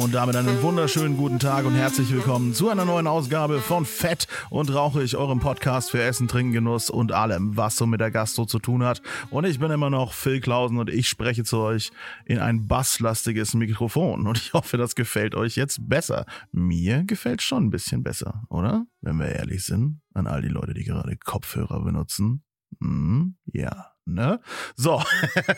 [0.00, 4.28] Und damit einen wunderschönen guten Tag und herzlich willkommen zu einer neuen Ausgabe von Fett
[4.48, 8.46] und Rauchig, eurem Podcast für Essen, Trinken, Genuss und allem, was so mit der Gastro
[8.46, 9.02] zu tun hat.
[9.28, 11.90] Und ich bin immer noch Phil Klausen und ich spreche zu euch
[12.24, 14.26] in ein basslastiges Mikrofon.
[14.26, 16.24] Und ich hoffe, das gefällt euch jetzt besser.
[16.50, 18.86] Mir gefällt schon ein bisschen besser, oder?
[19.02, 22.42] Wenn wir ehrlich sind, an all die Leute, die gerade Kopfhörer benutzen.
[22.78, 23.90] Hm, ja.
[24.06, 24.40] Ne?
[24.74, 25.02] So,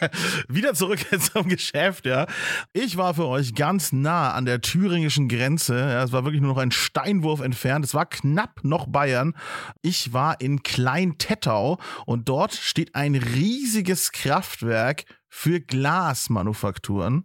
[0.49, 1.01] wieder zurück
[1.33, 2.27] zum Geschäft, ja.
[2.73, 5.79] Ich war für euch ganz nah an der thüringischen Grenze.
[5.79, 7.85] Ja, es war wirklich nur noch ein Steinwurf entfernt.
[7.85, 9.35] Es war knapp noch Bayern.
[9.81, 17.25] Ich war in Klein-Tettau und dort steht ein riesiges Kraftwerk für Glasmanufakturen.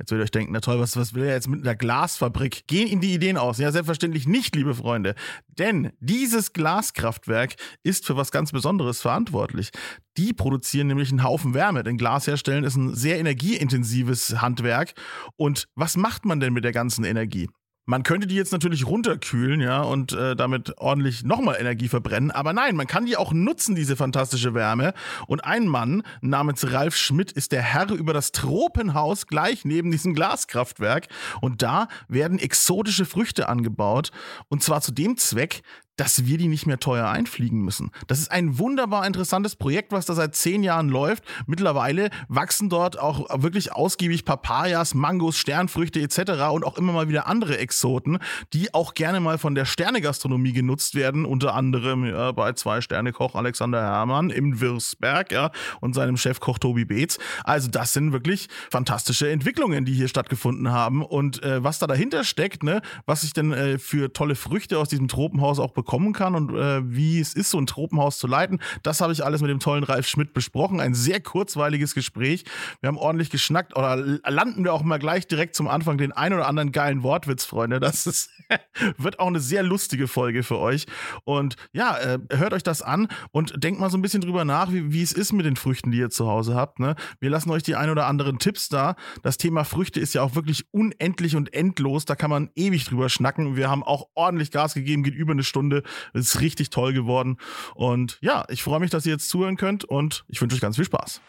[0.00, 2.66] Jetzt werdet ihr euch denken, na toll, was, was will er jetzt mit einer Glasfabrik?
[2.66, 3.58] Gehen Ihnen die Ideen aus?
[3.58, 5.14] Ja, selbstverständlich nicht, liebe Freunde.
[5.58, 9.68] Denn dieses Glaskraftwerk ist für was ganz Besonderes verantwortlich.
[10.16, 14.94] Die produzieren nämlich einen Haufen Wärme, denn Glas herstellen ist ein sehr energieintensives Handwerk.
[15.36, 17.50] Und was macht man denn mit der ganzen Energie?
[17.90, 22.30] Man könnte die jetzt natürlich runterkühlen, ja, und äh, damit ordentlich nochmal Energie verbrennen.
[22.30, 24.94] Aber nein, man kann die auch nutzen, diese fantastische Wärme.
[25.26, 30.14] Und ein Mann namens Ralf Schmidt ist der Herr über das Tropenhaus gleich neben diesem
[30.14, 31.08] Glaskraftwerk.
[31.40, 34.12] Und da werden exotische Früchte angebaut.
[34.46, 35.62] Und zwar zu dem Zweck,
[36.00, 37.90] dass wir die nicht mehr teuer einfliegen müssen.
[38.06, 41.24] Das ist ein wunderbar interessantes Projekt, was da seit zehn Jahren läuft.
[41.46, 46.52] Mittlerweile wachsen dort auch wirklich ausgiebig Papayas, Mangos, Sternfrüchte etc.
[46.52, 48.18] und auch immer mal wieder andere Exoten,
[48.54, 53.82] die auch gerne mal von der Sternegastronomie genutzt werden, unter anderem ja, bei Zwei-Sterne-Koch Alexander
[53.82, 55.50] Herrmann im Wirsberg ja,
[55.82, 57.18] und seinem Chefkoch Tobi Beetz.
[57.44, 62.24] Also das sind wirklich fantastische Entwicklungen, die hier stattgefunden haben und äh, was da dahinter
[62.24, 66.12] steckt, ne, was sich denn äh, für tolle Früchte aus diesem Tropenhaus auch bekommen bekommen
[66.12, 68.60] kann und äh, wie es ist, so ein Tropenhaus zu leiten.
[68.84, 70.78] Das habe ich alles mit dem tollen Ralf Schmidt besprochen.
[70.78, 72.44] Ein sehr kurzweiliges Gespräch.
[72.80, 76.32] Wir haben ordentlich geschnackt oder landen wir auch mal gleich direkt zum Anfang den ein
[76.32, 77.80] oder anderen geilen Wortwitz, Freunde.
[77.80, 78.30] Das ist,
[78.98, 80.86] wird auch eine sehr lustige Folge für euch.
[81.24, 84.72] Und ja, äh, hört euch das an und denkt mal so ein bisschen drüber nach,
[84.72, 86.78] wie, wie es ist mit den Früchten, die ihr zu Hause habt.
[86.78, 86.94] Ne?
[87.18, 88.94] Wir lassen euch die ein oder anderen Tipps da.
[89.24, 92.04] Das Thema Früchte ist ja auch wirklich unendlich und endlos.
[92.04, 93.56] Da kann man ewig drüber schnacken.
[93.56, 95.79] Wir haben auch ordentlich Gas gegeben, geht über eine Stunde.
[96.14, 97.38] Es ist richtig toll geworden.
[97.74, 100.76] Und ja, ich freue mich, dass ihr jetzt zuhören könnt und ich wünsche euch ganz
[100.76, 101.20] viel Spaß.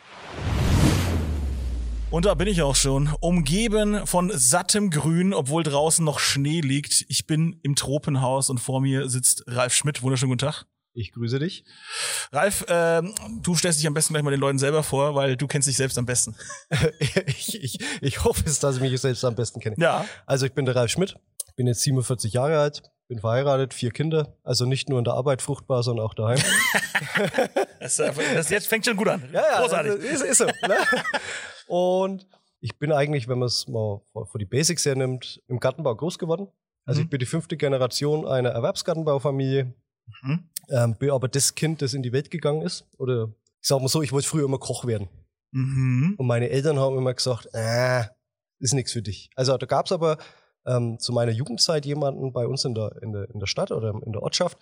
[2.11, 7.05] Und da bin ich auch schon, umgeben von sattem Grün, obwohl draußen noch Schnee liegt.
[7.07, 10.03] Ich bin im Tropenhaus und vor mir sitzt Ralf Schmidt.
[10.03, 10.65] Wunderschönen guten Tag.
[10.93, 11.63] Ich grüße dich.
[12.33, 13.01] Ralf, äh,
[13.41, 15.77] du stellst dich am besten gleich mal den Leuten selber vor, weil du kennst dich
[15.77, 16.35] selbst am besten.
[17.27, 19.77] ich, ich, ich hoffe es, dass ich mich selbst am besten kenne.
[19.79, 20.05] Ja.
[20.25, 21.15] Also ich bin der Ralf Schmidt,
[21.55, 25.41] bin jetzt 47 Jahre alt, bin verheiratet, vier Kinder, also nicht nur in der Arbeit
[25.41, 26.39] fruchtbar, sondern auch daheim.
[27.81, 29.27] das, das, jetzt fängt schon gut an.
[29.33, 29.95] Ja, ja, Großartig.
[29.95, 30.45] Ist, ist so.
[30.45, 30.77] Ne?
[31.67, 32.25] Und
[32.61, 36.47] ich bin eigentlich, wenn man es mal vor die Basics hernimmt, im Gartenbau groß geworden.
[36.85, 37.03] Also mhm.
[37.03, 39.73] ich bin die fünfte Generation einer Erwerbsgartenbaufamilie.
[40.21, 40.49] Mhm.
[40.69, 42.87] Ähm, bin aber das Kind, das in die Welt gegangen ist.
[42.97, 43.27] Oder
[43.59, 45.09] ich sag mal so, ich wollte früher immer Koch werden.
[45.51, 46.15] Mhm.
[46.17, 48.05] Und meine Eltern haben immer gesagt, äh,
[48.59, 49.29] ist nichts für dich.
[49.35, 50.17] Also da gab es aber
[50.65, 53.93] ähm, zu meiner Jugendzeit jemanden bei uns in der, in der, in der Stadt oder
[54.05, 54.57] in der Ortschaft,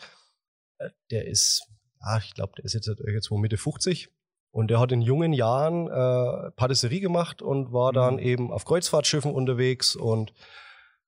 [0.77, 1.67] äh, der ist,
[2.01, 4.09] ja, ich glaube, der ist jetzt, jetzt Mitte 50
[4.51, 8.19] und der hat in jungen Jahren äh, Patisserie gemacht und war dann mhm.
[8.19, 10.33] eben auf Kreuzfahrtschiffen unterwegs und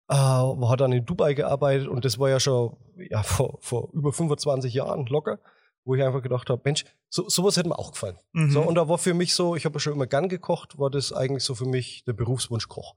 [0.10, 2.76] äh, hat dann in Dubai gearbeitet und das war ja schon
[3.10, 5.40] ja, vor, vor über 25 Jahren locker,
[5.86, 8.18] wo ich einfach gedacht habe, Mensch, so, sowas hätte mir auch gefallen.
[8.34, 8.52] Mhm.
[8.52, 10.90] So, und da war für mich so, ich habe ja schon immer gern gekocht, war
[10.90, 12.96] das eigentlich so für mich der Berufswunsch Koch.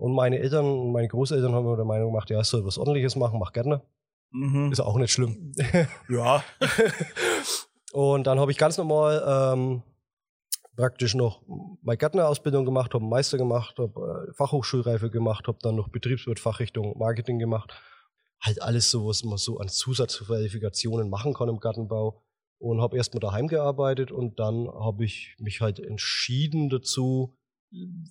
[0.00, 3.16] Und meine Eltern und meine Großeltern haben mir der Meinung gemacht, ja, soll was ordentliches
[3.16, 3.82] machen, mach gerne.
[4.30, 4.72] Mhm.
[4.72, 5.52] Ist auch nicht schlimm.
[6.08, 6.42] Ja.
[7.92, 9.82] und dann habe ich ganz normal ähm,
[10.74, 11.42] praktisch noch
[11.82, 16.40] meine Gärtnerausbildung gemacht, habe einen Meister gemacht, habe äh, Fachhochschulreife gemacht, habe dann noch Betriebswirt
[16.40, 17.74] Fachrichtung Marketing gemacht.
[18.40, 22.22] Halt alles so, was man so an Zusatzqualifikationen machen kann im Gartenbau.
[22.58, 27.36] Und habe erstmal daheim gearbeitet und dann habe ich mich halt entschieden dazu,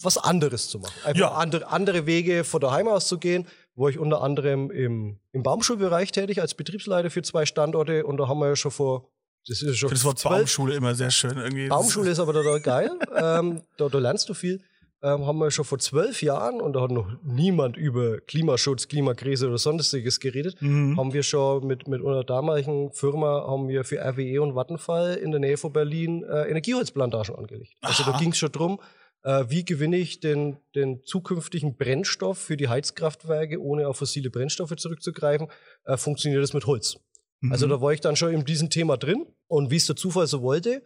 [0.02, 0.94] was anderes zu machen.
[1.04, 1.32] Einfach ja.
[1.32, 6.12] andere, andere Wege von daheim aus zu gehen, wo ich unter anderem im, im Baumschulbereich
[6.12, 9.10] tätig als Betriebsleiter für zwei Standorte und da haben wir ja schon vor
[9.48, 9.90] das ist schon.
[9.90, 11.70] Das Wort Baumschule immer sehr schön irgendwie.
[11.70, 12.92] Baumschule ist aber da geil.
[13.16, 14.62] ähm, da, da lernst du viel.
[15.02, 19.48] Ähm, haben wir schon vor zwölf Jahren, und da hat noch niemand über Klimaschutz, Klimakrise
[19.48, 20.98] oder sonstiges geredet, mhm.
[20.98, 25.32] haben wir schon mit, mit unserer damaligen Firma, haben wir für RWE und Vattenfall in
[25.32, 27.72] der Nähe von Berlin äh, Energieholzplantagen angelegt.
[27.80, 28.12] Also Aha.
[28.12, 28.82] da ging es schon drum,
[29.24, 35.48] wie gewinne ich den, den zukünftigen Brennstoff für die Heizkraftwerke, ohne auf fossile Brennstoffe zurückzugreifen,
[35.86, 36.98] äh, funktioniert das mit Holz.
[37.42, 37.52] Mhm.
[37.52, 39.26] Also da war ich dann schon in diesem Thema drin.
[39.48, 40.84] Und wie es der Zufall so wollte,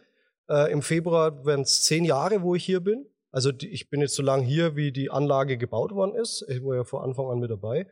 [0.48, 3.06] äh, im Februar werden es zehn Jahre, wo ich hier bin.
[3.30, 6.44] Also die, ich bin jetzt so lange hier, wie die Anlage gebaut worden ist.
[6.48, 7.86] Ich war ja von Anfang an mit dabei.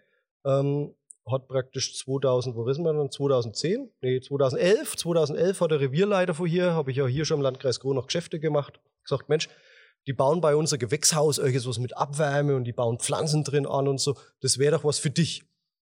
[0.45, 0.95] Ähm,
[1.27, 3.11] hat praktisch 2000, wo wissen wir dann?
[3.11, 3.91] 2010?
[4.01, 4.97] Nee, 2011.
[4.97, 8.07] 2011 hat der Revierleiter von hier, habe ich ja hier schon im Landkreis Groh noch
[8.07, 8.81] Geschäfte gemacht.
[9.05, 9.49] Gesagt, Mensch,
[10.07, 13.89] die bauen bei uns ein Gewächshaus, irgendwas mit Abwärme und die bauen Pflanzen drin an
[13.89, 14.17] und so.
[14.41, 15.45] Das wäre doch was für dich.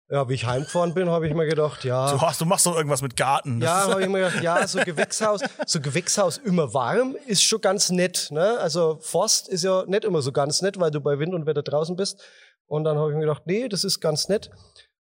[0.07, 2.07] Ja, wie ich heimgefahren bin, habe ich mir gedacht, ja.
[2.09, 3.59] So, hast, du machst doch irgendwas mit Garten.
[3.59, 7.89] Ja, habe ich mir gedacht, ja, so Gewächshaus, so Gewächshaus immer warm ist schon ganz
[7.89, 8.27] nett.
[8.29, 8.59] Ne?
[8.59, 11.63] Also Forst ist ja nicht immer so ganz nett, weil du bei Wind und Wetter
[11.63, 12.23] draußen bist.
[12.67, 14.51] Und dann habe ich mir gedacht, nee, das ist ganz nett.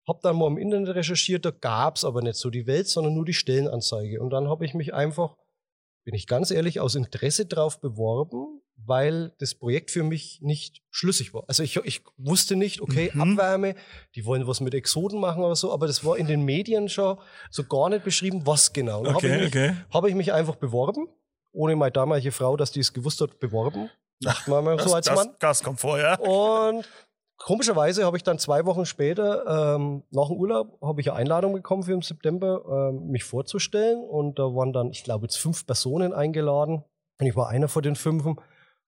[0.07, 3.25] Hab dann mal im Internet recherchiert, da gab's aber nicht so die Welt, sondern nur
[3.25, 4.21] die Stellenanzeige.
[4.21, 5.35] Und dann habe ich mich einfach,
[6.03, 11.33] bin ich ganz ehrlich, aus Interesse drauf beworben, weil das Projekt für mich nicht schlüssig
[11.33, 11.43] war.
[11.47, 13.21] Also ich, ich wusste nicht, okay, Mhm.
[13.33, 13.75] Abwärme,
[14.15, 17.17] die wollen was mit Exoden machen oder so, aber das war in den Medien schon
[17.49, 19.03] so gar nicht beschrieben, was genau.
[19.03, 19.75] Dann habe Okay, ich, mich- okay.
[19.91, 21.07] hab ich mich einfach beworben,
[21.53, 23.89] ohne meine damalige Frau, dass die es gewusst hat, beworben.
[24.23, 25.35] Macht man mal so als das, Mann.
[25.39, 26.19] das kommt vorher.
[26.21, 26.85] Und
[27.37, 31.53] komischerweise habe ich dann zwei Wochen später, ähm, nach dem Urlaub, habe ich eine Einladung
[31.53, 34.01] bekommen für im September, ähm, mich vorzustellen.
[34.03, 36.83] Und da waren dann, ich glaube, jetzt fünf Personen eingeladen.
[37.19, 38.39] Und ich war einer von den fünfen.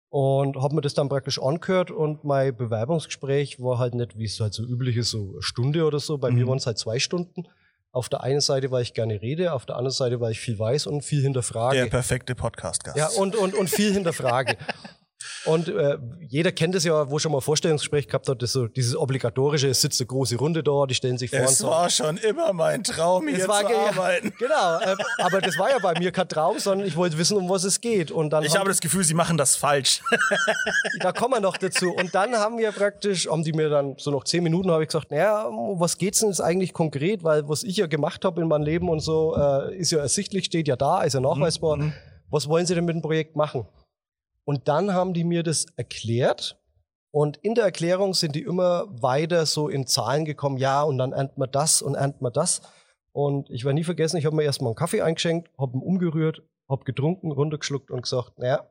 [0.09, 1.91] Und habe mir das dann praktisch angehört.
[1.91, 5.85] Und mein Bewerbungsgespräch war halt nicht, wie es halt so üblich ist, so eine Stunde
[5.85, 6.19] oder so.
[6.19, 6.51] Bei mir Mhm.
[6.51, 7.49] waren es halt zwei Stunden.
[7.91, 10.59] Auf der einen Seite, weil ich gerne rede, auf der anderen Seite, weil ich viel
[10.59, 11.77] weiß und viel hinterfrage.
[11.77, 12.97] Der perfekte Podcast-Gast.
[12.97, 14.57] Ja, und, und, und viel hinterfrage.
[15.45, 18.67] Und äh, jeder kennt es ja, wo schon mal ein Vorstellungsgespräch gehabt hat, das so,
[18.67, 21.69] dieses obligatorische, es sitzt eine große Runde da, die stellen sich vor so.
[21.69, 24.33] war schon immer mein Traum, hier Es war zu arbeiten.
[24.45, 27.49] Genau, äh, aber das war ja bei mir kein Traum, sondern ich wollte wissen, um
[27.49, 28.11] was es geht.
[28.11, 30.03] Und dann Ich habe das Gefühl, sie machen das falsch.
[31.01, 31.93] da kommen wir noch dazu.
[31.95, 34.89] Und dann haben wir praktisch, haben die mir dann so noch zehn Minuten, habe ich
[34.89, 37.23] gesagt, naja, um was geht's denn jetzt eigentlich konkret?
[37.25, 40.47] Weil was ich ja gemacht habe in meinem Leben und so, äh, ist ja ersichtlich,
[40.47, 41.77] steht ja da, ist ja nachweisbar.
[41.77, 41.93] Mhm.
[42.31, 43.67] Was wollen sie denn mit dem Projekt machen?
[44.45, 46.61] Und dann haben die mir das erklärt.
[47.11, 51.13] Und in der Erklärung sind die immer weiter so in Zahlen gekommen, ja, und dann
[51.13, 52.63] ernten wir das und ernten wir das.
[53.13, 56.43] Und ich werde nie vergessen, ich habe mir erstmal einen Kaffee eingeschenkt, habe ihn umgerührt,
[56.69, 58.69] habe getrunken, runtergeschluckt und gesagt, naja,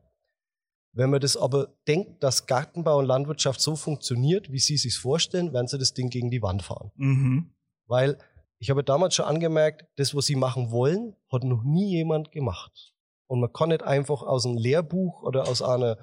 [0.92, 5.52] wenn man das aber denkt, dass Gartenbau und Landwirtschaft so funktioniert, wie Sie sich vorstellen,
[5.52, 6.92] werden Sie das Ding gegen die Wand fahren.
[6.96, 7.50] Mhm.
[7.86, 8.18] Weil
[8.58, 12.93] ich habe damals schon angemerkt, das, was Sie machen wollen, hat noch nie jemand gemacht.
[13.26, 15.98] Und man kann nicht einfach aus einem Lehrbuch oder aus einer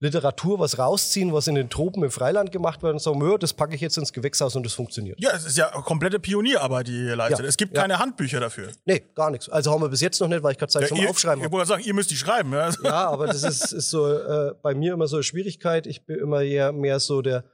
[0.00, 3.52] Literatur was rausziehen, was in den Tropen im Freiland gemacht wird und sagen, ja, das
[3.52, 5.18] packe ich jetzt ins Gewächshaus und das funktioniert.
[5.20, 7.40] Ja, es ist ja komplette Pionierarbeit, die ihr leistet.
[7.40, 7.82] Ja, Es gibt ja.
[7.82, 8.70] keine Handbücher dafür.
[8.84, 9.48] Nee, gar nichts.
[9.48, 11.50] Also haben wir bis jetzt noch nicht, weil ich keine Zeit zum ihr, Aufschreiben ich
[11.50, 12.52] wollte sagen, ihr müsst die schreiben.
[12.52, 12.70] Ja?
[12.84, 15.86] Ja, aber das ist, ist so äh, bei mir immer so eine Schwierigkeit.
[15.88, 17.44] Ich bin immer eher mehr so der,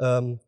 [0.00, 0.40] ähm,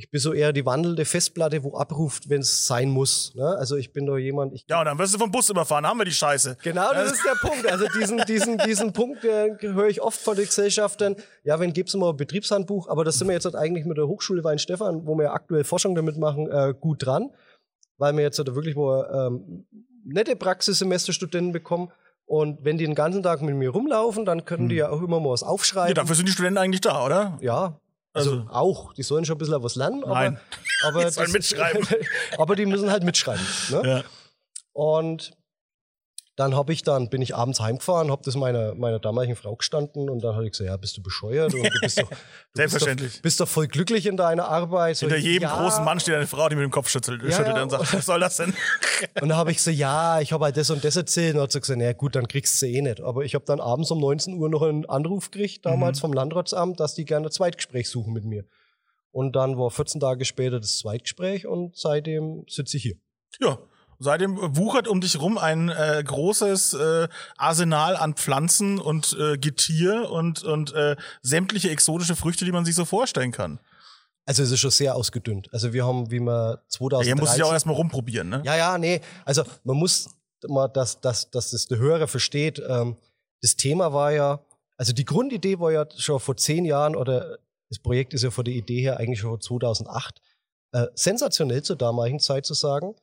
[0.00, 3.34] ich bin so eher die wandelnde Festplatte, wo abruft, wenn es sein muss.
[3.34, 3.44] Ne?
[3.58, 5.98] Also ich bin doch jemand, ich Ja, und dann wirst du vom Bus überfahren, haben
[5.98, 6.56] wir die Scheiße.
[6.62, 7.70] Genau, das ist der Punkt.
[7.70, 11.16] Also diesen, diesen, diesen Punkt äh, höre ich oft von den Gesellschaftern.
[11.44, 14.08] Ja, wenn gibt's mal ein Betriebshandbuch, aber das sind wir jetzt halt eigentlich mit der
[14.08, 17.28] Hochschule Weinstefan, wo wir ja aktuell Forschung damit machen, äh, gut dran,
[17.98, 19.66] weil wir jetzt halt wirklich mal ähm,
[20.04, 21.92] nette Praxissemesterstudenten bekommen.
[22.24, 25.20] Und wenn die den ganzen Tag mit mir rumlaufen, dann können die ja auch immer
[25.20, 25.94] mal was Ja, aufschreiben.
[25.94, 27.36] dafür sind die Studenten eigentlich da, oder?
[27.42, 27.80] Ja,
[28.12, 28.92] also, Also- auch.
[28.94, 30.02] Die sollen schon ein bisschen was lernen.
[30.04, 30.40] Aber, Nein.
[30.84, 31.86] aber Die sollen das- mitschreiben.
[32.38, 33.44] aber die müssen halt mitschreiben.
[33.70, 33.82] Ne?
[33.84, 34.04] Ja.
[34.72, 35.32] Und
[36.40, 40.08] dann habe ich dann bin ich abends heimgefahren, habe das meiner meiner damaligen Frau gestanden
[40.08, 42.16] und dann habe ich gesagt, ja, bist du bescheuert und du bist doch, du
[42.54, 43.08] Selbstverständlich.
[43.10, 44.96] Bist doch, bist doch voll glücklich in deiner Arbeit.
[44.96, 45.56] So, Hinter jedem ja.
[45.56, 47.62] großen Mann steht eine Frau, die mit dem Kopf schüttelt, Ja, schüttelt ja.
[47.62, 48.54] und sagt, was soll das denn?
[49.20, 51.34] Und dann habe ich gesagt, ja, ich habe halt das und das erzählt.
[51.36, 53.00] Und hat sie gesagt, na gut, dann kriegst du sie eh nicht.
[53.00, 56.00] Aber ich habe dann abends um 19 Uhr noch einen Anruf gekriegt, damals Mhm.
[56.00, 58.44] vom Landratsamt, dass die gerne ein Zweitgespräch suchen mit mir.
[59.12, 62.94] Und dann war 14 Tage später das Zweitgespräch und seitdem sitze ich hier.
[63.40, 63.58] Ja.
[64.02, 70.10] Seitdem wuchert um dich rum ein äh, großes äh, Arsenal an Pflanzen und äh, Getier
[70.10, 73.60] und, und äh, sämtliche exotische Früchte, die man sich so vorstellen kann.
[74.24, 75.52] Also es ist schon sehr ausgedünnt.
[75.52, 77.04] Also wir haben, wie man Ja, 2013...
[77.04, 78.42] hier muss ich auch erstmal rumprobieren, ne?
[78.42, 79.02] Ja, ja, nee.
[79.26, 80.08] Also man muss
[80.48, 82.62] mal, dass, dass, dass das der Hörer versteht.
[82.66, 82.96] Ähm,
[83.42, 84.40] das Thema war ja,
[84.78, 87.36] also die Grundidee war ja schon vor zehn Jahren oder
[87.68, 90.22] das Projekt ist ja von der Idee her eigentlich schon 2008
[90.72, 92.94] äh, sensationell zur damaligen Zeit zu sagen,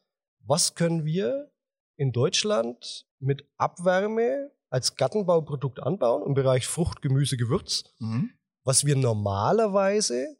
[0.48, 1.52] was können wir
[1.98, 8.32] in Deutschland mit Abwärme als Gartenbauprodukt anbauen im Bereich Frucht, Gemüse, Gewürz, Mhm.
[8.64, 10.38] was wir normalerweise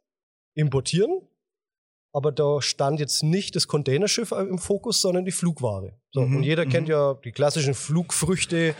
[0.54, 1.20] importieren,
[2.12, 5.98] aber da stand jetzt nicht das Containerschiff im Fokus, sondern die Flugware.
[6.10, 6.70] So, Mhm, Und jeder mhm.
[6.70, 8.74] kennt ja die klassischen Flugfrüchte,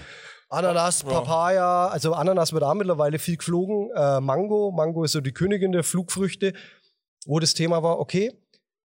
[0.51, 3.91] Ananas, Papaya, also Ananas wird auch mittlerweile viel geflogen.
[3.95, 6.55] Äh, Mango, Mango ist so die Königin der Flugfrüchte,
[7.27, 8.33] wo das Thema war, okay,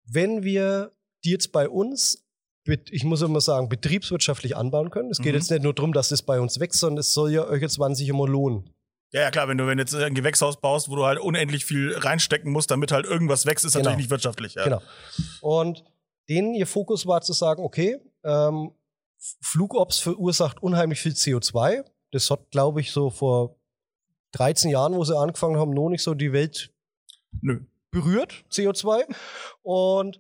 [0.06, 0.92] wenn wir
[1.24, 2.23] die jetzt bei uns,
[2.66, 5.10] ich muss immer sagen, betriebswirtschaftlich anbauen können.
[5.12, 5.40] Es geht Mhm.
[5.40, 7.74] jetzt nicht nur darum, dass das bei uns wächst, sondern es soll ja euch jetzt
[7.74, 8.70] 20 immer lohnen.
[9.12, 11.66] Ja, ja, klar, wenn du wenn du jetzt ein Gewächshaus baust, wo du halt unendlich
[11.66, 13.84] viel reinstecken musst, damit halt irgendwas wächst, ist Genau.
[13.86, 14.56] natürlich nicht wirtschaftlich.
[14.56, 14.64] Ja.
[14.64, 14.82] Genau.
[15.42, 15.84] Und
[16.30, 18.72] denen ihr Fokus war zu sagen, okay, ähm,
[19.42, 21.84] Flugops verursacht unheimlich viel CO2.
[22.12, 23.56] Das hat, glaube ich, so vor
[24.32, 26.72] 13 Jahren, wo sie angefangen haben, noch nicht so die Welt
[27.42, 27.60] Nö.
[27.92, 29.06] berührt, CO2.
[29.62, 30.20] Und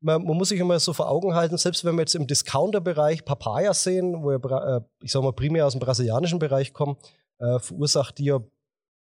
[0.00, 3.24] man, man muss sich immer so vor Augen halten, selbst wenn wir jetzt im Discounter-Bereich
[3.24, 6.96] Papayas sehen, wo wir, bra- äh, ich sag mal, primär aus dem brasilianischen Bereich kommen,
[7.38, 8.40] äh, verursacht die ja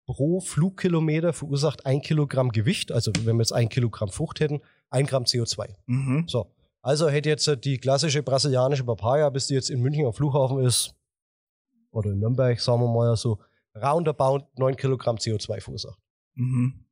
[0.08, 5.06] pro Flugkilometer verursacht ein Kilogramm Gewicht, also wenn wir jetzt ein Kilogramm Frucht hätten, ein
[5.08, 5.70] Gramm CO2.
[5.88, 6.26] Mhm.
[6.28, 6.52] So.
[6.82, 10.60] Also hätte jetzt äh, die klassische brasilianische Papaya, bis die jetzt in München am Flughafen
[10.60, 10.94] ist,
[11.92, 13.40] oder in Nürnberg, sagen wir mal so,
[13.76, 15.98] roundabout 9 Kilogramm CO2 verursacht.
[16.36, 16.86] Mhm.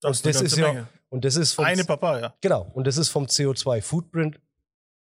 [0.00, 0.88] Das, das ist ja-.
[1.10, 2.34] Und das ist vom Eine Papaya.
[2.40, 4.40] Genau, und das ist vom CO2-Footprint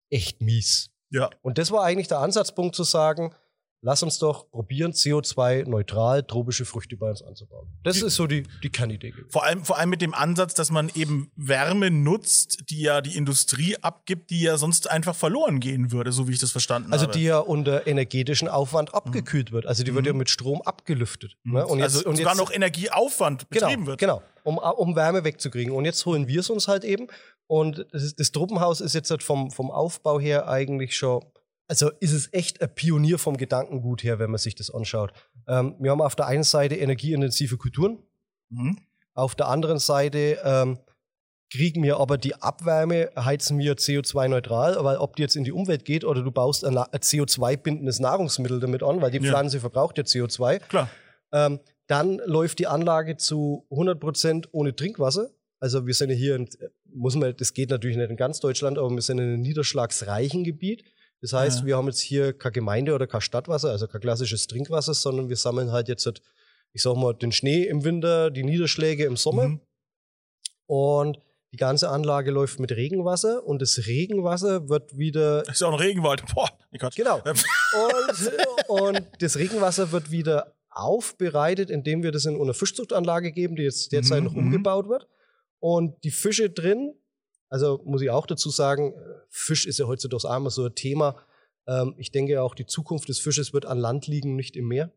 [0.09, 0.89] echt mies.
[1.11, 1.29] Ja.
[1.41, 3.33] Und das war eigentlich der Ansatzpunkt zu sagen,
[3.81, 7.67] lass uns doch probieren, CO2-neutral tropische Früchte bei uns anzubauen.
[7.83, 9.11] Das Die- ist so die, die Kernidee.
[9.11, 9.29] gewesen.
[9.29, 13.15] Vor allem, vor allem mit dem Ansatz, dass man eben Wärme nutzt, die ja die
[13.15, 17.05] Industrie abgibt, die ja sonst einfach verloren gehen würde, so wie ich das verstanden Also
[17.07, 17.17] habe.
[17.17, 19.65] die ja unter energetischen Aufwand abgekühlt wird.
[19.65, 20.19] Also die wird ja Mhm.
[20.19, 21.37] mit Strom abgelüftet.
[21.43, 21.65] Ne?
[21.65, 23.99] Und jetzt, also und sogar jetzt, noch Energieaufwand betrieben genau, wird.
[23.99, 25.73] Genau, um, um Wärme wegzukriegen.
[25.73, 27.07] Und jetzt holen wir es uns halt eben.
[27.47, 31.23] Und das, ist, das Truppenhaus ist jetzt halt vom, vom Aufbau her eigentlich schon,
[31.69, 35.13] also ist es echt ein Pionier vom Gedankengut her, wenn man sich das anschaut.
[35.47, 37.99] Ähm, wir haben auf der einen Seite energieintensive Kulturen,
[38.51, 38.77] Mhm.
[39.13, 40.79] auf der anderen Seite ähm,
[41.51, 45.85] kriegen wir aber die Abwärme, heizen wir CO2-neutral, weil ob die jetzt in die Umwelt
[45.85, 49.23] geht oder du baust ein, ein CO2-bindendes Nahrungsmittel damit an, weil die Ja.
[49.31, 50.89] Pflanze verbraucht ja CO2, Klar.
[51.31, 55.29] ähm, dann läuft die Anlage zu 100% ohne Trinkwasser.
[55.59, 56.47] Also wir sind ja hier, in,
[56.93, 60.43] muss man, das geht natürlich nicht in ganz Deutschland, aber wir sind in einem niederschlagsreichen
[60.43, 60.83] Gebiet.
[61.21, 61.65] Das heißt, Ja.
[61.65, 65.35] wir haben jetzt hier kein Gemeinde- oder kein Stadtwasser, also kein klassisches Trinkwasser, sondern wir
[65.35, 66.21] sammeln halt jetzt, halt,
[66.73, 69.49] ich sag mal, den Schnee im Winter, die Niederschläge im Sommer.
[69.49, 69.61] Mhm.
[70.67, 71.19] Und
[71.51, 75.73] die ganze Anlage läuft mit Regenwasser und das Regenwasser wird wieder Das ist ja auch
[75.73, 76.23] ein Regenwald.
[76.33, 76.95] Boah, oh Gott.
[76.95, 77.21] Genau.
[77.25, 77.35] Ähm,
[77.73, 83.63] Und, und das Regenwasser wird wieder aufbereitet, indem wir das in eine Fischzuchtanlage geben, die
[83.63, 84.39] jetzt derzeit Mhm, noch mhm.
[84.45, 85.07] umgebaut wird.
[85.59, 86.93] Und die Fische drin,
[87.49, 88.97] also muss ich auch dazu sagen, äh,
[89.29, 91.15] Fisch ist ja heutzutage auch immer so ein Thema.
[91.67, 94.91] Ähm, ich denke auch, die Zukunft des Fisches wird an Land liegen, nicht im Meer.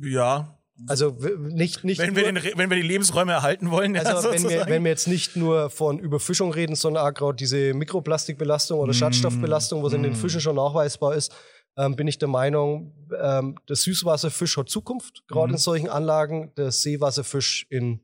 [0.00, 0.58] Ja.
[0.86, 4.02] Also nicht, nicht Wenn wir, nur, den, Re- wenn wir die Lebensräume erhalten wollen, ja,
[4.02, 7.74] also wenn wir, wenn wir jetzt nicht nur von Überfischung reden, sondern auch gerade diese
[7.74, 10.16] Mikroplastikbelastung oder Mm, Schadstoffbelastung, was in den mm.
[10.16, 11.32] Fischen schon nachweisbar ist,
[11.76, 15.54] ähm, bin ich der Meinung, ähm, der Süßwasserfisch hat Zukunft, gerade Mhm.
[15.54, 18.00] in solchen Anlagen, der Seewasserfisch in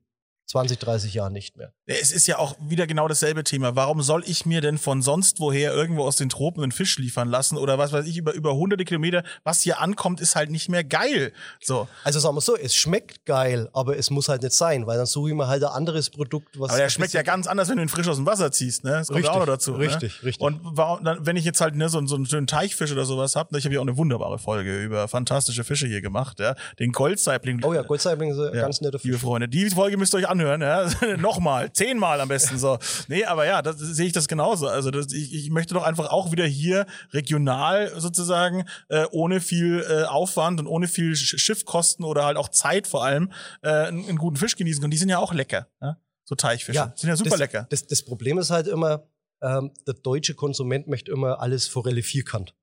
[0.48, 1.72] 20, 30 Jahren nicht mehr.
[1.84, 3.76] Es ist ja auch wieder genau dasselbe Thema.
[3.76, 7.28] Warum soll ich mir denn von sonst woher irgendwo aus den Tropen einen Fisch liefern
[7.28, 9.24] lassen oder was weiß ich über, über hunderte Kilometer?
[9.44, 11.32] Was hier ankommt, ist halt nicht mehr geil.
[11.60, 11.86] So.
[12.02, 15.04] Also sagen wir so, es schmeckt geil, aber es muss halt nicht sein, weil dann
[15.06, 16.70] suche ich mir halt ein anderes Produkt, was.
[16.70, 18.92] Aber der schmeckt ja ganz anders, wenn du ihn frisch aus dem Wasser ziehst, ne?
[18.92, 19.74] Das kommt Richtig, auch dazu.
[19.74, 20.28] richtig, ne?
[20.28, 20.40] richtig.
[20.40, 23.36] Und warum, dann, wenn ich jetzt halt ne, so, so einen schönen Teichfisch oder sowas
[23.36, 26.54] hab, ne, ich habe ja auch eine wunderbare Folge über fantastische Fische hier gemacht, ja.
[26.78, 27.62] Den Goldsaibling.
[27.64, 29.04] Oh ja, Goldsaibling ist ein Ja, ganz netter Fisch.
[29.10, 31.16] Liebe Freunde, die Folge müsst ihr euch anhören, ja.
[31.16, 32.78] Nochmal, zehnmal am besten so.
[33.08, 34.68] Nee, aber ja, das sehe ich das genauso.
[34.68, 39.84] Also das, ich, ich möchte doch einfach auch wieder hier regional sozusagen, äh, ohne viel
[39.88, 44.08] äh, Aufwand und ohne viel Sch Schiffkosten oder halt auch Zeit vor allem, äh, einen,
[44.08, 44.90] einen guten Fisch genießen können.
[44.90, 45.98] Die sind ja auch lecker, ja?
[46.24, 46.92] So Teichfische.
[46.94, 47.66] sind ja super das, lecker.
[47.70, 49.06] Das, das Problem ist halt immer,
[49.40, 52.54] ähm, der deutsche Konsument möchte immer alles Forelle vierkant.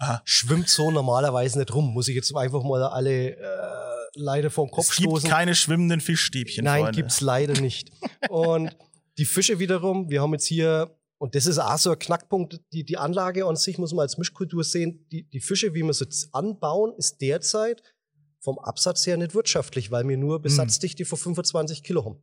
[0.00, 0.20] Aha.
[0.24, 1.92] Schwimmt so normalerweise nicht rum.
[1.92, 5.28] Muss ich jetzt einfach mal alle äh, leider vom Kopf Es gibt stoßen.
[5.30, 6.96] keine schwimmenden Fischstäbchen, Nein, Freunde.
[6.96, 7.90] gibt's leider nicht.
[8.28, 8.76] Und
[9.18, 12.84] die Fische wiederum, wir haben jetzt hier, und das ist auch so ein Knackpunkt, die,
[12.84, 15.06] die Anlage an sich muss man als Mischkultur sehen.
[15.12, 17.82] Die, die Fische, wie wir sie anbauen, ist derzeit
[18.40, 20.20] vom Absatz her nicht wirtschaftlich, weil wir Hm.
[20.20, 22.18] nur Besatzdichte von 25 Kilo haben.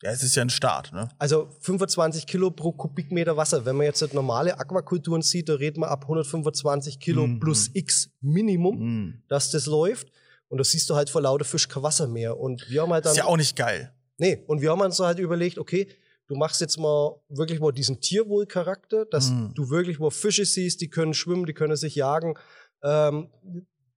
[0.00, 1.08] Ja, es ist ja ein Start, ne?
[1.18, 3.64] Also 25 Kilo pro Kubikmeter Wasser.
[3.64, 7.40] Wenn man jetzt normale Aquakulturen sieht, da reden wir ab 125 Kilo Mhm.
[7.40, 9.22] plus X Minimum, Mm.
[9.26, 10.12] dass das läuft.
[10.48, 12.38] Und da siehst du halt vor lauter Fisch kein Wasser mehr.
[12.38, 13.12] Und wir haben halt dann.
[13.12, 13.92] Ist ja auch nicht geil.
[14.16, 15.88] Nee, und wir haben uns halt überlegt, okay,
[16.26, 19.52] du machst jetzt mal wirklich mal diesen Tierwohlcharakter, dass Mhm.
[19.54, 22.34] du wirklich mal Fische siehst, die können schwimmen, die können sich jagen.
[22.82, 23.28] Ähm,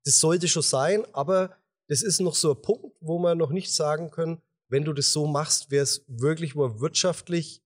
[0.05, 1.55] das sollte schon sein, aber
[1.88, 5.12] das ist noch so ein Punkt, wo wir noch nicht sagen können, wenn du das
[5.12, 7.62] so machst, wäre es wirklich mal wirtschaftlich,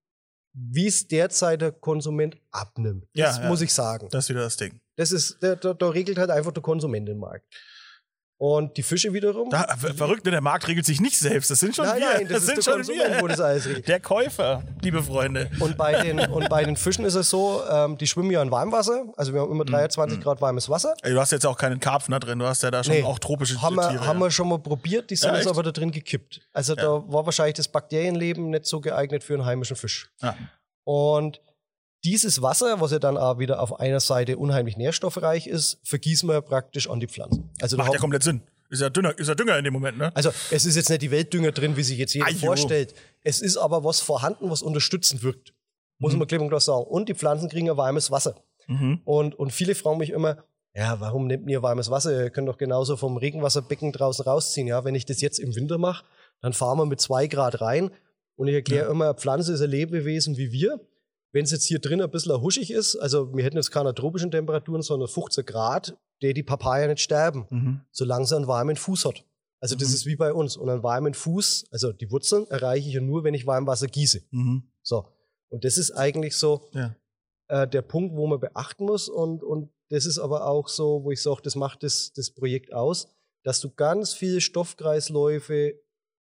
[0.54, 3.06] wie es derzeit der Konsument abnimmt.
[3.14, 3.48] Ja, Das ja.
[3.48, 4.08] muss ich sagen.
[4.12, 4.80] Das ist wieder das Ding.
[4.96, 7.46] Das ist, da, da, da regelt halt einfach der Konsument den Markt.
[8.38, 9.50] Und die Fische wiederum.
[9.50, 10.32] Da, ver- verrückt, ne?
[10.32, 11.50] der Markt regelt sich nicht selbst.
[11.50, 12.14] Das sind schon nein, wir.
[12.16, 13.30] nein, das, sind ist der schon Konsument, wo wir.
[13.30, 13.88] das alles regelt.
[13.88, 15.50] Der Käufer, liebe Freunde.
[15.62, 18.52] Und bei den, und bei den Fischen ist es so, ähm, die schwimmen ja in
[18.52, 19.06] Warmwasser.
[19.16, 19.56] Also wir haben Mhm.
[19.56, 20.96] immer 23 Grad warmes Wasser.
[21.02, 23.04] Ey, du hast jetzt auch keinen Karpfen da drin, du hast ja da schon Nee,
[23.04, 24.06] auch tropische haben wir, Tiere.
[24.06, 24.26] haben ja.
[24.26, 26.42] wir schon mal probiert, die sind Ja, jetzt aber da drin gekippt.
[26.52, 30.12] Also da war wahrscheinlich das Bakterienleben nicht so geeignet für einen heimischen Fisch.
[30.22, 30.36] Ja.
[30.84, 31.40] Und
[32.06, 36.42] dieses Wasser, was ja dann auch wieder auf einer Seite unheimlich nährstoffreich ist, vergießen wir
[36.42, 37.50] praktisch an die Pflanzen.
[37.62, 38.42] Also, Macht ja komplett Sinn.
[38.70, 40.12] Ist ja Dünner, ist ja Dünger in dem Moment, ne?
[40.16, 42.38] also es ist jetzt nicht die Weltdünger drin, wie sich jetzt jeder Ajo.
[42.48, 42.96] vorstellt.
[43.24, 45.54] Es ist aber was vorhanden, was unterstützend wirkt.
[46.00, 46.20] Muss Mhm.
[46.20, 46.84] man klipp und klar sagen.
[46.86, 48.36] Und die Pflanzen kriegen ein warmes Wasser.
[48.68, 49.02] Mhm.
[49.06, 50.38] Und, und viele fragen mich immer,
[50.74, 52.24] ja, warum nehmt ihr warmes Wasser?
[52.24, 54.68] Ihr könnt doch genauso vom Regenwasserbecken draußen rausziehen.
[54.68, 56.04] Ja, wenn ich das jetzt im Winter mache,
[56.42, 57.92] dann fahren wir mit zwei Grad rein.
[58.36, 60.82] Und ich erkläre immer, eine Pflanze ist ein Lebewesen wie wir.
[61.36, 64.32] Wenn es jetzt hier drin ein bisschen huschig ist, also wir hätten jetzt keine tropischen
[64.32, 67.82] Temperaturen, sondern 15 Grad, der die Papaya nicht sterben, Mhm.
[67.92, 69.26] solange sie einen warmen Fuß hat.
[69.60, 69.94] Also das Mhm.
[69.96, 70.56] ist wie bei uns.
[70.56, 73.88] Und einen warmen Fuß, also die Wurzeln erreiche ich ja nur, wenn ich warm Wasser
[73.88, 74.22] gieße.
[74.32, 74.64] Mhm.
[74.82, 75.08] So.
[75.50, 76.96] Und das ist eigentlich so, Ja.
[77.50, 79.10] äh, der Punkt, wo man beachten muss.
[79.10, 82.72] Und, und das ist aber auch so, wo ich sage, das macht das, das Projekt
[82.74, 83.08] aus,
[83.44, 85.74] dass du ganz viele Stoffkreisläufe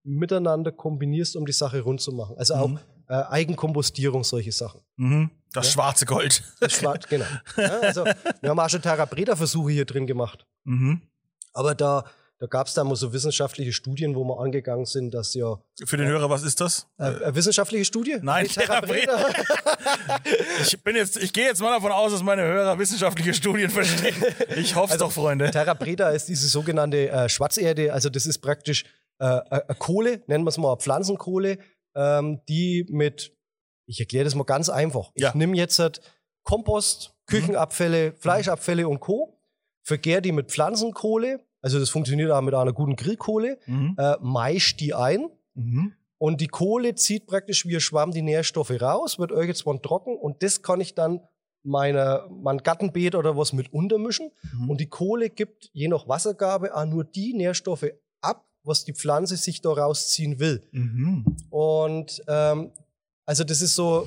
[0.04, 2.36] miteinander kombinierst, um die Sache rund zu machen.
[2.36, 2.78] Also auch Mhm.
[3.08, 4.80] Äh, Eigenkompostierung, solche Sachen.
[4.96, 5.30] Mhm.
[5.52, 5.72] Das Ja.
[5.72, 6.42] schwarze Gold.
[6.60, 7.24] Das Schwarz, genau.
[7.56, 10.46] Ja, also, wir haben auch schon Therapreda-Versuche hier drin gemacht.
[10.64, 11.00] Mhm.
[11.54, 12.04] Aber da,
[12.38, 15.56] da gab es da mal so wissenschaftliche Studien, wo wir angegangen sind, dass ja.
[15.86, 16.86] Für den Hörer, was ist das?
[16.98, 18.18] Äh, eine wissenschaftliche Studie?
[18.20, 19.26] Nein, Die Therapreda.
[20.62, 24.14] Ich bin jetzt, ich gehe jetzt mal davon aus, dass meine Hörer wissenschaftliche Studien verstehen.
[24.56, 25.50] Ich hoffe Also, es doch, Freunde.
[25.50, 28.84] Terra Preta ist diese sogenannte äh, Schwarzerde, also das ist praktisch
[29.18, 31.58] äh, äh, eine Kohle, nennen wir es mal Pflanzenkohle,
[31.98, 33.34] ähm, die mit,
[33.86, 35.10] ich erkläre das mal ganz einfach.
[35.14, 35.34] Ich Ja.
[35.34, 36.00] nehme jetzt halt
[36.44, 39.34] Kompost, Küchenabfälle, Fleischabfälle und Co.,
[39.82, 43.96] vergäre die mit Pflanzenkohle, also das funktioniert auch mit einer guten Grillkohle, Mhm.
[43.98, 45.94] äh, maisch die ein Mhm.
[46.18, 50.42] und die Kohle zieht praktisch wie ein Schwamm die Nährstoffe raus, wird irgendwann trocken und
[50.42, 51.20] das kann ich dann
[51.64, 54.30] meiner, mein Gartenbeet oder was mit untermischen.
[54.54, 54.70] Mhm.
[54.70, 57.86] Und die Kohle gibt je nach Wassergabe auch nur die Nährstoffe
[58.22, 60.62] ab, was die Pflanze sich da rausziehen will.
[60.72, 61.36] Mhm.
[61.50, 62.72] Und ähm,
[63.26, 64.06] also das ist so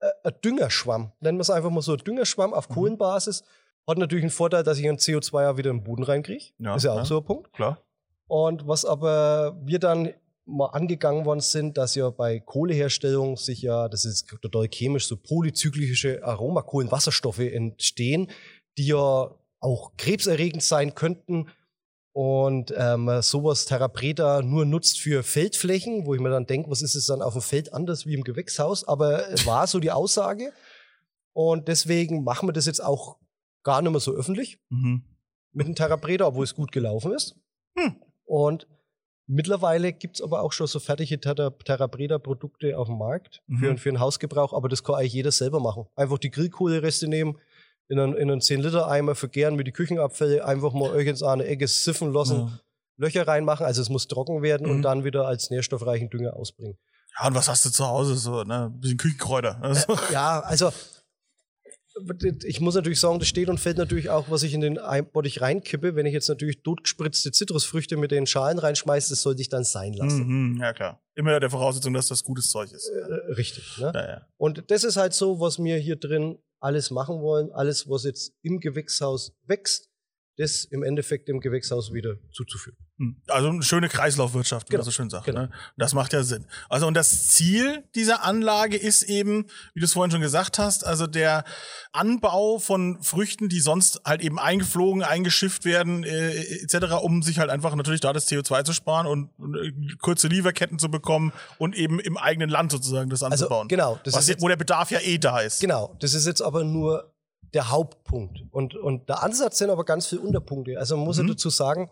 [0.00, 1.12] äh, ein Düngerschwamm.
[1.20, 2.74] Nennen wir es einfach mal so, ein Düngerschwamm auf Mhm.
[2.74, 3.44] Kohlenbasis.
[3.86, 6.44] Hat natürlich einen Vorteil, dass ich ein CO2 ja wieder im Boden reinkriege.
[6.58, 7.04] Ja, ist ja auch ja.
[7.04, 7.52] so ein Punkt.
[7.52, 7.82] Klar.
[8.28, 10.10] Und was aber wir dann
[10.46, 15.16] mal angegangen worden sind, dass ja bei Kohleherstellung sich ja, das ist total chemisch, so
[15.16, 18.30] polyzyklische Aromakohlenwasserstoffe entstehen,
[18.76, 21.48] die ja auch krebserregend sein könnten.
[22.22, 26.94] Und ähm, sowas Therapreta nur nutzt für Feldflächen, wo ich mir dann denke, was ist
[26.94, 28.86] es dann auf dem Feld anders wie im Gewächshaus?
[28.86, 30.52] Aber äh, war so die Aussage.
[31.32, 33.16] Und deswegen machen wir das jetzt auch
[33.62, 35.02] gar nicht mehr so öffentlich Mhm.
[35.52, 37.36] mit dem Therapreda, obwohl es gut gelaufen ist.
[37.78, 37.96] Hm.
[38.26, 38.66] Und
[39.26, 43.78] mittlerweile gibt es aber auch schon so fertige Thera- Therapreda-Produkte auf dem Markt für, Mhm.
[43.78, 45.86] für den Hausgebrauch, aber das kann eigentlich jeder selber machen.
[45.96, 47.38] Einfach die Grillkohlereste nehmen,
[47.90, 51.66] in einen, in einen 10-Liter-Eimer vergären mit die Küchenabfälle, einfach mal irgendwas an eine Ecke
[51.68, 52.60] siffen lassen, Ja.
[52.96, 54.72] Löcher reinmachen, also es muss trocken werden Mhm.
[54.76, 56.78] und dann wieder als nährstoffreichen Dünger ausbringen.
[57.18, 58.14] Ja, und was hast du zu Hause?
[58.16, 58.66] So, ne?
[58.66, 59.58] Ein bisschen Küchenkräuter.
[59.62, 60.70] Also, Ja, also
[62.44, 64.78] ich muss natürlich sagen, das steht und fällt natürlich auch, was ich in den
[65.12, 65.96] Bottich reinkippe.
[65.96, 69.92] Wenn ich jetzt natürlich totgespritzte Zitrusfrüchte mit den Schalen reinschmeiße, das sollte ich dann sein
[69.94, 70.26] lassen.
[70.54, 71.00] mhm, ja, klar.
[71.14, 72.88] Immer der Voraussetzung, dass das gutes Zeug ist.
[72.88, 73.76] Äh, richtig.
[73.78, 73.92] Ne?
[73.94, 74.26] Ja, ja.
[74.38, 77.50] Und das ist halt so, was wir hier drin alles machen wollen.
[77.52, 79.90] Alles, was jetzt im Gewächshaus wächst,
[80.36, 82.78] das im Endeffekt dem Gewächshaus wieder zuzuführen.
[83.00, 83.16] Hm.
[83.28, 85.24] Also eine schöne Kreislaufwirtschaft, wie Genau, man so schön sagt.
[85.24, 85.40] genau.
[85.40, 85.50] Ne?
[85.78, 86.44] Das macht ja Sinn.
[86.68, 90.84] Also und das Ziel dieser Anlage ist eben, wie du es vorhin schon gesagt hast,
[90.86, 91.44] also der
[91.92, 96.30] Anbau von Früchten, die sonst halt eben eingeflogen, eingeschifft werden, äh,
[96.62, 100.28] etc., um sich halt einfach natürlich da das CO2 zu sparen und, und äh, kurze
[100.28, 103.68] Lieferketten zu bekommen und eben im eigenen Land sozusagen das Also anzubauen.
[103.68, 105.60] genau, das Was jetzt, wo der Bedarf ja eh da ist.
[105.60, 107.12] genau, das ist jetzt aber nur
[107.54, 108.42] der Hauptpunkt.
[108.52, 110.78] Und, und der Ansatz sind aber ganz viele Unterpunkte.
[110.78, 111.28] Also man muss Mhm.
[111.28, 111.90] ja dazu sagen,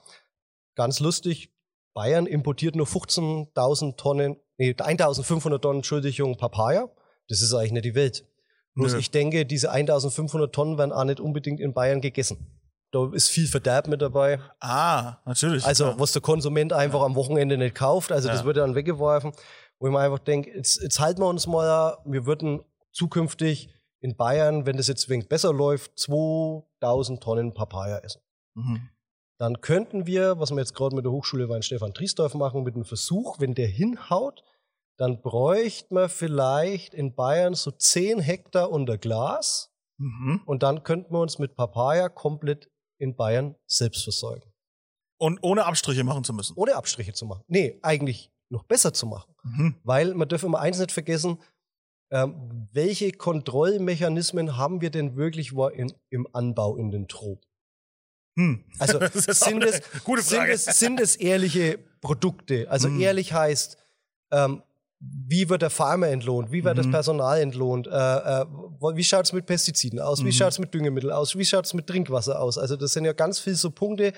[0.78, 1.52] ganz lustig,
[1.92, 6.88] Bayern importiert nur 15.000 Tonnen, nee, 1.500 Tonnen, Entschuldigung, Papaya.
[7.28, 8.24] Das ist eigentlich nicht die Welt.
[8.74, 8.98] Bloß Nö.
[9.00, 12.46] ich denke, diese 1.500 Tonnen werden auch nicht unbedingt in Bayern gegessen.
[12.92, 14.40] Da ist viel Verderb mit dabei.
[14.60, 15.64] Ah, natürlich.
[15.64, 15.98] Also, ja.
[15.98, 18.12] was der Konsument einfach am Wochenende nicht kauft.
[18.12, 18.44] Also, das Ja.
[18.46, 19.32] wird dann weggeworfen.
[19.80, 22.60] Wo ich mir einfach denke, jetzt, jetzt halten wir uns mal, wir würden
[22.92, 23.68] zukünftig
[24.00, 28.22] in Bayern, wenn das jetzt wenig besser läuft, 2000 Tonnen Papaya essen.
[28.54, 28.88] Mhm.
[29.38, 32.84] Dann könnten wir, was wir jetzt gerade mit der Hochschule Weinstefan Triesdorf machen, mit einem
[32.84, 34.42] Versuch, wenn der hinhaut,
[34.96, 40.42] dann bräuchte man vielleicht in Bayern so 10 Hektar unter Glas Mhm.
[40.46, 44.52] Und dann könnten wir uns mit Papaya komplett in Bayern selbst versorgen.
[45.20, 46.54] Und ohne Abstriche machen zu müssen.
[46.56, 47.42] Ohne Abstriche zu machen.
[47.48, 49.34] Nee, eigentlich noch besser zu machen.
[49.42, 49.74] Mhm.
[49.82, 51.42] Weil man darf immer eins nicht vergessen,
[52.10, 57.47] ähm, welche Kontrollmechanismen haben wir denn wirklich wo in, im Anbau in den Tropen?
[58.38, 58.64] Hm.
[58.78, 59.82] Also Das sind es,
[60.28, 62.66] sind, es, sind es ehrliche Produkte?
[62.70, 63.00] Also Mhm.
[63.00, 63.76] ehrlich heißt,
[64.30, 64.62] ähm,
[65.00, 66.50] wie wird der Farmer entlohnt?
[66.52, 66.90] Wie wird das Mhm.
[66.92, 67.86] Personal entlohnt?
[67.86, 68.46] Äh, äh,
[68.94, 70.20] wie schaut es mit Pestiziden aus?
[70.20, 70.32] Wie Mhm.
[70.32, 71.36] schaut es mit Düngemitteln aus?
[71.36, 72.58] Wie schaut es mit Trinkwasser aus?
[72.58, 74.12] Also das sind ja ganz viele so Punkte.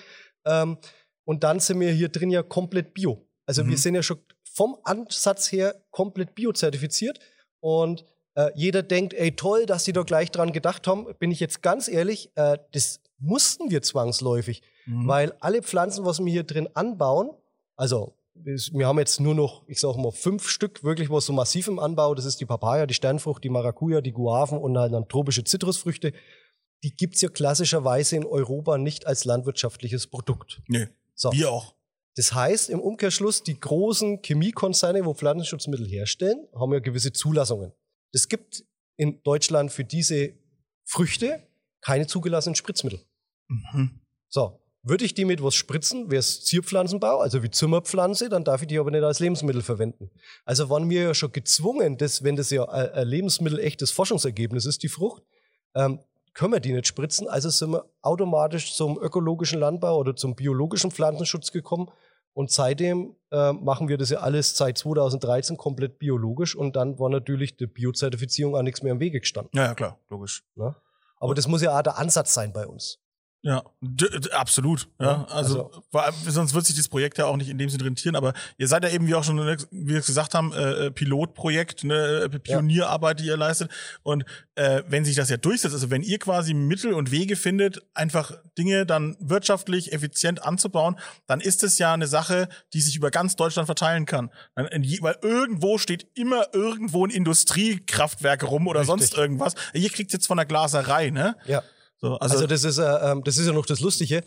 [0.45, 0.79] Ähm,
[1.25, 3.27] und dann sind wir hier drin ja komplett bio.
[3.47, 3.71] Also Mhm.
[3.71, 4.19] wir sind ja schon
[4.55, 7.19] vom Ansatz her komplett biozertifiziert.
[7.61, 8.05] Und
[8.35, 11.07] äh, jeder denkt, ey toll, dass die da gleich dran gedacht haben.
[11.19, 14.63] Bin ich jetzt ganz ehrlich, äh, das mussten wir zwangsläufig.
[14.87, 15.07] Mhm.
[15.07, 17.31] Weil alle Pflanzen, was wir hier drin anbauen,
[17.77, 21.69] also wir haben jetzt nur noch, ich sag mal, fünf Stück wirklich was so massiv
[21.69, 22.15] im Anbau.
[22.15, 26.13] Das ist die Papaya, die Sternfrucht, die Maracuja, die Guaven und halt dann tropische Zitrusfrüchte.
[26.83, 30.63] Die gibt's ja klassischerweise in Europa nicht als landwirtschaftliches Produkt.
[30.69, 31.33] nee, So.
[31.33, 31.75] wir auch.
[32.17, 37.73] Das heißt im Umkehrschluss, die großen Chemiekonzerne, wo Pflanzenschutzmittel herstellen, haben ja gewisse Zulassungen.
[38.13, 38.65] Es gibt
[38.97, 40.33] in Deutschland für diese
[40.85, 41.47] Früchte
[41.81, 43.01] keine zugelassenen Spritzmittel.
[43.51, 44.01] Mhm.
[44.29, 48.63] So, würde ich die mit was spritzen, wäre es Zierpflanzenbau, also wie Zimmerpflanze, dann darf
[48.63, 50.11] ich die aber nicht als Lebensmittel verwenden.
[50.45, 54.83] Also waren wir ja schon gezwungen, dass, wenn das ja ein Lebensmittel echtes Forschungsergebnis ist,
[54.83, 55.23] die Frucht,
[55.75, 56.01] ähm,
[56.33, 57.29] können wir die nicht spritzen.
[57.29, 61.91] Also sind wir automatisch zum ökologischen Landbau oder zum biologischen Pflanzenschutz gekommen.
[62.33, 66.55] Und seitdem äh, machen wir das ja alles seit 2013 komplett biologisch.
[66.55, 69.51] Und dann war natürlich die Biozertifizierung auch nichts mehr im Wege gestanden.
[69.53, 70.45] Ja, ja, klar, logisch.
[70.55, 70.75] Ne?
[71.19, 72.99] Aber das muss ja auch der Ansatz sein bei uns.
[73.43, 73.63] Ja,
[74.33, 74.89] absolut.
[75.01, 77.85] Ja, also, also- weil, sonst wird sich das Projekt ja auch nicht in dem Sinne
[77.85, 78.15] rentieren.
[78.15, 80.87] Aber ihr seid ja eben, wie auch schon, ne, wie wir es gesagt haben, äh,
[80.87, 83.71] äh, Pilotprojekt, ne, äh, Pionierarbeit, die ihr leistet.
[84.03, 84.25] Und
[84.57, 88.33] äh, wenn sich das ja durchsetzt, also wenn ihr quasi Mittel und Wege findet, einfach
[88.59, 93.37] Dinge dann wirtschaftlich effizient anzubauen, dann ist es ja eine Sache, die sich über ganz
[93.37, 94.31] Deutschland verteilen kann.
[94.55, 99.01] Weil irgendwo steht immer irgendwo ein Industriekraftwerk rum oder Richtig.
[99.01, 99.55] sonst irgendwas.
[99.73, 101.37] Ihr kriegt jetzt von der Glaserei, ne?
[101.47, 101.63] Ja.
[102.03, 104.23] So, also, Also, das ist, äh, ähm, das ist ja noch das Lustige.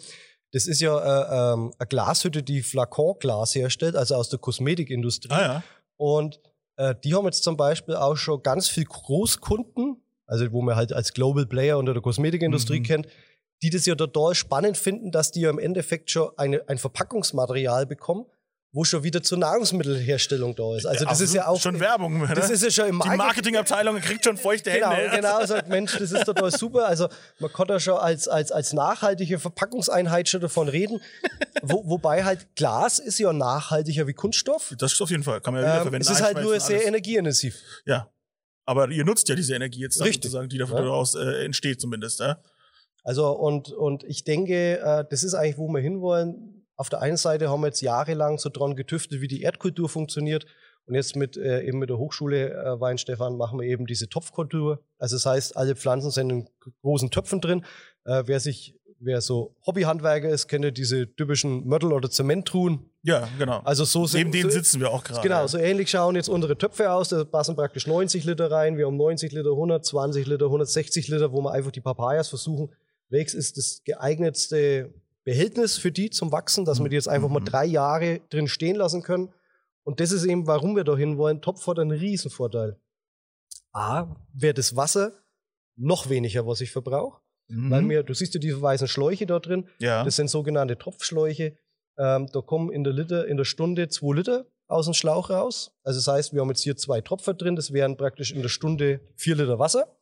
[0.51, 5.31] Das ist ja äh, ähm, eine Glashütte, die Flakonglas herstellt, also aus der Kosmetikindustrie.
[5.31, 5.63] ah ja.
[5.97, 6.39] Und
[6.75, 10.93] äh, die haben jetzt zum Beispiel auch schon ganz viel Großkunden, also wo man halt
[10.93, 12.83] als Global Player unter der Kosmetikindustrie Mhm.
[12.83, 13.07] kennt,
[13.63, 17.85] die das ja total spannend finden, dass die ja im Endeffekt schon eine, ein Verpackungsmaterial
[17.85, 18.25] bekommen,
[18.75, 20.85] wo schon wieder zur Nahrungsmittelherstellung da ist.
[20.87, 22.19] Also das ist ja auch schon Werbung.
[22.21, 22.33] Ne?
[22.33, 25.05] Das ist ja schon im die Marketing- Marketingabteilung kriegt schon feuchte Genau, Hände.
[25.05, 25.15] ja.
[25.15, 26.87] genau, sagt Mensch, das ist total super.
[26.87, 27.07] Also
[27.39, 30.99] man kann da schon als, als, als nachhaltige Verpackungseinheit schon davon reden.
[31.61, 34.73] Wo, wobei halt Glas ist ja nachhaltiger wie Kunststoff.
[34.79, 35.39] Das ist auf jeden Fall.
[35.39, 36.07] Kann man ja wieder Ähm, verwenden.
[36.07, 36.87] es ist halt nur sehr alles.
[36.87, 37.55] energieintensiv.
[37.85, 38.09] Ja.
[38.65, 40.23] Aber ihr nutzt ja diese Energie jetzt Richtig.
[40.31, 40.65] sozusagen, die Ja.
[40.65, 42.21] daraus äh, entsteht zumindest.
[42.21, 42.41] Ja?
[43.03, 46.52] Also und, und ich denke, äh, das ist eigentlich, wo wir hinwollen.
[46.75, 50.45] Auf der einen Seite haben wir jetzt jahrelang so dran getüftet, wie die Erdkultur funktioniert.
[50.85, 54.83] Und jetzt mit äh, eben mit der Hochschule äh, Weinstefan machen wir eben diese Topfkultur.
[54.97, 56.49] Also das heißt, alle Pflanzen sind in
[56.81, 57.63] großen Töpfen drin.
[58.03, 62.89] Äh, wer sich, wer so Hobbyhandwerker ist, kennt ja diese typischen Mörtel- oder Zementtruhen.
[63.01, 63.59] Ja, genau.
[63.63, 65.21] Also so sind Neben denen so, sitzen wir auch gerade.
[65.21, 67.09] Genau, so ähnlich schauen jetzt unsere Töpfe aus.
[67.09, 68.77] Da passen praktisch 90 Liter rein.
[68.77, 72.73] Wir haben 90 Liter, 120 Liter, 160 Liter, wo wir einfach die Papayas versuchen.
[73.09, 77.39] Welches ist das geeignetste Behältnis für die zum Wachsen, dass wir die jetzt einfach mal
[77.39, 77.45] Mhm.
[77.45, 79.33] drei Jahre drin stehen lassen können.
[79.83, 81.41] Und das ist eben, warum wir da hin wollen.
[81.41, 82.77] Topf hat einen Riesenvorteil.
[83.71, 85.13] A, wäre das Wasser
[85.75, 87.21] noch weniger, was ich verbrauche.
[87.47, 87.71] Mhm.
[87.71, 89.67] Weil mir, du siehst ja diese weißen Schläuche da drin.
[89.79, 90.03] ja.
[90.03, 91.57] Das sind sogenannte Tropfschläuche.
[91.97, 95.71] Ähm, da kommen in der, Liter, in der Stunde zwei Liter aus dem Schlauch raus.
[95.83, 97.55] Also das heißt, wir haben jetzt hier zwei Tropfer drin.
[97.55, 99.95] Das wären praktisch in der Stunde vier Liter Wasser.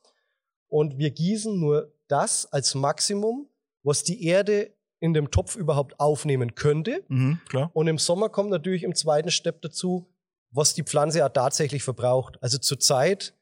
[0.68, 3.50] Und wir gießen nur das als Maximum,
[3.84, 7.04] was die Erde in dem Topf überhaupt aufnehmen könnte.
[7.10, 7.40] mhm.
[7.74, 10.08] Und im Sommer kommt natürlich im zweiten Step dazu,
[10.52, 12.38] was die Pflanze auch tatsächlich verbraucht.
[12.42, 13.34] Also zurzeit,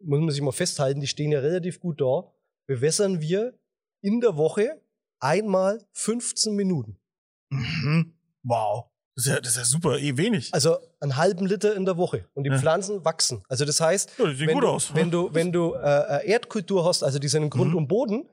[0.00, 2.30] muss man sich mal festhalten, die stehen ja relativ gut da,
[2.66, 3.58] bewässern wir
[4.00, 4.80] in der Woche
[5.18, 6.98] einmal 15 Minuten.
[7.50, 8.14] Mhm.
[8.44, 8.84] Wow.
[9.16, 10.54] Das ist, ja, das ist ja super, eh wenig.
[10.54, 12.28] Also einen halben Liter in der Woche.
[12.34, 12.58] Und die Ja.
[12.58, 13.42] Pflanzen wachsen.
[13.48, 14.94] Also das heißt, ja, sehen wenn du, aus.
[14.94, 15.78] wenn du, wenn du äh,
[16.22, 17.76] äh, Erdkultur hast, also die sind im Grund Mhm.
[17.78, 18.28] und Boden,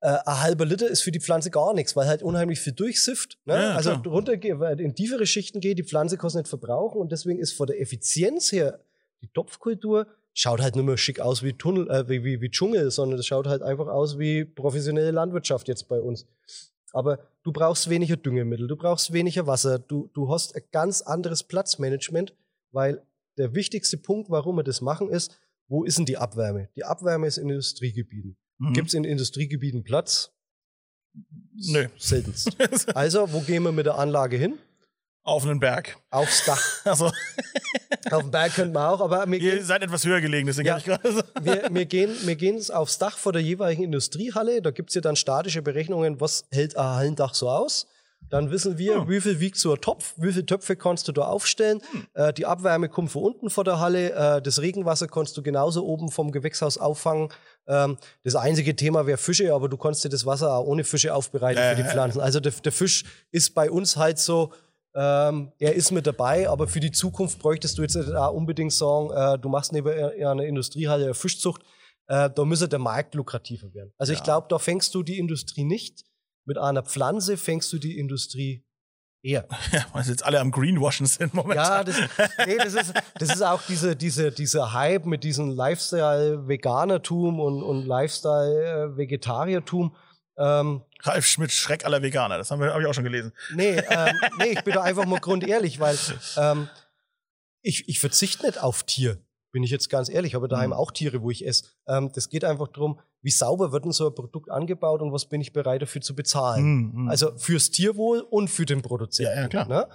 [0.00, 3.38] äh, ein halber Liter ist für die Pflanze gar nichts, weil halt unheimlich viel durchsifft.
[3.44, 3.54] Ne?
[3.54, 7.12] Ja, also runter weil in tiefere Schichten geht, die Pflanze kann es nicht verbrauchen und
[7.12, 8.80] deswegen ist von der Effizienz her
[9.22, 12.90] die Topfkultur schaut halt nicht mehr schick aus wie Tunnel, äh, wie, wie, wie Dschungel,
[12.90, 16.26] sondern es schaut halt einfach aus wie professionelle Landwirtschaft jetzt bei uns.
[16.92, 21.42] Aber du brauchst weniger Düngemittel, du brauchst weniger Wasser, du, du hast ein ganz anderes
[21.42, 22.34] Platzmanagement,
[22.70, 23.02] weil
[23.36, 26.68] der wichtigste Punkt, warum wir das machen, ist, wo ist denn die Abwärme?
[26.76, 28.36] Die Abwärme ist in Industriegebieten.
[28.58, 28.72] Mhm.
[28.74, 30.30] Gibt es in Industriegebieten Platz?
[31.54, 31.86] Nö.
[31.98, 32.50] Seltenst.
[32.94, 34.58] Also, wo gehen wir mit der Anlage hin?
[35.24, 35.96] Auf einen Berg.
[36.10, 36.62] Aufs Dach.
[36.84, 37.06] Also,
[38.10, 40.68] Auf dem Berg könnten wir auch, aber wir ihr gehen, seid etwas höher gelegen, deswegen
[40.68, 40.78] Ja.
[40.78, 41.22] ich gerade so.
[41.42, 44.62] wir, wir gehen, wir gehen aufs Dach vor der jeweiligen Industriehalle.
[44.62, 47.86] Da gibt's ja dann statische Berechnungen, was hält ein Hallendach so aus.
[48.30, 49.08] Dann wissen wir, Ja.
[49.08, 51.80] wie viel wiegt so ein Topf, wie viele Töpfe kannst du da aufstellen.
[52.14, 54.12] Äh, die Abwärme kommt von unten vor der Halle.
[54.12, 57.28] Äh, das Regenwasser kannst du genauso oben vom Gewächshaus auffangen.
[57.68, 61.14] Ähm, das einzige Thema wäre Fische, aber du kannst dir das Wasser auch ohne Fische
[61.14, 61.88] aufbereiten Ja, für die ja.
[61.90, 62.20] Pflanzen.
[62.20, 64.52] Also der, der Fisch ist bei uns halt so,
[64.94, 69.10] ähm, er ist mit dabei, aber für die Zukunft bräuchtest du jetzt auch unbedingt sagen,
[69.10, 71.62] äh, du machst neben einer Industriehalle eine Fischzucht.
[72.06, 73.92] Äh, da müsse der Markt lukrativer werden.
[73.98, 74.24] Also ich Ja.
[74.24, 76.04] glaube, da fängst du die Industrie nicht.
[76.46, 78.64] Mit einer Pflanze fängst du die Industrie
[79.22, 79.46] eher.
[79.72, 81.64] Ja, weil sie jetzt alle am Greenwashen sind momentan.
[81.64, 81.96] Ja, das,
[82.46, 87.86] nee, das, ist, das ist auch diese, diese, dieser Hype mit diesem Lifestyle-Veganertum und, und
[87.86, 89.94] Lifestyle-Vegetariertum.
[90.38, 93.32] Ähm, Ralf Schmidt, Schreck aller Veganer, das haben wir, hab ich auch schon gelesen.
[93.54, 95.98] Nee, ähm, nee, ich bin da einfach mal grundehrlich, weil
[96.36, 96.68] ähm,
[97.62, 99.18] ich, ich verzichte nicht auf Tier,
[99.50, 100.30] bin ich jetzt ganz ehrlich.
[100.32, 100.76] Ich habe daheim Mhm.
[100.76, 101.64] auch Tiere, wo ich esse.
[101.86, 105.26] Ähm, das geht einfach darum, wie sauber wird denn so ein Produkt angebaut und was
[105.26, 106.62] bin ich bereit dafür zu bezahlen.
[106.62, 107.08] Hm, hm.
[107.08, 109.32] Also fürs Tierwohl und für den Produzenten.
[109.34, 109.68] Ja, ja, klar.
[109.68, 109.88] Ne?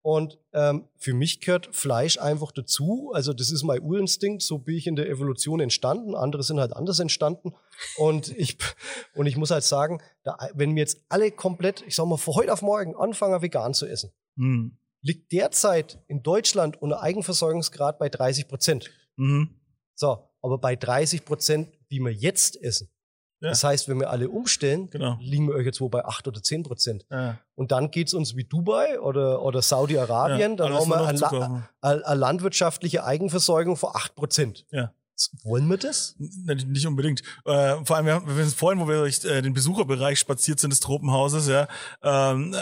[0.00, 3.10] Und ähm, für mich gehört Fleisch einfach dazu.
[3.14, 4.42] Also das ist mein Urinstinkt.
[4.42, 6.14] So bin ich in der Evolution entstanden.
[6.14, 7.52] Andere sind halt anders entstanden.
[7.96, 8.56] Und ich,
[9.14, 12.34] und ich muss halt sagen, da, wenn wir jetzt alle komplett, ich sag mal, von
[12.36, 14.78] heute auf morgen anfangen, vegan zu essen, Hm.
[15.02, 18.90] Liegt derzeit in Deutschland unser Eigenversorgungsgrad bei 30 Prozent.
[19.16, 19.50] Mhm.
[19.94, 22.88] So, aber bei 30 Prozent, wie wir jetzt essen.
[23.40, 23.50] Ja.
[23.50, 25.16] Das heißt, wenn wir alle umstellen, Genau.
[25.20, 27.06] liegen wir euch jetzt wo bei 8 oder 10 Prozent.
[27.10, 27.38] Ja.
[27.54, 30.52] Und dann geht's uns wie Dubai oder, oder Saudi-Arabien.
[30.52, 34.64] Ja, dann haben wir eine, landwirtschaftliche Eigenversorgung von 8%.
[34.70, 34.92] Ja.
[35.42, 36.14] Wollen wir das?
[36.18, 37.22] N- Nicht unbedingt.
[37.44, 40.80] Äh, vor allem, wir, wir vorhin, wo wir durch äh, den Besucherbereich spaziert sind des
[40.80, 41.66] Tropenhauses, ja,
[42.02, 42.54] ähm,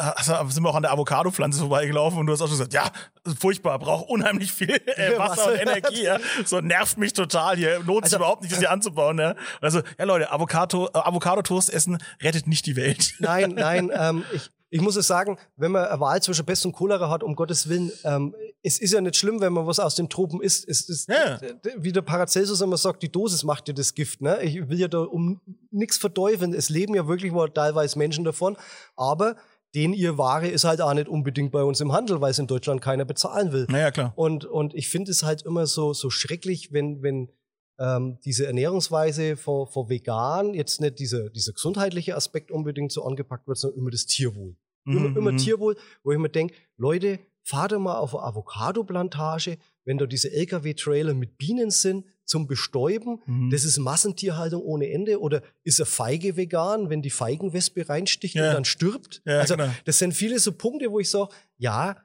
[0.48, 2.90] sind wir auch an der Avocado-Pflanze vorbeigelaufen und du hast auch schon gesagt, ja,
[3.38, 5.58] furchtbar, braucht unheimlich viel äh, Wasser und.
[5.58, 6.04] Energie.
[6.04, 6.18] Ja.
[6.44, 7.78] So nervt mich total hier.
[7.80, 9.18] Lohnt sich Also- überhaupt nicht, das hier anzubauen.
[9.18, 9.34] Ja.
[9.60, 13.14] Also, ja Leute, Avocado, äh, Avocado-Toast essen rettet nicht die Welt.
[13.18, 16.72] Nein, nein, ähm, ich, ich muss es sagen, wenn man eine Wahl zwischen Pest und
[16.72, 19.94] Cholera hat, um Gottes Willen, ähm, es ist ja nicht schlimm, wenn man was aus
[19.94, 20.68] den Tropen isst.
[20.68, 21.38] Es ist, Ja.
[21.76, 24.20] wie der Paracelsus immer sagt, die Dosis macht dir das Gift.
[24.22, 24.42] Ne?
[24.42, 26.52] Ich will ja da um nichts verteufeln.
[26.52, 28.56] Es leben ja wirklich mal teilweise Menschen davon,
[28.96, 29.36] aber
[29.74, 32.46] den ihr Ware ist halt auch nicht unbedingt bei uns im Handel, weil es in
[32.46, 33.66] Deutschland keiner bezahlen will.
[33.68, 34.12] Naja, klar.
[34.16, 37.28] Und, und ich finde es halt immer so, so schrecklich, wenn, wenn
[37.78, 43.46] ähm, diese Ernährungsweise vor, vor vegan jetzt nicht dieser, dieser gesundheitliche Aspekt unbedingt so angepackt
[43.48, 44.56] wird, sondern immer das Tierwohl.
[44.86, 45.38] Immer, Mhm, immer mhm.
[45.38, 50.32] Tierwohl, wo ich mir denke, Leute, fahrt doch mal auf eine Avocado-Plantage, wenn da diese
[50.32, 53.50] LKW-Trailer mit Bienen sind zum Bestäuben, Mhm.
[53.50, 55.20] das ist Massentierhaltung ohne Ende.
[55.20, 58.48] Oder ist eine Feige vegan, wenn die Feigenwespe reinsticht Ja.
[58.48, 59.22] und dann stirbt?
[59.24, 59.70] Ja, also genau.
[59.84, 61.96] das sind viele so Punkte, wo ich sage, ja,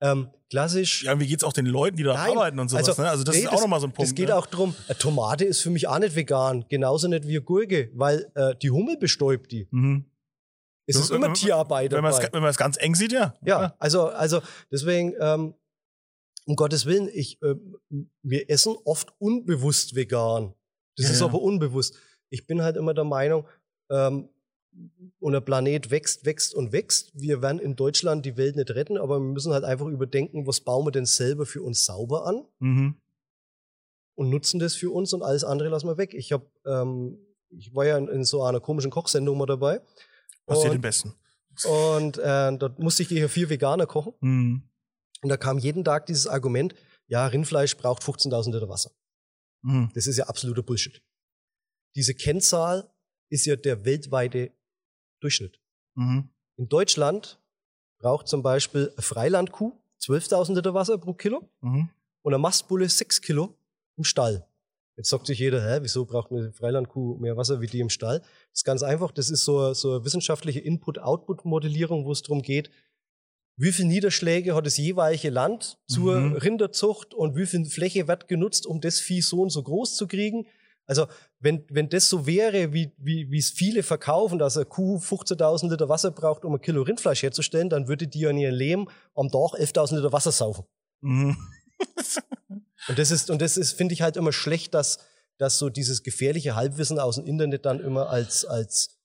[0.00, 1.04] ähm, klassisch.
[1.04, 2.88] Ja, wie geht's auch den Leuten, die da Nein, arbeiten und sowas?
[2.88, 3.10] Also, ne?
[3.10, 4.10] also das nee, ist auch nochmal so ein Punkt.
[4.10, 4.36] Das geht ne?
[4.36, 4.74] auch drum.
[4.88, 8.70] Eine Tomate ist für mich auch nicht vegan, genauso nicht wie Gurke, weil äh, die
[8.70, 9.68] Hummel bestäubt die.
[9.70, 10.04] Mhm.
[10.86, 13.34] Es ist immer Tierarbeit Wenn man es es ganz eng sieht, ja.
[13.44, 15.54] Ja, also, also deswegen, ähm,
[16.46, 17.76] um Gottes Willen, ich, ähm,
[18.22, 20.54] wir essen oft unbewusst vegan.
[20.96, 21.26] Das Ja, ist ja.
[21.26, 21.96] aber unbewusst.
[22.28, 23.46] Ich bin halt immer der Meinung,
[23.90, 24.30] ähm,
[25.18, 27.10] unser Planet wächst, wächst und wächst.
[27.14, 30.60] Wir werden in Deutschland die Welt nicht retten, aber wir müssen halt einfach überdenken, was
[30.60, 32.96] bauen wir denn selber für uns sauber an Mhm.
[34.14, 36.14] und nutzen das für uns und alles andere lassen wir weg.
[36.14, 37.18] Ich habe, ähm,
[37.50, 39.80] ich war ja in, in so einer komischen Kochsendung mal dabei
[40.46, 41.14] Passiert Und- den Besten.
[41.68, 44.14] und äh, dort musste ich hier vier Veganer kochen.
[44.20, 44.62] Mhm.
[45.22, 46.74] Und da kam jeden Tag dieses Argument,
[47.06, 48.90] ja, Rindfleisch braucht 15.000 Liter Wasser.
[49.62, 49.90] Mhm.
[49.94, 51.02] Das ist ja absoluter Bullshit.
[51.94, 52.90] Diese Kennzahl
[53.28, 54.52] ist ja der weltweite
[55.20, 55.58] Durchschnitt.
[55.94, 56.28] Mhm.
[56.56, 57.38] In Deutschland
[57.98, 61.90] braucht zum Beispiel eine Freilandkuh 12.000 Liter Wasser pro Kilo Mhm.
[62.22, 63.54] und eine Mastbulle 6 Kilo
[63.96, 64.46] im Stall.
[64.96, 68.18] Jetzt sagt sich jeder, hä, wieso braucht eine Freilandkuh mehr Wasser wie die im Stall?
[68.20, 68.28] Das
[68.60, 72.70] ist ganz einfach, das ist so, so eine wissenschaftliche Input-Output-Modellierung, wo es darum geht,
[73.56, 76.32] wie viel Niederschläge hat das jeweilige Land zur Mhm.
[76.36, 80.06] Rinderzucht und wie viel Fläche wird genutzt, um das Vieh so und so groß zu
[80.06, 80.46] kriegen.
[80.90, 81.06] Also
[81.38, 85.70] wenn, wenn das so wäre, wie, wie wie es viele verkaufen, dass eine Kuh 15.000
[85.70, 89.28] Liter Wasser braucht, um ein Kilo Rindfleisch herzustellen, dann würde die an ihrem Leben am
[89.30, 90.64] Tag 11.000 Liter Wasser saufen.
[91.00, 91.36] Mhm.
[92.88, 94.98] Und das ist, und das ist, finde ich halt immer schlecht, dass,
[95.38, 98.99] dass so dieses gefährliche Halbwissen aus dem Internet dann immer als, als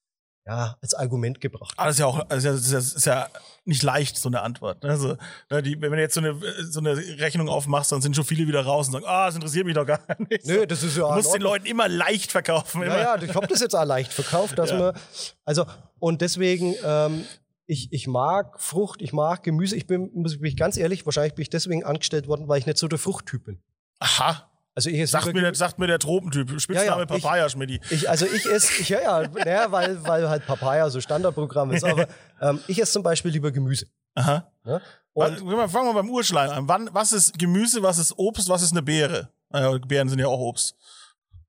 [0.48, 1.74] ja, als Argument gebracht.
[1.78, 3.28] Aber das ist ja auch, also das ist ja, das ist ja
[3.66, 4.84] nicht leicht, so eine Antwort.
[4.84, 4.90] ne?
[4.92, 5.18] Also,
[5.50, 8.48] ne, die, wenn du jetzt so eine, so eine Rechnung aufmachst, dann sind schon viele
[8.48, 10.46] wieder raus und sagen, ah, das interessiert mich doch gar nicht.
[10.46, 11.42] Nö, das ist ja Du musst den.
[11.42, 12.84] Leuten immer leicht verkaufen.
[12.84, 12.98] Immer.
[12.98, 14.78] Ja, ja, ich habe das jetzt auch leicht verkauft, dass Ja.
[14.78, 15.00] man,
[15.46, 15.66] also,
[16.00, 17.26] und deswegen, ähm,
[17.68, 19.76] ich, ich mag Frucht, ich mag Gemüse.
[19.76, 22.60] Ich bin, muss ich bin ich ganz ehrlich, wahrscheinlich bin ich deswegen angestellt worden, weil
[22.60, 23.60] ich nicht so der Fruchttyp bin.
[24.00, 24.52] Aha.
[24.76, 26.60] Also ich esse Sagt mir, der, sagt mir der Tropentyp.
[26.60, 27.80] Spitzname Ja, ja, Papaya, Schmidti.
[27.90, 31.86] Ich, also ich esse, ich, ja, ja, naja, weil, weil halt Papaya so Standardprogramm ist.
[31.86, 32.08] Aber
[32.42, 33.88] ähm, ich esse zum Beispiel lieber Gemüse.
[34.16, 34.52] Aha.
[34.66, 34.82] Ne?
[35.14, 36.68] Und Und fangen wir beim Urschleim an.
[36.68, 39.30] Wann, was ist Gemüse, was ist Obst, was ist eine Beere?
[39.50, 40.76] Naja, Beeren sind ja auch Obst.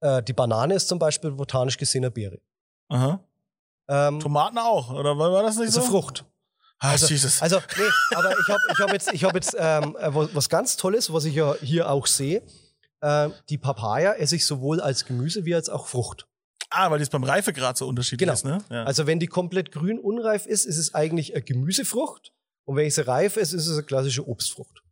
[0.01, 2.39] äh, die Banane ist zum Beispiel botanisch gesehen eine Beere.
[2.89, 3.19] Aha.
[3.89, 5.91] Ähm, Tomaten auch, oder war das nicht ist eine so?
[5.91, 6.25] Frucht.
[6.79, 7.41] Ah, Also, Jesus.
[7.43, 7.85] also nee,
[8.17, 11.13] aber ich habe ich hab jetzt, ich hab jetzt ähm, äh, was was ganz Tolles,
[11.13, 12.43] was ich ja hier auch sehe.
[13.01, 16.27] Äh, die Papaya esse ich sowohl als Gemüse wie als auch Frucht.
[16.71, 18.33] ah, weil das beim Reifegrad so unterschiedlich Genau.
[18.35, 18.59] ist, ne?
[18.71, 18.85] Ja.
[18.85, 22.33] Also wenn die komplett grün unreif ist, ist es eigentlich eine Gemüsefrucht.
[22.65, 24.83] Und wenn ich sie reif esse, ist es eine klassische Obstfrucht.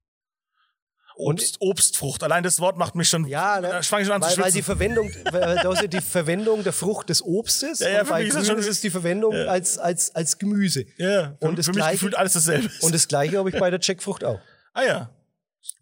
[1.16, 2.24] Obst, Obstfrucht.
[2.24, 3.24] Allein das Wort macht mich schon.
[3.26, 3.68] Ja, ne?
[3.68, 4.64] Da fange ich schon an Weil, zu weil die schwitzen.
[4.64, 8.18] Verwendung, weil da ist ja die Verwendung der Frucht des Obstes Ja, ja, und bei
[8.20, 9.44] mich ist das Grün schon- ist es die Verwendung Ja.
[9.46, 10.86] als, als, als Gemüse.
[10.96, 12.68] ja, für, und das für mich Gleiche- gefühlt alles dasselbe.
[12.82, 14.40] Und das gleiche habe ich bei der Jackfrucht auch.
[14.72, 15.10] ah ja.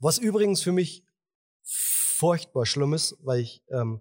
[0.01, 1.03] Was übrigens für mich
[2.23, 4.01] furchtbar schlimm ist, weil ich ähm,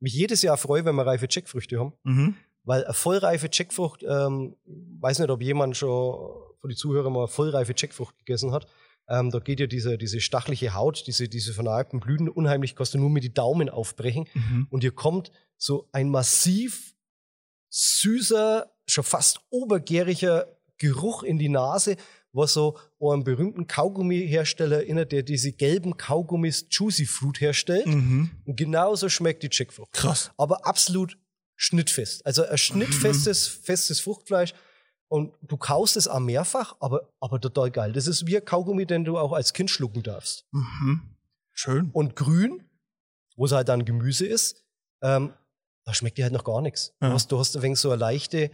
[0.00, 1.92] mich jedes Jahr freue, wenn wir reife Jackfrüchte haben.
[2.02, 2.34] Mhm.
[2.64, 6.18] Weil eine vollreife Jackfrucht, ähm, weiß nicht, ob jemand schon
[6.60, 8.66] von den Zuhörern mal vollreife Jackfrucht gegessen hat.
[9.08, 12.98] Ähm, da geht ja diese, diese stachliche Haut, diese, diese vernarbten Blüten unheimlich, kannst du
[12.98, 14.28] nur mit die Daumen aufbrechen.
[14.34, 14.66] Mhm.
[14.68, 16.96] Und hier kommt so ein massiv
[17.68, 21.96] süßer, schon fast obergäriger Geruch in die Nase,
[22.32, 27.86] was so einen berühmten Kaugummihersteller erinnert, der diese gelben Kaugummis Juicy Fruit herstellt.
[27.86, 28.30] Mhm.
[28.44, 29.92] Und genauso schmeckt die Jackfrucht.
[29.92, 30.30] Krass.
[30.36, 31.18] Aber absolut
[31.56, 32.24] schnittfest.
[32.24, 34.54] Also ein schnittfestes, festes Fruchtfleisch.
[35.08, 37.92] Und du kaust es auch mehrfach, aber, aber total geil.
[37.92, 40.46] Das ist wie ein Kaugummi, den du auch als Kind schlucken darfst.
[40.52, 41.16] Mhm.
[41.52, 41.90] Schön.
[41.92, 42.62] Und grün,
[43.36, 44.64] wo es halt dann Gemüse ist,
[45.02, 45.34] ähm,
[45.84, 46.94] da schmeckt dir halt noch gar nichts.
[47.00, 47.08] Ja.
[47.08, 48.50] Du, hast, du hast ein wenig so eine leichte,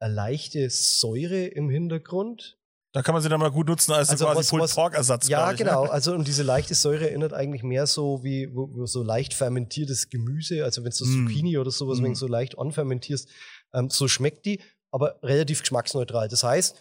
[0.00, 2.57] eine leichte Säure im Hintergrund.
[2.92, 5.28] Da kann man sie dann mal gut nutzen als Also quasi was- Pulled Pork Ersatz.
[5.28, 5.84] Ja, ich, genau.
[5.84, 5.90] Ne?
[5.90, 8.50] Also und diese leichte Säure erinnert eigentlich mehr so wie
[8.86, 10.64] so leicht fermentiertes Gemüse.
[10.64, 11.26] Also wenn du Mm.
[11.28, 12.14] Zucchini oder sowas, wenn Mm.
[12.14, 13.28] du so leicht anfermentierst,
[13.74, 16.28] ähm, so schmeckt die, aber relativ geschmacksneutral.
[16.28, 16.76] Das heißt,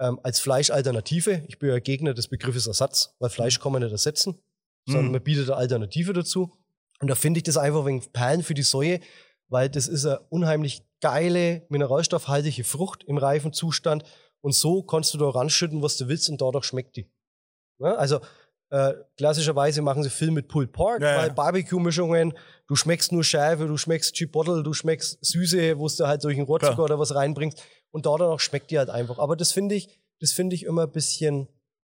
[0.00, 3.92] ähm, als Fleischalternative, ich bin ja Gegner des Begriffes Ersatz, weil Fleisch kann man nicht
[3.92, 4.40] ersetzen,
[4.86, 5.12] sondern Mm.
[5.12, 6.56] man bietet eine Alternative dazu.
[7.00, 9.00] Und da finde ich das einfach wegen Perlen für die Säue,
[9.48, 14.04] weil das ist eine unheimlich geile, mineralstoffhaltige Frucht im reifen Zustand.
[14.42, 17.10] Und so kannst du da ranschütten, was du willst, und dadurch schmeckt die.
[17.78, 18.20] Ja, also
[18.70, 22.34] äh, klassischerweise machen sie viel mit Pulled Pork, Ja, weil Barbecue-Mischungen,
[22.66, 26.46] du schmeckst nur Schärfe, du schmeckst Chipotle, du schmeckst Süße, wo du halt durch einen
[26.46, 27.62] Rohrzucker oder was reinbringst.
[27.90, 29.18] Und dadurch schmeckt die halt einfach.
[29.18, 29.88] Aber das finde ich,
[30.20, 31.48] das finde ich immer ein bisschen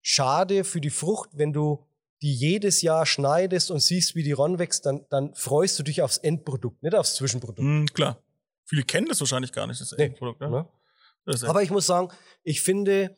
[0.02, 1.86] schade für die Frucht, wenn du
[2.22, 6.18] die jedes Jahr schneidest und siehst, wie die ranwächst, dann, dann freust du dich aufs
[6.20, 7.60] Endprodukt, nicht aufs Zwischenprodukt.
[7.60, 8.22] Mhm, klar.
[8.64, 10.06] Viele kennen das wahrscheinlich gar nicht, das Nee.
[10.06, 10.40] Endprodukt.
[10.40, 10.50] Ne?
[10.50, 10.66] Ne?
[11.26, 12.10] Ist Aber ich muss sagen,
[12.44, 13.16] ich finde,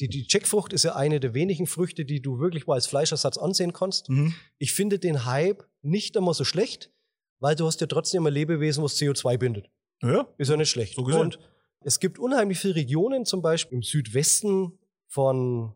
[0.00, 3.38] die, die Jackfrucht ist ja eine der wenigen Früchte, die du wirklich mal als Fleischersatz
[3.38, 4.08] ansehen kannst.
[4.10, 4.34] mhm.
[4.58, 6.90] Ich finde den Hype nicht einmal so schlecht,
[7.38, 9.70] weil du hast ja trotzdem ein Lebewesen, was CO2 bindet.
[10.02, 10.96] Ja, Ist ja nicht schlecht.
[10.96, 11.02] So.
[11.04, 11.38] Und
[11.80, 15.72] es gibt unheimlich viele Regionen, zum Beispiel im Südwesten von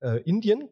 [0.00, 0.68] äh, Indien,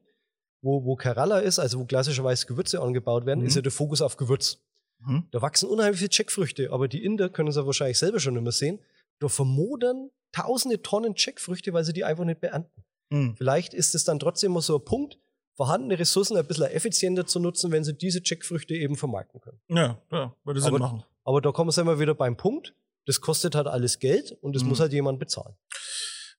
[0.62, 3.46] wo, wo Kerala ist, also wo klassischerweise Gewürze angebaut werden, Mhm.
[3.46, 4.58] ist ja der Fokus auf Gewürz.
[4.98, 5.24] Mhm.
[5.30, 8.52] Da wachsen unheimlich viele Jackfrüchte, aber die Inder können es ja wahrscheinlich selber schon immer
[8.52, 8.78] sehen.
[9.20, 12.84] Da vermodern tausende Tonnen Jackfrüchte, weil sie die einfach nicht beernten.
[13.10, 13.36] Mhm.
[13.36, 15.18] Vielleicht ist es dann trotzdem mal so ein Punkt,
[15.54, 19.60] vorhandene Ressourcen ein bisschen effizienter zu nutzen, wenn sie diese Jackfrüchte eben vermarkten können.
[19.68, 21.04] Ja, ja, würde Sinn Aber- machen.
[21.24, 22.74] Aber da kommen wir immer wieder beim Punkt,
[23.06, 24.68] das kostet halt alles Geld und das Mhm.
[24.70, 25.54] muss halt jemand bezahlen.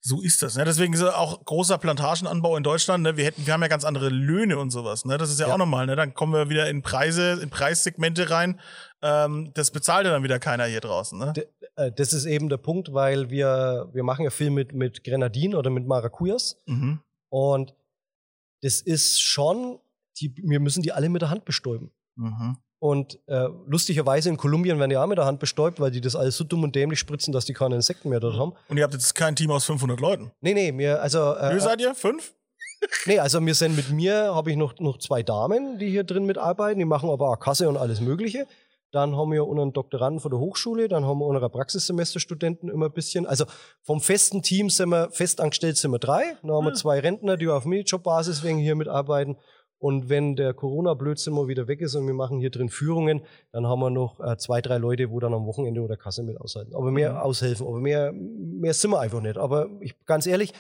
[0.04, 0.56] So ist das.
[0.58, 0.66] Ne?
[0.66, 3.04] Deswegen ist auch großer Plantagenanbau in Deutschland.
[3.04, 3.18] Ne?
[3.18, 5.06] Wir hätten, wir haben ja ganz andere Löhne und sowas.
[5.06, 5.18] Ne?
[5.20, 5.54] Das ist ja, Ja.
[5.54, 5.86] auch normal.
[5.86, 5.96] Ne?
[5.96, 8.60] Dann kommen wir wieder in Preise, in Preissegmente rein.
[9.04, 11.20] Ähm, das bezahlt ja dann wieder keiner hier draußen.
[11.20, 11.34] Ne?
[11.34, 15.04] D- Äh, Das ist eben der Punkt, weil wir, wir machen ja viel mit, mit
[15.04, 17.00] Grenadinen oder mit Maracujas Mhm.
[17.30, 17.74] und
[18.64, 19.80] das ist schon,
[20.20, 21.92] die, wir müssen die alle mit der Hand bestäuben.
[22.16, 22.58] Mhm.
[22.82, 26.16] Und äh, lustigerweise in Kolumbien werden die auch mit der Hand bestäubt, weil die das
[26.16, 28.54] alles so dumm und dämlich spritzen, dass die keine Insekten mehr dort haben.
[28.70, 30.32] Und ihr habt jetzt kein Team aus 500 Leuten.
[30.42, 31.94] Nee, nee, mir, also, Wie äh, seid ihr?
[31.94, 32.34] Fünf?
[33.06, 36.26] nee, also wir sind mit mir, habe ich noch, noch zwei Damen, die hier drin
[36.26, 38.48] mitarbeiten, die machen aber auch Kasse und alles Mögliche.
[38.92, 42.92] Dann haben wir unseren Doktoranden von der Hochschule, dann haben wir unsere Praxissemesterstudenten immer ein
[42.94, 43.28] bisschen.
[43.28, 43.46] Also
[43.84, 46.36] vom festen Team sind wir, festangestellt sind wir drei.
[46.42, 46.76] Dann haben wir Ah.
[46.76, 49.38] zwei Rentner, die auf Minijob-Basis wegen hier mitarbeiten.
[49.82, 53.66] Und wenn der Corona-Blödsinn mal wieder weg ist und wir machen hier drin Führungen, dann
[53.66, 56.76] haben wir noch äh, zwei, drei Leute, wo dann am Wochenende oder Kasse mit aushalten.
[56.76, 57.18] Aber mehr Mhm.
[57.18, 59.38] aushelfen, aber mehr, mehr sind wir einfach nicht.
[59.40, 60.54] Aber ich, ganz ehrlich,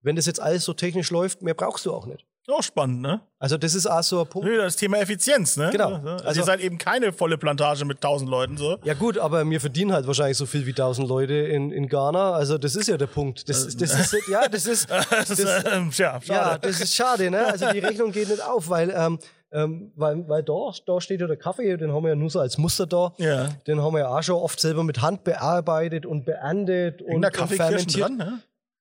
[0.00, 2.24] wenn das jetzt alles so technisch läuft, mehr brauchst du auch nicht.
[2.46, 3.20] Auch spannend, ne?
[3.38, 4.46] Also das ist auch so ein Punkt.
[4.46, 5.70] Nö, Das Thema Effizienz, ne?
[5.72, 5.94] Genau.
[5.94, 8.76] Also, Also- ihr seid eben keine volle Plantage mit tausend Leuten, so.
[8.84, 12.32] Ja gut, aber wir verdienen halt wahrscheinlich so viel wie tausend Leute in, in Ghana.
[12.32, 13.48] Also das ist ja der Punkt.
[13.48, 16.58] Das, ist- das ist ja, das ist Das das, ähm, ja, ja, schade.
[16.68, 17.46] das ist schade, ne?
[17.46, 19.18] Also die Rechnung geht nicht auf, weil ähm,
[19.50, 22.40] ähm, weil, weil da, da steht ja der Kaffee, den haben wir ja nur so
[22.40, 23.14] als Muster da.
[23.18, 23.48] Ja.
[23.66, 27.36] Den haben wir ja auch schon oft selber mit Hand bearbeitet und beerntet und, Und
[27.48, 28.04] fermentiert.
[28.04, 28.16] dran,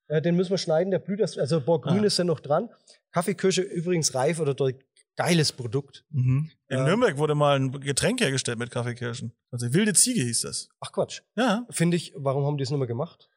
[0.09, 0.21] ne?
[0.21, 2.09] Den müssen wir schneiden, der blüht also ein paar Grüne Ah.
[2.09, 2.69] sind noch dran.
[3.13, 4.75] Kaffeekirsche übrigens reif oder dort
[5.15, 6.03] geiles Produkt.
[6.09, 6.49] Mhm.
[6.69, 9.31] In Ähm, Nürnberg wurde mal ein Getränk hergestellt mit Kaffeekirschen.
[9.51, 10.69] Also wilde Ziege hieß das.
[10.79, 11.21] Ach Quatsch.
[11.35, 11.65] Ja.
[11.69, 13.29] Finde ich, warum haben die es nicht mehr gemacht?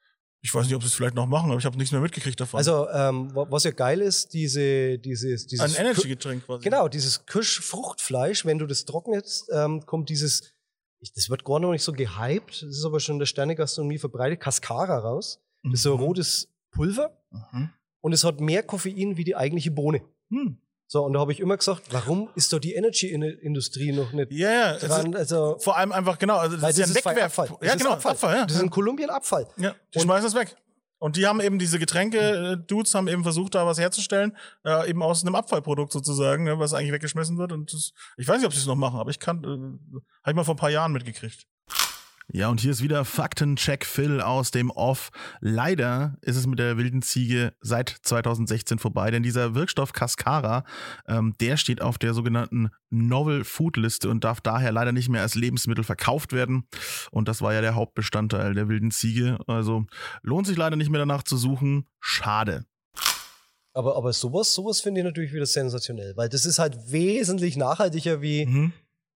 [0.43, 2.39] Ich weiß nicht, ob sie es vielleicht noch machen, aber ich habe nichts mehr mitgekriegt
[2.41, 2.59] davon.
[2.59, 6.63] Also, ähm, wa- was ja geil ist, diese, dieses, ein dieses Energy-Getränk quasi.
[6.63, 10.53] Genau, dieses Kirschfruchtfleisch, wenn du das trocknest, ähm, kommt dieses,
[11.01, 13.99] ich, das wird gar noch nicht so gehypt, das ist aber schon in der Sternegastronomie
[13.99, 15.41] verbreitet, Cascara raus.
[15.65, 16.05] Das ist so ein Mhm.
[16.05, 17.19] rotes Pulver
[17.53, 17.71] Mhm.
[18.07, 20.01] Und es hat mehr Koffein wie die eigentliche Bohne.
[20.31, 20.59] Hm.
[20.87, 24.51] So, und da habe ich immer gesagt, warum ist da die Energy-Industrie noch nicht Ja,
[24.53, 24.75] ja.
[24.77, 25.13] es dran?
[25.17, 26.37] Also, vor allem einfach, genau.
[26.37, 27.37] Also das ist ja ein Wegwerf.
[27.41, 27.59] Abfall.
[27.61, 27.95] Ja, ist genau.
[27.95, 28.35] Abfall.
[28.37, 28.47] ja.
[28.47, 29.49] das ist in Kolumbien Abfall.
[29.57, 29.75] ja.
[29.93, 30.55] Die Und- schmeißen das weg.
[30.99, 35.23] Und die haben eben diese Getränke-Dudes haben eben versucht, da was herzustellen, äh, eben aus
[35.25, 37.51] einem Abfallprodukt sozusagen, ne, was eigentlich weggeschmissen wird.
[37.53, 40.31] Und das, ich weiß nicht, ob sie es noch machen, aber ich kann, äh, habe
[40.31, 41.47] ich mal vor ein paar Jahren mitgekriegt.
[42.33, 45.11] Ja, und hier ist wieder Faktencheck Phil aus dem Off.
[45.41, 50.65] Leider ist es mit der wilden Ziege seit 2016 vorbei, denn dieser Wirkstoff Cascara,
[51.07, 55.23] ähm, der steht auf der sogenannten Novel Food Liste und darf daher leider nicht mehr
[55.23, 56.67] als Lebensmittel verkauft werden.
[57.13, 59.39] Und das war ja der Hauptbestandteil der wilden Ziege.
[59.47, 59.87] Also
[60.23, 61.87] lohnt sich leider nicht mehr danach zu suchen.
[62.01, 62.65] Schade.
[63.73, 68.21] Aber, aber sowas, sowas finde ich natürlich wieder sensationell, weil das ist halt wesentlich nachhaltiger
[68.21, 68.73] wie Mhm.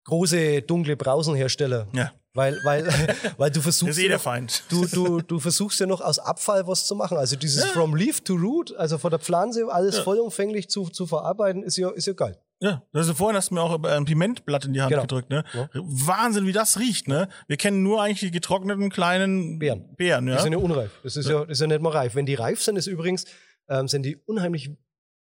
[0.06, 1.88] große dunkle Brausenhersteller.
[1.94, 2.86] Ja, Weil, weil,
[3.38, 3.92] weil du das versuchst.
[3.94, 4.64] ist eh ja der noch, Feind.
[4.70, 7.18] du, du, du versuchst ja noch aus Abfall was zu machen.
[7.18, 7.70] Also dieses Ja.
[7.72, 10.04] From Leaf to Root, also von der Pflanze alles Ja.
[10.04, 12.38] vollumfänglich zu, zu verarbeiten, ist ja, ist ja geil.
[12.60, 15.02] Ja, also vorhin hast du mir auch ein Pimentblatt in die Hand Genau.
[15.04, 15.44] gedrückt, ne?
[15.54, 15.70] Ja.
[15.74, 17.28] Wahnsinn, wie das riecht, ne?
[17.48, 19.96] Wir kennen nur eigentlich die getrockneten kleinen Beeren.
[19.96, 20.40] Beeren, Die ja.
[20.40, 20.92] sind ja unreif.
[21.04, 22.16] Das ist ja, das ist ja nicht mal reif.
[22.16, 23.26] Wenn die reif sind, ist übrigens,
[23.70, 24.72] ähm, sind die unheimlich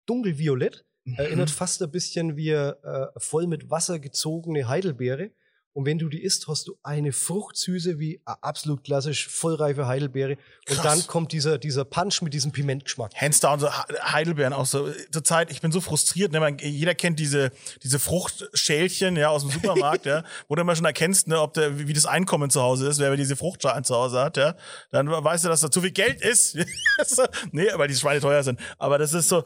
[0.07, 0.85] dunkelviolett.
[1.05, 1.15] Mhm.
[1.15, 2.73] Erinnert fast ein bisschen wie äh,
[3.17, 5.31] voll mit Wasser gezogene Heidelbeere.
[5.73, 10.37] Und wenn du die isst, hast du eine Fruchtsüße wie absolut klassisch vollreife Heidelbeere.
[10.67, 10.81] Und Krass.
[10.83, 13.13] dann kommt dieser, dieser Punch mit diesem Pimentgeschmack.
[13.15, 14.89] Hands down, so Heidelbeeren auch so.
[15.11, 16.41] Zur Zeit, ich bin so frustriert, ne?
[16.41, 17.51] Man, jeder kennt diese,
[17.83, 21.79] diese Fruchtschälchen, ja, aus dem Supermarkt, ja, wo du immer schon erkennst, ne, ob der,
[21.79, 24.55] wie das Einkommen zu Hause ist, wer diese Fruchtschalen zu Hause hat, ja.
[24.91, 26.57] Dann weißt du, dass da zu viel Geld ist.
[27.51, 28.59] Nee, weil die Schweine teuer sind.
[28.77, 29.43] Aber das ist so,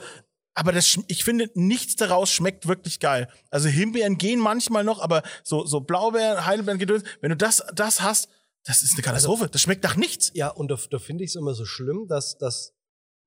[0.56, 3.28] aber das, ich finde, nichts daraus schmeckt wirklich geil.
[3.50, 8.02] Also Himbeeren gehen manchmal noch, aber so, so Blaubeeren, Heidelbeeren, Gedöns, wenn du das, das
[8.02, 8.30] hast,
[8.64, 9.50] das ist eine Katastrophe.
[9.50, 10.32] das schmeckt nach nichts.
[10.34, 12.74] Ja, und da, da finde ich es immer so schlimm, dass, dass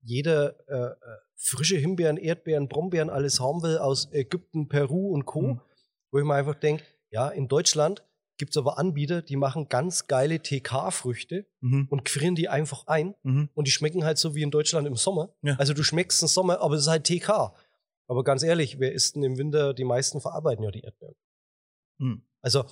[0.00, 0.96] jeder äh, äh,
[1.36, 5.42] frische Himbeeren, Erdbeeren, Brombeeren alles haben will aus Ägypten, Peru und Co.
[5.42, 5.60] Mhm.
[6.10, 8.02] Wo ich mir einfach denke, ja, in Deutschland
[8.38, 11.86] gibt es aber Anbieter, die machen ganz geile TK-Früchte Mhm.
[11.90, 13.50] und quirlen die einfach ein Mhm.
[13.54, 15.34] und die schmecken halt so wie in Deutschland im Sommer.
[15.42, 15.56] Ja.
[15.56, 17.52] Also du schmeckst im Sommer, aber es ist halt TK.
[18.06, 19.74] Aber ganz ehrlich, wer isst denn im Winter?
[19.74, 21.14] Die meisten verarbeiten ja die Erdbeeren.
[21.98, 22.22] Mhm.
[22.40, 22.64] Also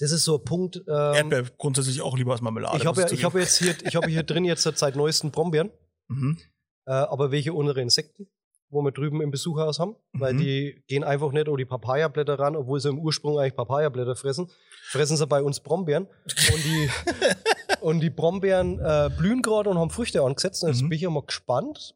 [0.00, 0.76] das ist so ein Punkt.
[0.76, 0.84] Ähm,
[1.14, 2.76] Erdbeer grundsätzlich auch lieber als Marmelade.
[2.78, 5.70] ich habe ja, ich habe jetzt hier, ich habe hier drin jetzt seit neuesten Brombeeren.
[6.10, 6.38] Mhm.
[6.86, 8.28] äh, aber welche unsere Insekten,
[8.70, 10.38] wo wir drüben im Besucherhaus haben, weil Mhm.
[10.38, 14.50] die gehen einfach nicht um die Papayablätter ran, obwohl sie im Ursprung eigentlich Papayablätter fressen,
[14.90, 16.90] fressen sie bei uns Brombeeren und die,
[17.80, 20.88] und die Brombeeren äh, blühen gerade und haben Früchte angesetzt und jetzt Mhm.
[20.90, 21.94] bin ich ja mal gespannt,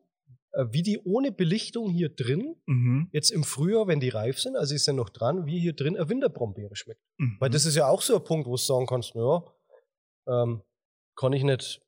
[0.54, 3.08] äh, wie die ohne Belichtung hier drin, Mhm.
[3.12, 5.96] jetzt im Frühjahr, wenn die reif sind, also ist ja noch dran, wie hier drin
[5.96, 7.00] eine Winterbrombeere schmeckt.
[7.18, 7.36] Mhm.
[7.40, 9.44] Weil das ist ja auch so ein Punkt, wo du sagen kannst, naja,
[10.26, 10.62] ähm,
[11.16, 11.82] kann ich nicht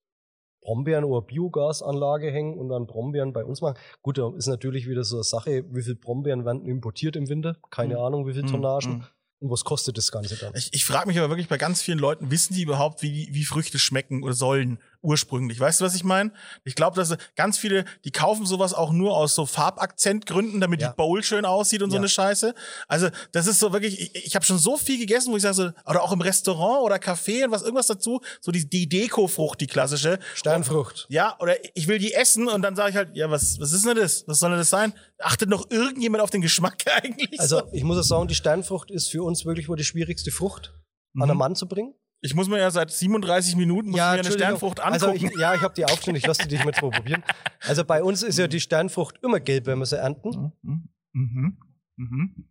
[0.64, 3.76] Brombeeren oder Biogasanlage hängen und dann Brombeeren bei uns machen.
[4.02, 7.56] Gut, da ist natürlich wieder so eine Sache, wie viel Brombeeren werden importiert im Winter?
[7.70, 8.00] Keine Mhm.
[8.00, 8.48] Ahnung, wie viel Mhm.
[8.48, 8.90] Tonnagen.
[8.92, 9.04] Mhm.
[9.40, 10.54] Und was kostet das Ganze dann?
[10.56, 13.44] Ich, ich frage mich aber wirklich bei ganz vielen Leuten, wissen die überhaupt, wie, wie
[13.44, 15.60] Früchte schmecken oder sollen ursprünglich?
[15.60, 16.32] Weißt du, was ich meine?
[16.64, 20.88] Ich glaube, dass ganz viele, die kaufen sowas auch nur aus so Farbakzentgründen, damit Ja.
[20.88, 22.00] die Bowl schön aussieht und so Ja.
[22.00, 22.54] eine Scheiße.
[22.88, 25.54] Also das ist so wirklich, ich, ich habe schon so viel gegessen, wo ich sage,
[25.54, 29.60] so, oder auch im Restaurant oder Café und was irgendwas dazu, so die, die Dekofrucht,
[29.60, 30.18] die klassische.
[30.34, 31.06] Sternfrucht.
[31.08, 33.84] Ja, oder ich will die essen und dann sage ich halt, ja, was, was ist
[33.86, 34.24] denn das?
[34.26, 34.94] Was soll denn das sein?
[35.18, 37.38] Achtet noch irgendjemand auf den Geschmack eigentlich?
[37.40, 37.68] Also so?
[37.72, 40.72] ich muss auch sagen, die Sternfrucht ist für uns wirklich wohl die schwierigste Frucht
[41.14, 41.38] an einen Mhm.
[41.38, 41.94] Mann zu bringen.
[42.26, 44.24] Ich muss mir ja seit 37 Minuten mir eine.
[44.24, 44.92] Sternfrucht angucken.
[45.10, 47.22] Also ich, ja, ich habe die aufgeschnitten, ich lasse die dich mit mal probieren.
[47.60, 50.52] Also bei uns ist ja die Sternfrucht immer gelb, wenn wir sie ernten.
[50.62, 50.88] Mhm.
[51.12, 51.58] Mhm.
[51.96, 52.48] Mhm.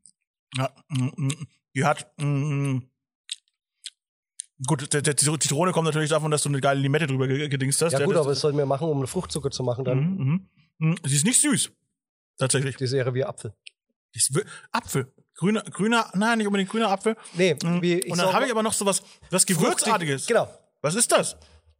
[0.55, 1.47] Ja, mm, mm.
[1.75, 2.07] die hat.
[2.21, 2.77] Mm,
[4.67, 7.49] gut, der, der, die Zitrone kommt natürlich davon, dass du eine geile Limette drüber ge-
[7.49, 7.93] gedingst hast.
[7.93, 9.97] Ja gut, das- aber das sollten wir machen, um einen Fruchtzucker zu machen dann.
[9.97, 10.49] Mhm, mhm.
[10.89, 10.95] Mhm.
[11.03, 11.71] Sie ist nicht süß.
[12.37, 12.75] Tatsächlich.
[12.77, 13.53] Die ist eher wie Apfel.
[14.15, 14.21] Die
[14.71, 15.11] Apfel.
[15.35, 17.15] Grüner, grüner, nein, nicht unbedingt grüner Apfel.
[17.33, 17.81] Nee, Mhm.
[17.81, 20.25] wie, Und dann habe ich aber noch so was, was Gewürzartiges.
[20.27, 20.47] Genau.
[20.81, 21.35] Was ist das?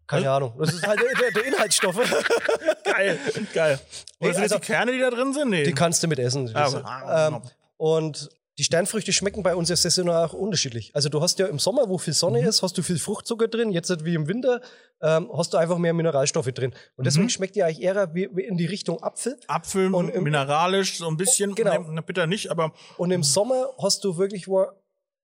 [0.07, 0.53] Keine Ahnung.
[0.59, 1.95] Das ist halt der, der, Inhaltsstoffe.
[2.83, 3.19] Geil,
[3.53, 3.79] geil.
[4.19, 5.49] Nee, Oder sind das also- die Kerne, die da drin sind?
[5.49, 5.63] Nee.
[5.63, 6.49] Die kannst du mit essen.
[6.53, 7.41] Ah, Das- aber- ähm,
[7.77, 8.29] und
[8.59, 10.91] die Sternfrüchte schmecken bei uns ja saisonal auch unterschiedlich.
[10.93, 12.47] Also du hast ja im Sommer, wo viel Sonne Mhm.
[12.47, 13.71] ist, hast du viel Fruchtzucker drin.
[13.71, 14.61] Jetzt halt wie im Winter
[15.01, 16.73] ähm, hast du einfach mehr Mineralstoffe drin.
[16.95, 17.29] Und deswegen Mhm.
[17.29, 19.39] schmeckt die eigentlich eher wie, wie in die Richtung Apfel.
[19.47, 21.55] Apfel, Und im- mineralisch, so ein bisschen.
[21.55, 21.79] Genau.
[21.81, 24.67] Nee, bitter nicht, aber Und im Sommer hast du wirklich wo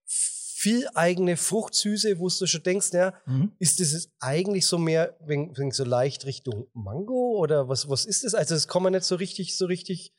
[0.05, 3.53] viel eigene Fruchtsüße, wo du schon denkst, ja, Mhm.
[3.59, 8.25] ist das eigentlich so mehr wegen, wegen so leicht Richtung Mango oder was, was ist
[8.25, 8.33] das?
[8.35, 10.13] Also das kann man nicht so richtig, so richtig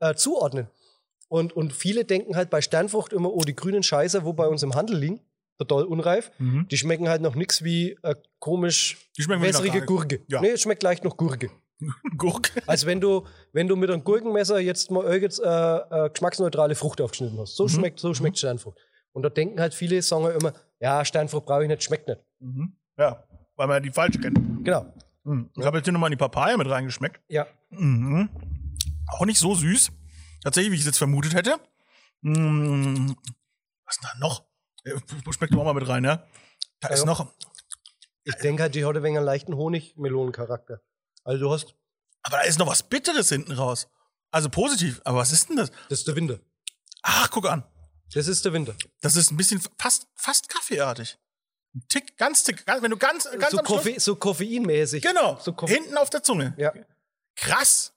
[0.00, 0.68] äh, zuordnen.
[1.28, 4.62] Und, und viele denken halt bei Sternfrucht immer, oh, die grünen Scheiße, wo bei uns
[4.62, 5.20] im Handel liegen,
[5.58, 6.68] total unreif, Mhm.
[6.70, 10.20] die schmecken halt noch nix wie äh, komisch die schmecken wie wässrige Gurke.
[10.28, 10.40] Ja.
[10.40, 11.50] Nee, es schmeckt leicht noch Gurke.
[12.16, 12.62] Gurke.
[12.66, 15.46] Als wenn du, wenn du mit einem Gurkenmesser jetzt mal irgend, äh,
[16.06, 17.56] äh, geschmacksneutrale Frucht aufgeschnitten hast.
[17.56, 17.68] So Mhm.
[17.70, 18.78] schmeckt, so schmeckt Sternfrucht.
[19.12, 22.20] Und da denken halt viele, sagen ja immer, ja, Sternfrucht brauche ich nicht, schmeckt nicht.
[22.40, 22.76] Mhm.
[22.98, 23.24] Ja,
[23.56, 24.38] weil man die falsche kennt.
[24.64, 24.86] Genau.
[25.24, 25.50] Mhm.
[25.56, 27.20] Ich habe jetzt hier nochmal die Papaya mit reingeschmeckt.
[27.28, 27.46] Ja.
[27.70, 28.28] Mhm.
[29.10, 29.90] Auch nicht so süß.
[30.42, 31.58] Tatsächlich, wie ich es jetzt vermutet hätte.
[32.22, 33.16] Mhm.
[33.84, 34.44] Was ist denn da noch?
[34.84, 36.24] Äh, Schmeckt doch auch mal mit rein, ja?
[36.80, 37.06] Da ist Ja.
[37.06, 37.32] noch.
[38.24, 40.80] Ich denke halt, die hat ein wenig einen leichten Honigmelonencharakter.
[41.24, 41.74] Also du hast,
[42.22, 43.88] Aber da ist noch was Bitteres hinten raus.
[44.32, 45.00] Also positiv.
[45.04, 45.70] Aber was ist denn das?
[45.88, 46.40] das ist der Winter.
[47.02, 47.64] Ach, guck an.
[48.12, 48.74] Das ist der Winter.
[49.00, 51.18] Das ist ein bisschen fast, fast kaffeeartig.
[51.74, 52.64] Ein Tick, ganz tick.
[52.66, 55.02] Ganz, wenn du ganz, ganz so, am Schluss- Koffe so koffeinmäßig.
[55.02, 55.38] Genau.
[55.40, 56.54] So Koffe- hinten auf der Zunge.
[56.56, 56.72] Ja.
[57.36, 57.92] Krass.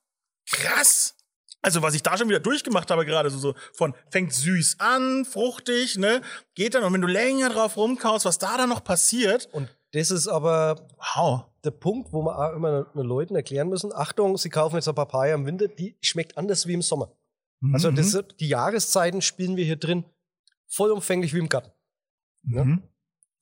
[0.50, 1.16] Krass.
[1.62, 5.26] Also, was ich da schon wieder durchgemacht habe, gerade so, so von fängt süß an,
[5.26, 6.22] fruchtig, ne?
[6.56, 9.50] Geht dann, und wenn du länger drauf rumkaust, was da dann noch passiert.
[9.52, 11.46] Und das ist aber Wow.
[11.64, 14.96] der Punkt, wo wir auch immer den Leuten erklären müssen: Achtung, sie kaufen jetzt eine
[14.96, 17.12] Papaya im Winter, die schmeckt anders wie im Sommer.
[17.74, 17.96] Also Mhm.
[17.98, 20.06] das, die Jahreszeiten spielen wir hier drin
[20.68, 21.72] vollumfänglich wie im Garten.
[22.44, 22.82] ne?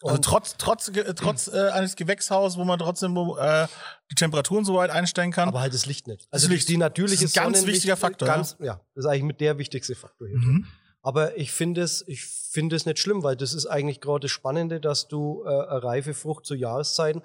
[0.04, 3.68] Also trotz, trotz, ge- trotz äh, eines Gewächshauses, wo man trotzdem äh,
[4.12, 5.48] die Temperaturen so weit einstellen kann.
[5.50, 6.28] Aber halt das Licht nicht.
[6.30, 6.70] Also Licht.
[6.70, 8.82] die, natürliche Das ist ein ganz Sonnenlicht- wichtiger Faktor, Ganz, ja.
[8.93, 10.38] das ist eigentlich mit der wichtigste Faktor hier.
[10.38, 10.68] Mhm.
[11.02, 14.32] Aber ich finde es, ich finde es nicht schlimm, weil das ist eigentlich gerade das
[14.32, 17.22] Spannende, dass du äh, eine reife Frucht zu Jahreszeiten,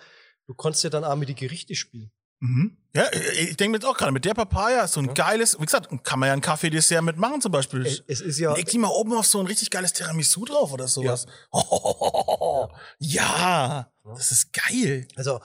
[0.46, 2.10] du kannst ja dann auch mit die Gerichte spielen.
[2.42, 2.76] Mhm.
[2.94, 3.04] Ja,
[3.40, 5.88] ich denke mir jetzt auch gerade, mit der Papaya ist so ein geiles, wie gesagt,
[6.04, 7.86] kann man ja ein Kaffee-Dessert mitmachen zum Beispiel.
[7.86, 10.88] Es, ist ja, Leg die mal oben auf so ein richtig geiles Tiramisu drauf oder
[10.88, 11.26] sowas.
[12.98, 15.06] Ja, das ist geil.
[15.16, 15.40] also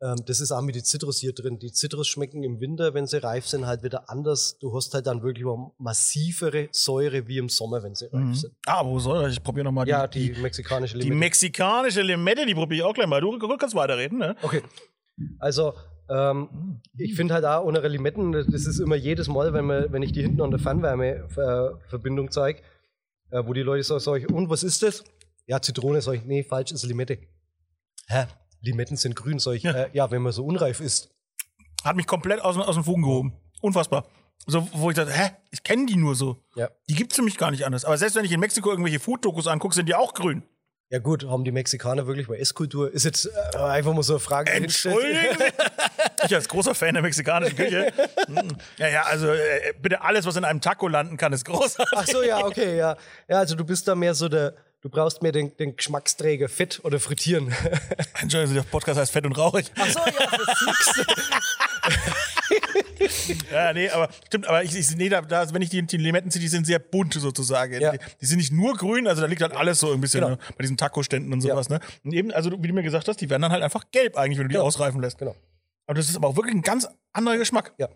[0.00, 1.58] ähm, das ist auch mit den Zitrus hier drin.
[1.58, 4.58] Die Zitrus schmecken im Winter, wenn sie reif sind, halt wieder anders.
[4.58, 8.34] Du hast halt dann wirklich mal massivere Säure wie im Sommer, wenn sie reif Mhm.
[8.34, 8.54] sind.
[8.66, 9.34] Ah, wo soll ich?
[9.36, 11.18] Ich probiere nochmal Ja, die, die, mexikanische die Limette.
[11.20, 13.20] mexikanische Limette, die probiere ich auch gleich mal.
[13.20, 14.34] Du, du kannst weiterreden, ne?
[14.42, 14.62] Okay.
[15.38, 15.74] Also,
[16.12, 20.02] ähm, ich finde halt auch ohne Limetten, das ist immer jedes Mal, wenn, man, wenn
[20.02, 22.60] ich die hinten an der Fernwärmeverbindung zeige,
[23.30, 25.04] äh, wo die Leute sagen, sag ich, und was ist das?
[25.46, 27.18] Ja, Zitrone, sag ich, nee, falsch, ist Limette.
[28.08, 28.26] Hä?
[28.60, 29.72] Limetten sind grün, sag ich, Ja.
[29.72, 31.10] äh, ja wenn man so unreif ist.
[31.84, 33.32] Hat mich komplett aus, aus den Fugen gehoben.
[33.60, 34.06] Unfassbar.
[34.46, 36.42] So, wo ich dachte, hä, ich kenne die nur so.
[36.56, 36.68] Ja.
[36.88, 37.84] Die gibt's für mich gar nicht anders.
[37.84, 40.42] Aber selbst wenn ich in Mexiko irgendwelche Food-Dokus angucke, sind die auch grün.
[40.92, 42.92] Ja gut, haben die Mexikaner wirklich bei Esskultur?
[42.92, 43.24] Ist jetzt
[43.54, 44.52] äh, einfach mal so eine Frage.
[44.68, 44.90] Sie?
[46.24, 47.90] Ich als großer Fan der mexikanischen Küche.
[48.28, 48.50] Mm.
[48.76, 51.98] ja, ja, also äh, bitte alles, was in einem Taco landen kann, ist großartig.
[51.98, 52.96] Ach so, ja, okay, ja.
[53.26, 56.80] Ja, also du bist da mehr so der, du brauchst mehr den, den Geschmacksträger Fett
[56.84, 57.54] oder Frittieren.
[58.20, 59.72] Entschuldigung, der Podcast heißt Fett und Rauchig.
[59.78, 61.06] Ach so, ja, verflixt.
[63.52, 66.30] Ja, nee, aber stimmt, aber ich, ich nee, da, da, wenn ich die, die Limetten
[66.30, 67.80] sehe, die sind sehr bunt sozusagen.
[67.80, 67.92] Ja.
[67.92, 70.30] Die, die sind nicht nur grün, also da liegt halt alles so ein bisschen Genau.
[70.36, 71.54] ne, bei diesen Taco-Ständen und Ja.
[71.54, 71.80] sowas, ne?
[72.04, 74.38] Und eben, also wie du mir gesagt hast, die werden dann halt einfach gelb eigentlich,
[74.38, 74.66] wenn du die Genau.
[74.66, 75.18] ausreifen lässt.
[75.18, 75.34] Genau.
[75.86, 77.74] Aber das ist aber auch wirklich ein ganz anderer Geschmack.
[77.78, 77.88] Ja.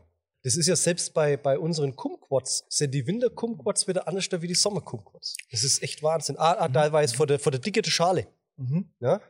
[0.42, 4.54] Das ist ja selbst bei, bei unseren Kumquats, sind die Winter-Kumquats wieder anders wie die
[4.54, 5.36] Sommer-Kumquats.
[5.50, 6.36] Das ist echt Wahnsinn.
[6.38, 8.28] Ah, ah, teilweise vor der, vor der Dicke Schale.
[8.56, 8.90] Mhm.
[9.00, 9.20] Ja?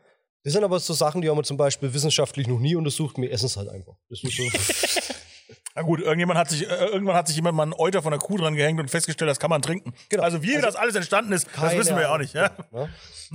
[0.44, 3.16] Das sind aber so Sachen, die haben wir zum Beispiel wissenschaftlich noch nie untersucht.
[3.18, 3.94] Wir essen es halt einfach.
[4.08, 4.42] Das ist so.
[5.76, 8.18] Na gut, irgendjemand hat sich, äh, irgendwann hat sich jemand mal einen Euter von der
[8.18, 9.92] Kuh dran gehängt und festgestellt, das kann man trinken.
[10.08, 10.22] Genau.
[10.22, 12.32] Also wie das alles entstanden ist, das wissen wir ja auch nicht.
[12.34, 12.50] Ja?
[12.72, 12.88] Ja?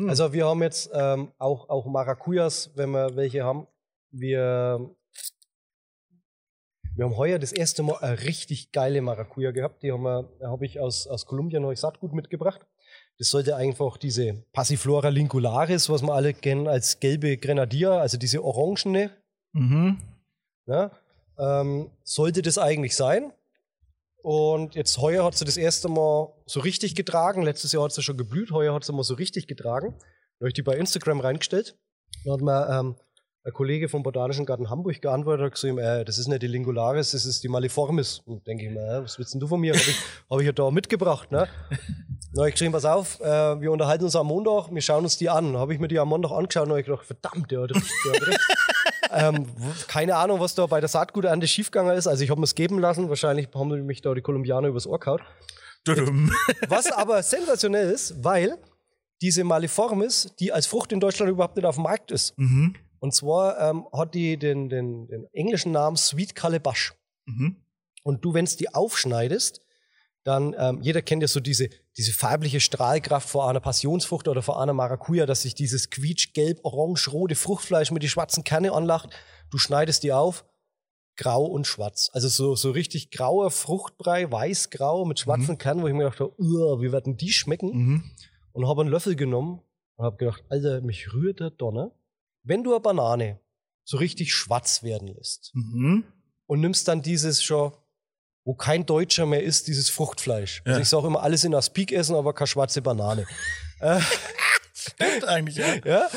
[0.07, 3.67] Also wir haben jetzt ähm, auch, auch Maracujas, wenn wir welche haben.
[4.09, 4.89] Wir,
[6.95, 9.83] wir haben heuer das erste Mal eine richtig geile Maracuja gehabt.
[9.83, 12.61] Die haben wir, habe ich aus, aus Kolumbien neues Saatgut mitgebracht.
[13.19, 18.43] Das sollte einfach diese Passiflora lincularis, was wir alle kennen als gelbe Grenadier, also diese
[18.43, 19.11] orangene,
[19.53, 19.97] Mhm.
[20.65, 20.91] ja,
[21.41, 23.33] ähm, sollte das eigentlich sein.
[24.23, 27.41] Und jetzt heuer hat sie das erste Mal so richtig getragen.
[27.41, 29.95] Letztes Jahr hat sie schon geblüht, heuer hat sie mal so richtig getragen.
[29.97, 31.75] Da habe ich die bei Instagram reingestellt.
[32.23, 32.95] Da hat mir ähm,
[33.43, 37.11] ein Kollege vom Botanischen Garten Hamburg geantwortet und gesagt, äh, das ist nicht die Lingularis,
[37.11, 38.19] das ist die Maliformis.
[38.25, 39.73] Und denke ich mir, äh, was willst denn du von mir?
[39.73, 39.97] Habe ich,
[40.29, 41.31] hab ich ja da mitgebracht.
[41.31, 41.47] Ne?
[42.33, 45.17] Dann habe ich geschrieben, pass auf, äh, wir unterhalten uns am Montag, wir schauen uns
[45.17, 45.57] die an.
[45.57, 47.91] Habe ich mir die am Montag angeschaut und habe gedacht, verdammt, der hat recht.
[48.05, 48.39] Der hat recht.
[49.13, 49.47] Ähm,
[49.87, 52.07] keine Ahnung, was da bei der Saatguternte schiefgegangen ist.
[52.07, 53.09] Also ich habe mir es geben lassen.
[53.09, 55.21] Wahrscheinlich haben mich da die Kolumbianer übers Ohr gehauen.
[56.67, 58.57] Was aber sensationell ist, weil
[59.21, 62.37] diese Maliformis, die als Frucht in Deutschland überhaupt nicht auf dem Markt ist.
[62.37, 62.75] Mhm.
[62.99, 66.93] Und zwar ähm, hat die den, den, den englischen Namen Sweet Calabash.
[67.25, 67.57] Mhm.
[68.03, 69.61] Und du, wenn es die aufschneidest,
[70.23, 74.61] dann, ähm, jeder kennt ja so diese, diese farbliche Strahlkraft vor einer Passionsfrucht oder vor
[74.61, 79.09] einer Maracuja, dass sich dieses quietsch-gelb, orange-rote Fruchtfleisch mit die schwarzen Kerne anlacht.
[79.49, 80.45] Du schneidest die auf,
[81.17, 82.09] grau und schwarz.
[82.13, 86.33] Also so, so richtig grauer Fruchtbrei, weiß-grau mit schwarzen Kernen, wo ich mir gedacht habe,
[86.41, 87.69] "Uah, wie werden die schmecken?
[87.73, 88.03] Mhm.
[88.53, 89.61] und habe einen Löffel genommen
[89.95, 91.91] und habe gedacht, Alter, mich rührt der Donner.
[92.43, 93.39] Wenn du eine Banane
[93.85, 96.03] so richtig schwarz werden lässt Mhm.
[96.47, 97.71] und nimmst dann dieses schon,
[98.43, 100.61] wo kein Deutscher mehr ist, dieses Fruchtfleisch.
[100.65, 100.81] Also Ja.
[100.81, 103.25] ich sage immer, alles in Aspik essen, aber keine schwarze Banane.
[104.73, 105.75] Stimmt eigentlich, ja.
[105.85, 106.09] ja?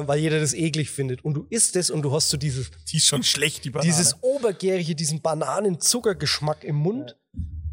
[0.00, 1.24] Äh, weil jeder das eklig findet.
[1.24, 3.88] Und du isst es und du hast so dieses, Die ist schon schlecht, die Banane.
[3.88, 7.16] dieses obergärige, diesen Bananenzuckergeschmack im Mund.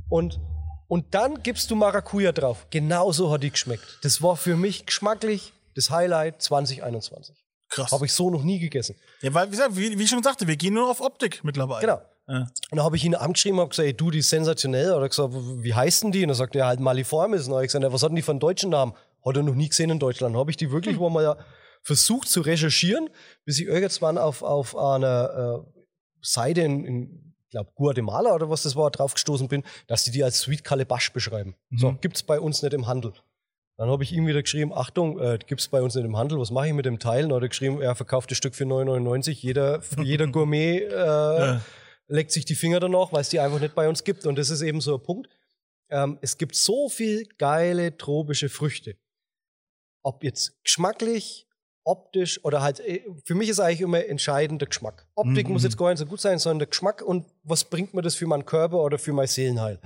[0.10, 0.40] Und,
[0.88, 2.68] und dann gibst du Maracuja drauf.
[2.70, 4.00] Genauso hat die geschmeckt.
[4.04, 7.36] Das war für mich geschmacklich das Highlight 2021.
[7.70, 7.92] Krass.
[7.92, 8.96] Habe ich so noch nie gegessen.
[9.22, 11.82] Ja, weil, wie, gesagt, wie, wie ich schon sagte, wir gehen nur auf Optik mittlerweile.
[11.82, 12.02] Genau.
[12.28, 12.48] Ja.
[12.72, 14.94] Und da habe ich ihn angeschrieben und gesagt, ey, du, die ist sensationell.
[14.94, 16.24] Oder gesagt, wie heißt denn die?
[16.24, 17.48] Und er sagt, ja, halt Maliformis.
[17.48, 18.94] Und habe ich gesagt, ja, was hat denn die für einen deutschen Namen?
[19.24, 20.34] Hat er noch nie gesehen in Deutschland.
[20.34, 21.38] Dann habe ich die wirklich mal ja
[21.84, 23.10] versucht zu recherchieren,
[23.46, 25.84] bis ich irgendwann auf, auf einer äh,
[26.22, 30.40] Seite in, in glaube, Guatemala oder was das war, draufgestoßen bin, dass die die als
[30.40, 31.56] Sweet Calabash beschreiben.
[31.72, 33.14] So, gibt's bei uns nicht im Handel.
[33.78, 36.52] Dann habe ich ihm wieder geschrieben, Achtung, äh, gibt's bei uns nicht im Handel, was
[36.52, 37.24] mache ich mit dem Teil?
[37.24, 39.32] Dann hat er geschrieben, er verkauft das Stück für 9,99.
[39.32, 41.58] Jeder, jeder Gourmet äh,
[42.08, 44.26] leckt sich die Finger danach, weil es die einfach nicht bei uns gibt.
[44.26, 45.30] Und das ist eben so ein Punkt.
[45.90, 48.98] Ähm, es gibt so viel geile tropische Früchte.
[50.04, 51.48] Ob jetzt geschmacklich,
[51.84, 55.08] optisch oder halt, äh, für mich ist eigentlich immer entscheidend der Geschmack.
[55.16, 55.54] Optik Mhm.
[55.54, 58.16] muss jetzt gar nicht so gut sein, sondern der Geschmack und was bringt mir das
[58.16, 59.80] für meinen Körper oder für mein Seelenheil.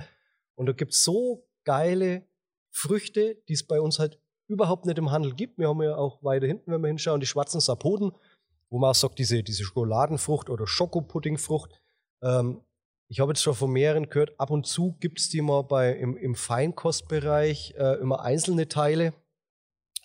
[0.54, 2.26] Und da gibt es so geile
[2.70, 5.58] Früchte, die es bei uns halt überhaupt nicht im Handel gibt.
[5.58, 8.12] Wir haben ja auch weiter hinten, wenn wir hinschauen, die schwarzen Sapoden,
[8.68, 11.79] wo man auch sagt, diese, diese Schokoladenfrucht oder Schokopuddingfrucht.
[12.22, 12.60] Ähm,
[13.08, 15.92] ich habe jetzt schon von mehreren gehört, ab und zu gibt es die mal bei,
[15.92, 19.12] im, im Feinkostbereich äh, immer einzelne Teile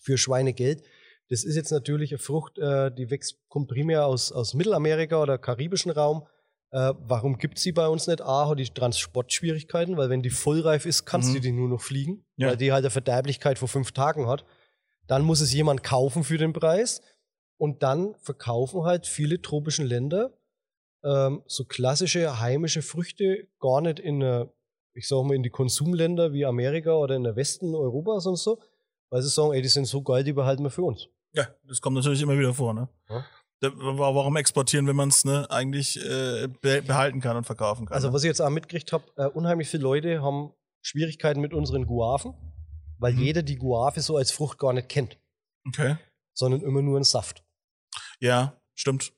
[0.01, 0.84] für Schweinegeld.
[1.30, 5.38] Das ist jetzt natürlich eine Frucht, äh, die wächst, kommt primär aus, aus Mittelamerika oder
[5.38, 6.28] karibischen Raum.
[6.72, 8.22] Äh, warum gibt sie bei uns nicht?
[8.22, 11.34] A, hat die Transportschwierigkeiten, weil wenn die vollreif ist, kannst Mhm.
[11.36, 12.49] du die nur noch fliegen, Ja.
[12.49, 14.45] weil die halt eine Verderblichkeit vor fünf Tagen hat.
[15.07, 17.01] Dann muss es jemand kaufen für den Preis.
[17.57, 20.34] Und dann verkaufen halt viele tropischen Länder
[21.06, 24.45] ähm, so klassische heimische Früchte gar nicht in, äh,
[24.93, 28.60] ich sag mal, in die Konsumländer wie Amerika oder in der Westen Europas und so,
[29.10, 31.08] weil sie sagen, ey, die sind so geil, die behalten wir für uns.
[31.34, 32.89] Ja, das kommt natürlich immer wieder vor, ne?
[33.10, 33.24] Ja.
[33.62, 37.95] Warum exportieren, wenn man es ne, eigentlich äh, be behalten kann und verkaufen kann?
[37.95, 38.14] Also ne?
[38.14, 42.34] was ich jetzt auch mitgekriegt habe, äh, unheimlich viele Leute haben Schwierigkeiten mit unseren Guaven,
[42.99, 43.22] weil Mhm.
[43.22, 45.18] jeder die Guave so als Frucht gar nicht kennt,
[45.68, 45.97] Okay.
[46.34, 47.43] sondern immer nur einen Saft.
[48.20, 49.14] Ja, stimmt.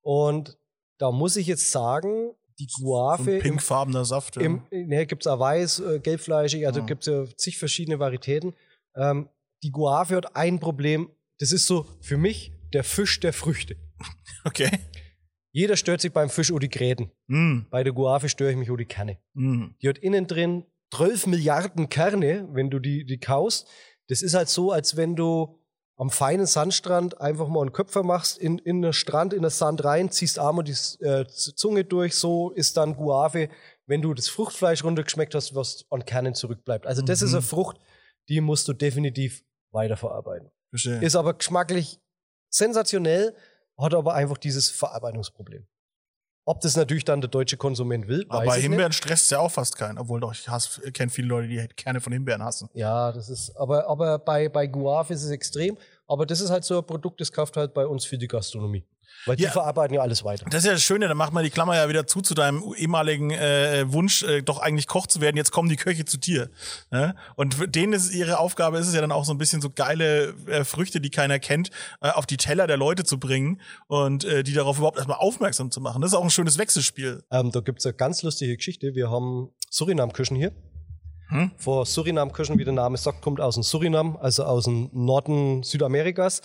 [0.00, 0.58] Und
[1.02, 2.30] da muss ich jetzt sagen,
[2.60, 4.36] die So Guave ein im pinkfarbener Saft.
[4.36, 4.42] Ja.
[4.42, 6.86] Im, ne, gibt es auch weiß, äh, gelbfleischig, also Ja.
[6.86, 8.54] gibt es ja zig verschiedene Varietäten.
[8.94, 9.28] Ähm,
[9.64, 13.76] die Guave hat ein Problem, das ist so für mich der Fisch der Früchte.
[14.44, 14.70] Okay.
[15.52, 17.10] Jeder stört sich beim Fisch um die Gräten.
[17.28, 19.18] Mm, Bei der Guave störe ich mich um die Kerne.
[19.34, 19.66] mm.
[19.82, 23.68] Die hat innen drin 12 Milliarden Kerne, wenn du die, die kaust.
[24.08, 25.58] Das ist halt so, als wenn du
[26.02, 29.84] am feinen Sandstrand einfach mal einen Köpfer machst, in, in den Strand, in den Sand
[29.84, 30.72] rein, ziehst einmal die
[31.04, 33.48] äh, Zunge durch, so ist dann Guave,
[33.86, 36.86] wenn du das Fruchtfleisch runtergeschmeckt hast, was an Kernen zurückbleibt.
[36.88, 37.26] Also das Mhm.
[37.28, 37.76] ist eine Frucht,
[38.28, 40.50] die musst du definitiv weiterverarbeiten.
[40.70, 41.00] Verstehe.
[41.00, 42.00] Ist aber geschmacklich
[42.50, 43.34] sensationell,
[43.78, 45.66] hat aber einfach dieses Verarbeitungsproblem.
[46.44, 48.96] Ob das natürlich dann der deutsche Konsument will, weiß aber Himbeeren nicht.
[48.96, 49.96] stresst ja auch fast keinen.
[49.96, 50.44] Obwohl doch, ich
[50.92, 52.68] kenne viele Leute, die Kerne von Himbeeren hassen.
[52.74, 55.78] Ja, das ist, aber, aber bei, bei Guave ist es extrem.
[56.06, 58.84] Aber das ist halt so ein Produkt, das kauft halt bei uns für die Gastronomie.
[59.26, 59.50] Weil die Ja.
[59.50, 60.44] verarbeiten ja alles weiter.
[60.46, 62.74] Das ist ja das Schöne, dann macht man die Klammer ja wieder zu zu deinem
[62.76, 65.36] ehemaligen äh, Wunsch, äh, doch eigentlich Koch zu werden.
[65.36, 66.50] Jetzt kommen die Köche zu dir.
[66.90, 67.14] Ja?
[67.36, 70.34] Und denen ist ihre Aufgabe, ist es ja dann auch so ein bisschen so geile
[70.48, 74.42] äh, Früchte, die keiner kennt, äh, auf die Teller der Leute zu bringen und äh,
[74.42, 76.00] die darauf überhaupt erstmal aufmerksam zu machen.
[76.02, 77.22] Das ist auch ein schönes Wechselspiel.
[77.30, 78.94] Ähm, da gibt's eine ganz lustige Geschichte.
[78.94, 80.52] Wir haben Surinam-Küchen hier.
[81.32, 81.50] Hm?
[81.56, 86.42] Vor Surinam-Küchen, wie der Name sagt, kommt aus dem Surinam, also aus dem Norden Südamerikas,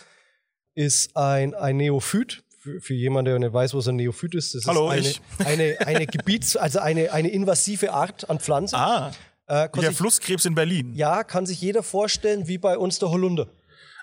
[0.75, 2.43] ist ein, ein Neophyt.
[2.59, 5.47] Für, für jemanden, der nicht weiß, was ein Neophyt ist, das Hallo, ist eine,
[5.79, 8.75] eine, eine Gebiets-, also eine, eine invasive Art an Pflanze.
[8.77, 9.11] Ah,
[9.47, 10.93] äh, wie der sich, Flusskrebs in Berlin.
[10.95, 13.47] ja, kann sich jeder vorstellen, wie bei uns der Holunder.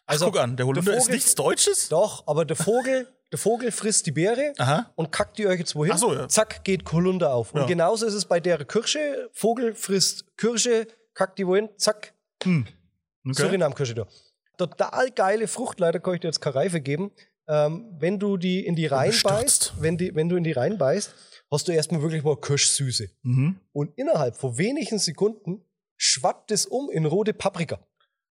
[0.07, 1.89] Also, guck an, der Holunder ist Vogel- nichts Deutsches?
[1.89, 4.93] Doch, aber der Vogel, der Vogel frisst die Beere Aha.
[4.95, 5.91] und kackt die euch jetzt wohin.
[5.93, 6.29] Ach so, ja.
[6.29, 7.53] Zack, geht Holunder auf.
[7.53, 7.63] Ja.
[7.63, 9.29] Und genauso ist es bei der Kirsche.
[9.33, 12.65] Vogel frisst Kirsche, kackt die wohin, zack, Okay.
[13.25, 14.07] Surinam-Kirsche da.
[14.57, 17.11] Total geile Frucht, leider kann ich dir jetzt keine Reife geben.
[17.49, 21.13] Ähm, wenn du die in die reinbeißt, wenn, die, wenn du in die reinbeißt,
[21.51, 23.11] hast du erstmal wirklich mal Kirschsüße.
[23.23, 23.59] Mhm.
[23.73, 25.65] Und innerhalb von wenigen Sekunden
[25.97, 27.81] schwappt es um in rote Paprika.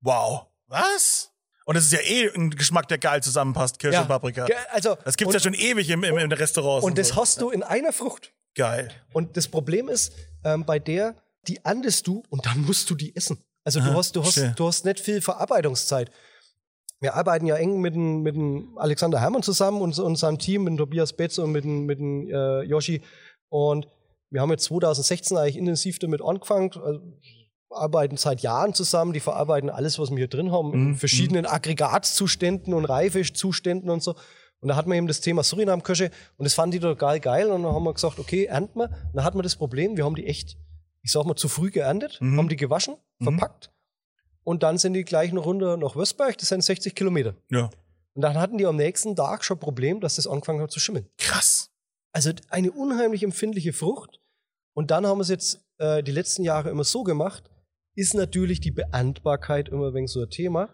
[0.01, 0.47] Wow.
[0.67, 1.28] Was?
[1.69, 4.47] Und das ist ja eh ein Geschmack, der geil zusammenpasst, Kirsche Ja, und Paprika.
[4.73, 6.83] Also, Das gibt's und, ja schon ewig im, im, im Restaurant.
[6.83, 8.33] Und das hast du in einer Frucht.
[8.55, 8.91] Geil.
[9.13, 10.15] Und das Problem ist,
[10.45, 11.15] ähm, bei der,
[11.47, 13.45] die andest du und dann musst du die essen.
[13.65, 16.11] Also Aha, du hast, du hast, du hast nicht viel Verarbeitungszeit.
[17.01, 20.65] Wir arbeiten ja eng mit dem, mit dem Alexander Hermann zusammen und, und seinem Team,
[20.65, 23.03] mit dem Tobias Betz und mit dem, mit dem äh, Yoshi.
[23.51, 23.87] Und
[24.31, 26.71] wir haben jetzt 2016 eigentlich intensiv damit angefangen.
[26.83, 27.03] Also,
[27.71, 31.47] arbeiten seit Jahren zusammen, die verarbeiten alles, was wir hier drin haben, in Mhm, verschiedenen
[31.47, 34.15] Aggregatzuständen und Reifezuständen und so.
[34.61, 37.63] Und da hatten wir eben das Thema Surinam-Kirsche und das fanden die total geil und
[37.63, 38.87] dann haben wir gesagt, okay, ernten wir.
[38.89, 40.57] Und dann hatten wir das Problem, wir haben die echt,
[41.03, 42.39] ich sag mal, zu früh geerntet, Mhm.
[42.39, 43.25] haben die gewaschen, Mhm.
[43.25, 43.71] verpackt
[44.43, 47.35] und dann sind die gleich eine Runde nach Würzberg, das sind 60 Kilometer.
[47.51, 47.71] Ja.
[48.15, 50.81] Und dann hatten die am nächsten Tag schon ein Problem, dass das angefangen hat zu
[50.81, 51.07] schimmeln.
[51.19, 51.71] Krass.
[52.13, 54.21] Also eine unheimlich empfindliche Frucht.
[54.75, 57.49] Und dann haben wir es jetzt äh, die letzten Jahre immer so gemacht,
[57.99, 60.69] ist natürlich die Beerntbarkeit immer wenig so ein Thema.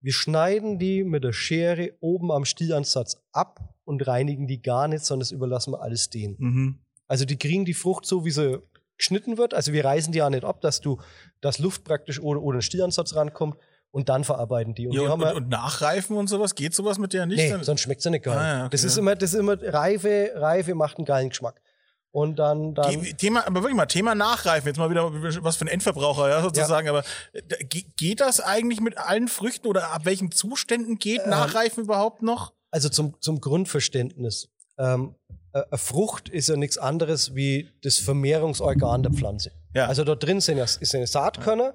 [0.00, 5.04] Wir schneiden die mit der Schere oben am Stielansatz ab und reinigen die gar nicht,
[5.04, 6.36] sondern das überlassen wir alles denen.
[6.38, 6.78] Mhm.
[7.06, 8.62] Also die kriegen die Frucht so, wie sie
[8.96, 9.52] geschnitten wird.
[9.52, 10.98] Also wir reißen die ja nicht ab, dass du,
[11.42, 13.58] dass Luft praktisch ohne, ohne den Stielansatz rankommt
[13.90, 14.86] und dann verarbeiten die.
[14.86, 17.38] Und Ja, die und, und, und nachreifen und sowas, geht sowas mit der nicht?
[17.38, 18.38] Nee, Dann- sonst schmeckt es ja nicht geil.
[18.38, 18.68] Ah, ja, okay.
[18.72, 21.60] Das ist immer, das ist immer Reife, Reife macht einen geilen Geschmack.
[22.12, 25.12] Und dann, dann Thema, aber wirklich mal, Thema Nachreifen, jetzt mal wieder
[25.44, 29.28] was für ein Endverbraucher, ja, sozusagen, aber äh, da- ge- geht das eigentlich mit allen
[29.28, 32.52] Früchten oder ab welchen Zuständen geht Ähm, Nachreifen überhaupt noch?
[32.72, 34.48] also zum, zum Grundverständnis.
[34.78, 35.14] Ähm,
[35.52, 39.52] äh, eine Frucht ist ja nichts anderes wie das Vermehrungsorgan der Pflanze.
[39.74, 39.86] Ja.
[39.86, 41.74] Also dort drin sind ja, ist eine Saatkörner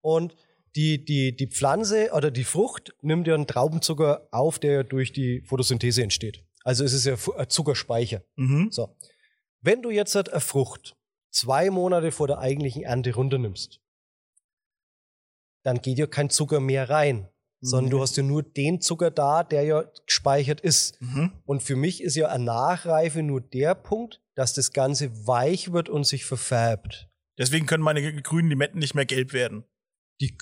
[0.00, 0.34] und
[0.76, 5.12] die, die, die Pflanze oder die Frucht nimmt ja einen Traubenzucker auf, der ja durch
[5.12, 6.44] die Photosynthese entsteht.
[6.64, 8.22] Also es ist ja ein Zuckerspeicher.
[8.36, 8.68] Mhm.
[8.70, 8.96] So.
[9.62, 10.96] Wenn du jetzt halt eine Frucht
[11.30, 13.80] zwei Monate vor der eigentlichen Ernte runternimmst,
[15.64, 17.28] dann geht ja kein Zucker mehr rein,
[17.60, 21.00] sondern du hast ja nur den Zucker da, der ja gespeichert ist.
[21.00, 21.32] Mhm.
[21.44, 25.88] Und für mich ist ja eine Nachreife nur der Punkt, dass das Ganze weich wird
[25.88, 27.08] und sich verfärbt.
[27.38, 29.64] Deswegen können meine grünen Limetten nicht mehr gelb werden.
[30.20, 30.36] Die,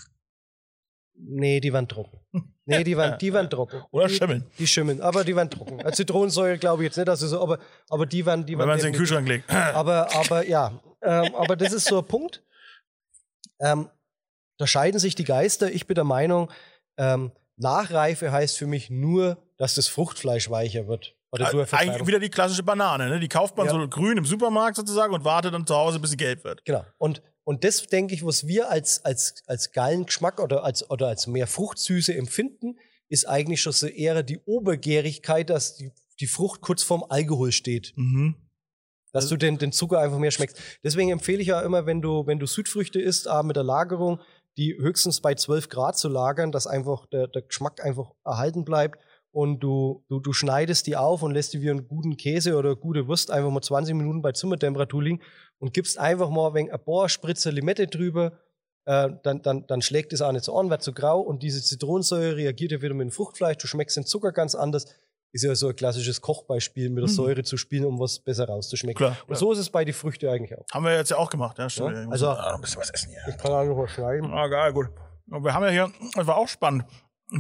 [1.15, 2.21] nee, die waren trocken.
[2.71, 3.83] Nee, die waren, die waren trocken.
[3.91, 4.45] Oder schimmeln.
[4.59, 5.81] Die schimmeln, aber die waren trocken.
[5.81, 7.59] Äh, Zitronensäure glaube ich jetzt nicht, dass es so, aber,
[7.89, 9.51] aber die waren, die Wenn waren man sie in den Kühlschrank legt.
[9.75, 12.43] aber, aber ja, ähm, aber das ist so ein Punkt.
[13.61, 13.89] Ähm,
[14.59, 15.71] da scheiden sich die Geister.
[15.73, 16.51] Ich bin der Meinung,
[16.97, 21.15] ähm, Nachreife heißt für mich nur, dass das Fruchtfleisch weicher wird.
[21.33, 23.21] Oder Äh, Eigentlich wieder die klassische Banane, ne?
[23.21, 23.73] Die kauft man Ja.
[23.73, 26.65] so grün im Supermarkt sozusagen und wartet dann zu Hause, bis sie gelb wird.
[26.65, 26.85] Genau.
[26.99, 31.09] Und, und das denke ich, was wir als, als, als geilen Geschmack oder als, oder
[31.09, 32.79] als mehr Fruchtsüße empfinden,
[33.09, 35.91] ist eigentlich schon so eher die Obergärigkeit, dass die,
[36.21, 37.93] die Frucht kurz vorm Alkohol steht.
[37.97, 38.37] Mhm.
[39.13, 40.61] dass du den, den Zucker einfach mehr schmeckst.
[40.85, 44.21] Deswegen empfehle ich ja immer, wenn du, wenn du Südfrüchte isst, ah, mit der Lagerung,
[44.57, 49.01] die höchstens bei 12 Grad zu lagern, dass einfach der, der Geschmack einfach erhalten bleibt
[49.33, 52.77] und du, du, du schneidest die auf und lässt die wie einen guten Käse oder
[52.77, 55.21] gute Wurst einfach mal 20 Minuten bei Zimmertemperatur liegen
[55.61, 58.33] und gibst einfach mal ein paar Spritzer Limette drüber,
[58.87, 61.63] äh, dann, dann, dann schlägt es auch nicht so an, wird zu grau und diese
[61.63, 64.87] Zitronensäure reagiert ja wieder mit dem Fruchtfleisch, du schmeckst den Zucker ganz anders.
[65.33, 67.15] Ist ja so ein klassisches Kochbeispiel, mit der Mhm.
[67.15, 68.97] Säure zu spielen, um was besser rauszuschmecken.
[68.97, 69.17] Klar.
[69.29, 70.65] Und so ist es bei den Früchten eigentlich auch.
[70.73, 71.71] Haben wir jetzt ja auch gemacht, ja?
[71.71, 71.95] Stimmt.
[71.95, 73.21] Ja, also- ah, ein bisschen was essen hier.
[73.29, 74.29] Ich kann auch noch was schneiden.
[74.33, 74.89] Ah, geil, gut.
[75.31, 76.85] Und wir haben ja hier, das war auch spannend.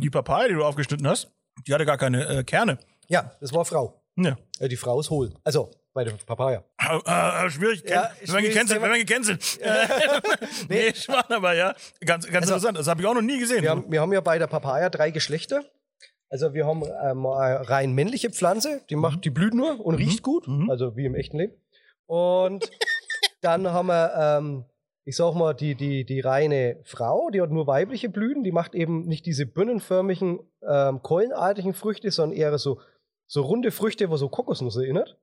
[0.01, 1.33] Die Papaya, die du aufgeschnitten hast,
[1.66, 2.79] die hatte gar keine äh, Kerne.
[3.09, 4.01] Ja, das war Frau.
[4.14, 4.37] Ja.
[4.61, 5.35] Äh, die Frau ist hohl.
[5.43, 6.64] Also, bei der Papaya.
[6.78, 9.61] Äh, äh, schwierig, Ja, wenn man gecancelt, wenn man gecancelt.
[10.68, 11.74] nee, Schmarrn, aber ja.
[12.05, 12.78] Ganz, ganz Also- interessant.
[12.78, 13.62] Das habe ich auch noch nie gesehen.
[13.62, 15.64] Wir haben, wir haben ja bei der Papaya drei Geschlechter.
[16.28, 20.22] Also wir haben ähm, eine rein männliche Pflanze, die macht, die blüht nur und riecht
[20.22, 20.70] gut, Mhm.
[20.70, 21.55] also wie im echten Leben.
[22.07, 22.70] Und
[23.41, 24.64] dann haben wir, ähm,
[25.05, 28.76] ich sag mal, die, die, die reine Frau, die hat nur weibliche Blüten, die macht
[28.76, 30.38] eben nicht diese birnenförmigen,
[30.68, 32.80] ähm, keulenartigen Früchte, sondern eher so,
[33.26, 35.18] so runde Früchte, wo so Kokosnuss erinnert.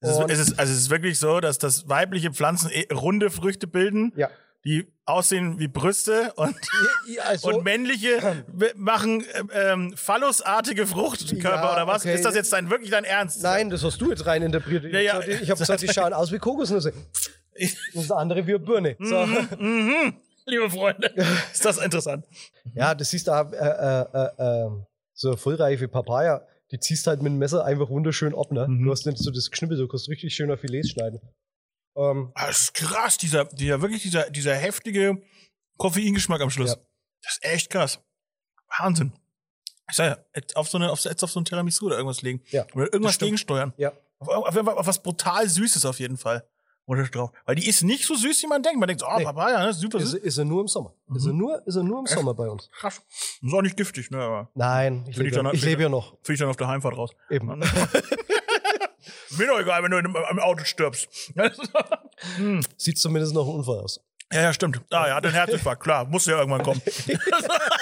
[0.00, 3.30] Es ist, es, ist, also es ist wirklich so, dass das weibliche Pflanzen eh runde
[3.30, 4.28] Früchte bilden, Ja.
[4.64, 6.56] die aussehen wie Brüste und,
[7.08, 8.44] Ja, also- und männliche
[8.74, 12.02] machen äh, ähm, phallusartige Fruchtkörper Ja, oder was?
[12.02, 12.14] okay.
[12.14, 13.42] Ist das jetzt dein wirklich dein Ernst?
[13.42, 14.92] Nein, das hast du jetzt rein interpretiert.
[14.92, 15.20] Ja, ja.
[15.20, 16.92] Ich, habe gesagt, die schauen aus wie Kokosnüsse.
[16.92, 18.96] Und das andere wie eine Birne.
[18.98, 19.24] So.
[19.58, 20.14] Mhm.
[20.48, 21.08] Liebe Freunde,
[21.52, 22.24] ist das interessant.
[22.74, 24.70] Ja, das siehst du auch, äh, äh, äh, äh,
[25.14, 26.42] so eine vollreife Papaya,
[26.72, 28.66] die ziehst halt mit dem Messer einfach wunderschön ab, ne?
[28.68, 28.84] Mhm.
[28.84, 31.20] Du hast nicht so das Geschnippel, du kannst richtig schöner Filets schneiden.
[31.96, 35.22] Ähm, Ah, Das ist krass, dieser, dieser wirklich dieser, dieser heftige
[35.78, 36.70] Koffeingeschmack am Schluss.
[36.70, 36.76] Ja.
[37.22, 38.00] Das ist echt krass.
[38.78, 39.12] Wahnsinn.
[39.88, 42.22] Ich sag ja, jetzt auf so eine, auf, jetzt auf so ein Tiramisu oder irgendwas
[42.22, 42.42] legen.
[42.50, 43.72] Ja, Oder irgendwas gegensteuern.
[43.76, 43.92] ja.
[44.18, 46.48] Auf, auf, auf was brutal Süßes auf jeden Fall.
[46.86, 47.30] Oder drauf.
[47.44, 48.78] Weil die ist nicht so süß, wie man denkt.
[48.78, 49.24] Man denkt so, oh, Nee.
[49.24, 49.72] Papaya, ne?
[49.72, 50.20] super Ist, süß.
[50.22, 50.94] ist er nur im Sommer.
[51.14, 51.38] Ist, er Mhm.
[51.38, 52.70] nur, ist er nur im Sommer bei uns.
[52.72, 53.02] Krass.
[53.42, 54.18] Ist auch nicht giftig, ne?
[54.22, 56.10] Aber Nein, ich Find ich lebe, dann- ja, ich lebe ja noch.
[56.22, 57.10] finde ich dann auf der Heimfahrt raus.
[57.28, 57.48] Eben.
[59.38, 61.08] Mir doch egal, wenn du im, im Auto stirbst.
[62.36, 62.62] Hm.
[62.78, 64.00] Sieht zumindest noch ein Unfall aus.
[64.32, 64.80] Ja, ja, stimmt.
[64.90, 66.04] Ah, ja, hat einen Herzinfarkt, klar.
[66.06, 66.80] Muss ja irgendwann kommen.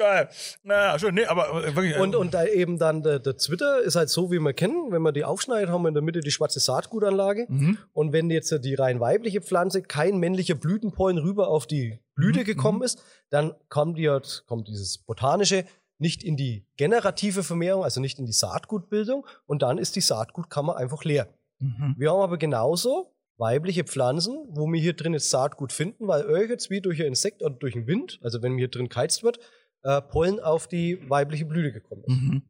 [0.00, 0.28] Geil.
[0.62, 1.14] Naja, schön.
[1.14, 1.94] Nee, aber äh, wirklich.
[1.94, 4.90] äh, Und, und da eben dann der, der Zwitter ist halt so, wie wir kennen.
[4.90, 7.46] Wenn man die aufschneidet, haben wir in der Mitte die schwarze Saatgutanlage.
[7.48, 7.78] Mhm.
[7.92, 12.44] Und wenn jetzt die rein weibliche Pflanze kein männlicher Blütenpollen rüber auf die Blüte Mhm,
[12.44, 15.64] gekommen ist, dann kommt, die, halt- kommt dieses botanische
[15.98, 19.26] nicht in die generative Vermehrung, also nicht in die Saatgutbildung.
[19.46, 21.28] Und dann ist die Saatgutkammer einfach leer.
[21.58, 21.94] Mhm.
[21.98, 26.68] Wir haben aber genauso weibliche Pflanzen, wo wir hier drin jetzt Saatgut finden, weil irgendwas
[26.70, 29.38] wie durch ein Insekt oder durch den Wind, also wenn hier drin geheizt wird,
[29.82, 32.12] äh, Pollen auf die weibliche Blüte gekommen ist.
[32.14, 32.42] Mhm.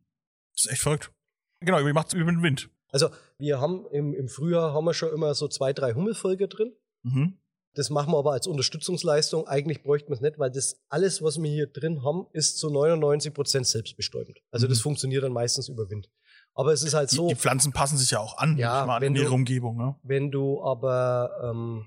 [0.54, 1.10] Das ist echt verrückt.
[1.60, 2.70] Genau, wie macht's über den Wind.
[2.92, 3.08] Also
[3.38, 6.72] wir haben im, im Frühjahr haben wir schon immer so zwei, drei Hummelvölker drin.
[7.02, 7.38] Mhm.
[7.74, 9.46] Das machen wir aber als Unterstützungsleistung.
[9.46, 12.68] Eigentlich bräuchten wir es nicht, weil das alles, was wir hier drin haben, ist zu
[12.68, 14.40] 99 Prozent selbstbestäubend.
[14.50, 14.82] Also das Mhm.
[14.82, 16.10] funktioniert dann meistens über Wind.
[16.54, 18.96] Aber es ist halt Die, so, die Pflanzen passen sich ja auch an, Ja, mal
[18.96, 19.76] an, wenn ihre Umgebung.
[19.76, 19.94] Ne?
[20.02, 21.86] wenn du aber ähm,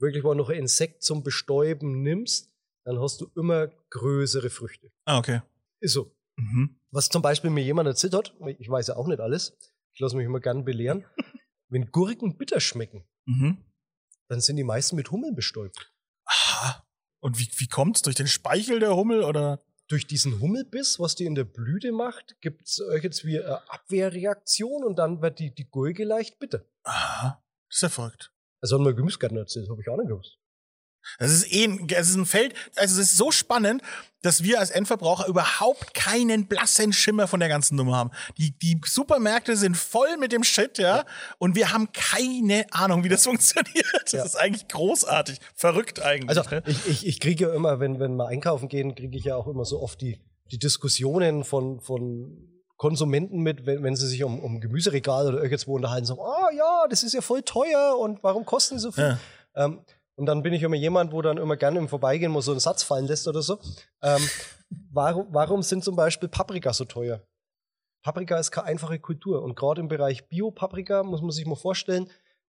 [0.00, 2.50] wirklich mal noch ein Insekt zum Bestäuben nimmst,
[2.84, 4.90] dann hast du immer größere Früchte.
[5.04, 5.42] Ah, okay.
[5.80, 6.14] Ist so.
[6.36, 6.78] Mhm.
[6.90, 9.56] Was zum Beispiel mir jemand erzählt hat, ich weiß ja auch nicht alles,
[9.92, 11.04] ich lasse mich immer gern belehren,
[11.68, 13.64] wenn Gurken bitter schmecken, Mhm.
[14.28, 15.92] dann sind die meisten mit Hummeln bestäubt.
[16.26, 16.86] Aha.
[17.20, 18.02] Und wie, wie kommt's?
[18.02, 19.60] Durch den Speichel der Hummel oder?
[19.88, 24.82] durch diesen Hummelbiss, was die in der Blüte macht, gibt es jetzt wie eine Abwehrreaktion
[24.82, 26.64] und dann wird die, die Gurke leicht bitter.
[26.84, 27.42] Aha.
[27.68, 28.32] Das ist ja verrückt.
[28.62, 30.38] Also hat mir Gemüsegärtner erzählt, habe ich auch nicht gewusst.
[31.18, 33.82] Das ist eh ein, es ist ein Feld, also es ist so spannend,
[34.22, 38.10] dass wir als Endverbraucher überhaupt keinen blassen Schimmer von der ganzen Nummer haben.
[38.38, 41.04] Die, die Supermärkte sind voll mit dem Shit, ja,
[41.38, 43.86] und wir haben keine Ahnung, wie das funktioniert.
[44.04, 44.24] Das Ja.
[44.24, 46.30] ist eigentlich großartig, verrückt eigentlich.
[46.30, 46.62] Also ne?
[46.66, 49.46] ich, ich, ich kriege ja immer, wenn, wenn wir einkaufen gehen, kriege ich ja auch
[49.46, 54.40] immer so oft die, die Diskussionen von, von Konsumenten mit, wenn, wenn sie sich um,
[54.40, 58.44] um Gemüseregal oder irgendwo unterhalten, so, ah ja, das ist ja voll teuer und warum
[58.46, 59.04] kosten die so viel?
[59.54, 59.64] Ja.
[59.64, 59.84] Ähm,
[60.16, 62.60] und dann bin ich immer jemand, wo dann immer gerne im Vorbeigehen mal so einen
[62.60, 63.58] Satz fallen lässt oder so.
[64.02, 64.22] Ähm,
[64.92, 67.22] warum, warum sind zum Beispiel Paprika so teuer?
[68.02, 69.42] Paprika ist keine einfache Kultur.
[69.42, 72.10] Und gerade im Bereich Bio-Paprika muss man sich mal vorstellen,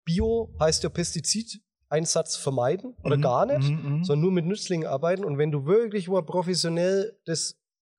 [0.04, 4.04] Bio heißt ja Pestizideinsatz vermeiden oder Mhm, gar nicht, mhm, mhm.
[4.04, 5.24] sondern nur mit Nützlingen arbeiten.
[5.24, 7.56] Und wenn du wirklich mal professionell das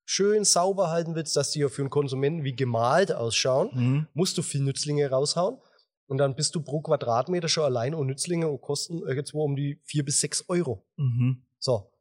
[0.07, 4.07] schön sauber halten willst, dass die ja für einen Konsumenten wie gemalt ausschauen, Mhm.
[4.13, 5.57] musst du viel Nützlinge raushauen.
[6.07, 9.79] Und dann bist du pro Quadratmeter schon allein und Nützlinge und kosten irgendwo um die
[9.83, 10.85] vier bis sechs Euro.
[10.97, 11.43] Mhm.
[11.59, 11.91] So.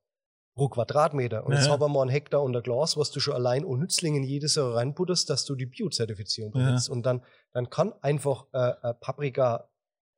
[0.56, 1.44] Pro Quadratmeter.
[1.44, 1.72] Und jetzt Ja.
[1.72, 4.74] haben wir mal einen Hektar unter Glas, was du schon allein und Nützlingen jedes Jahr
[4.76, 6.66] reinputterst, dass du die Biozertifizierung Ja.
[6.66, 6.88] benutzt.
[6.88, 9.68] Und dann, dann kann einfach äh, äh, Paprika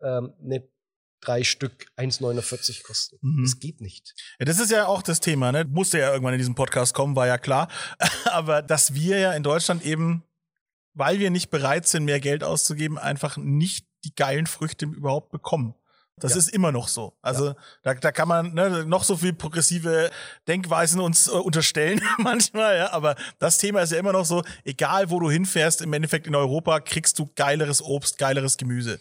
[0.03, 0.65] ähm, nicht
[1.23, 3.17] drei Stück 1,49 kosten.
[3.23, 3.45] Mhm.
[3.45, 4.15] Das geht nicht.
[4.39, 5.65] Ja, das ist ja auch das Thema, ne?
[5.65, 7.69] Musste ja irgendwann in diesem Podcast kommen, war ja klar.
[8.27, 10.23] Aber dass wir ja in Deutschland eben,
[10.97, 15.75] weil wir nicht bereit sind, mehr Geld auszugeben, einfach nicht die geilen Früchte überhaupt bekommen.
[16.19, 16.39] Das Ja.
[16.39, 17.13] ist immer noch so.
[17.21, 20.11] Also da, da kann man ne, noch so viel progressive
[20.49, 22.93] Denkweisen uns äh, unterstellen manchmal, ja.
[22.93, 26.35] Aber das Thema ist ja immer noch so, egal wo du hinfährst, im Endeffekt in
[26.35, 28.99] Europa kriegst du geileres Obst, geileres Gemüse.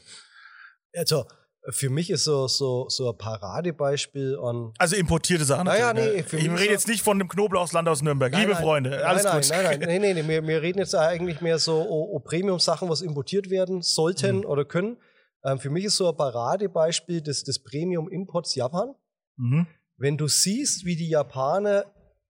[0.94, 1.26] Also,
[1.70, 4.74] für mich ist so, so, so ein Paradebeispiel an.
[4.78, 5.66] Also importierte Sachen.
[5.66, 6.24] Naja, nee, ne?
[6.24, 8.32] für Ich rede jetzt nicht von dem Knoblauchsland aus Nürnberg.
[8.32, 8.64] Nein, Liebe nein.
[8.64, 9.50] Freunde, alles nein, gut.
[9.50, 12.90] Nein, nein, nein, nee, nee, wir, wir reden jetzt eigentlich mehr so o, o Premium-Sachen,
[12.90, 14.46] was importiert werden sollten Mhm.
[14.46, 14.98] oder können.
[15.44, 18.94] Ähm, für mich ist so ein Paradebeispiel des, des Premium-Imports Japan.
[19.38, 19.68] Mhm.
[19.98, 21.86] Wenn du siehst, wie die Japaner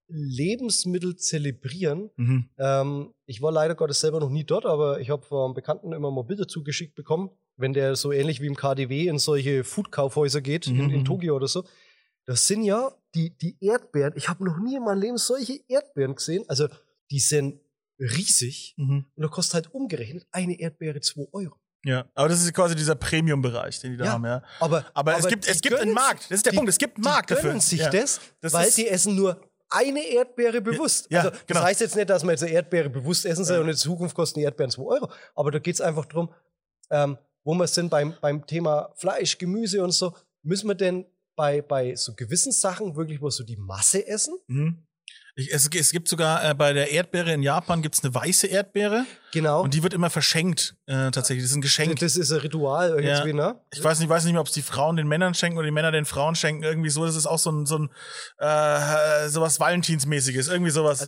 [0.08, 2.10] Lebensmittel zelebrieren.
[2.16, 2.50] Mhm.
[2.58, 6.12] Ähm, ich war leider Gottes selber noch nie dort, aber ich habe von Bekannten immer
[6.12, 10.68] mal Bilder zugeschickt bekommen, wenn der so ähnlich wie im KDW in solche Food-Kaufhäuser geht,
[10.68, 10.90] in, Mhm.
[10.92, 11.64] in Tokio oder so.
[12.26, 14.14] Das sind ja die, die Erdbeeren.
[14.16, 16.44] Ich habe noch nie in meinem Leben solche Erdbeeren gesehen.
[16.48, 16.68] Also,
[17.12, 17.60] die sind
[18.00, 19.06] riesig Mhm.
[19.16, 21.56] und da kostet halt umgerechnet eine Erdbeere 2 Euro.
[21.86, 24.12] Ja, aber das ist quasi dieser Premium-Bereich, den die da Ja.
[24.14, 24.44] haben, ja.
[24.60, 26.24] Aber, Aber, es gibt, es gibt einen Markt.
[26.26, 26.70] Das ist der die- Punkt.
[26.70, 27.60] Es gibt einen Markt die dafür.
[27.62, 27.90] sich ja.
[27.92, 29.40] das, Das weil die essen nur
[29.70, 31.08] eine Erdbeere bewusst.
[31.12, 31.60] Ja, also, genau.
[31.60, 34.16] Das heißt jetzt nicht, dass man jetzt eine Erdbeere bewusst essen soll und in Zukunft
[34.16, 35.12] kosten die Erdbeeren 2 Euro.
[35.36, 36.34] Aber da geht es einfach darum,
[36.90, 41.06] ähm, wo wir sind beim, beim Thema Fleisch, Gemüse und so, müssen wir denn
[41.38, 44.38] bei, bei so gewissen Sachen wirklich mal so die Masse essen?
[44.48, 44.84] Mhm.
[45.38, 49.06] Ich, es, es gibt sogar äh, bei der Erdbeere in Japan gibt's eine weiße Erdbeere
[49.34, 49.64] Genau.
[49.64, 51.44] und die wird immer verschenkt äh, tatsächlich.
[51.44, 52.00] Das ist ein Geschenk.
[52.00, 53.60] das ist ein Ritual irgendwie, ne?
[53.74, 55.74] Ich weiß nicht, weiß nicht mehr, ob es die Frauen den Männern schenken oder die
[55.74, 56.64] Männer den Frauen schenken.
[56.64, 57.06] Irgendwie so.
[57.06, 57.90] Das ist auch so ein, so ein
[58.38, 60.48] äh, sowas Valentinsmäßiges.
[60.48, 61.06] Irgendwie sowas.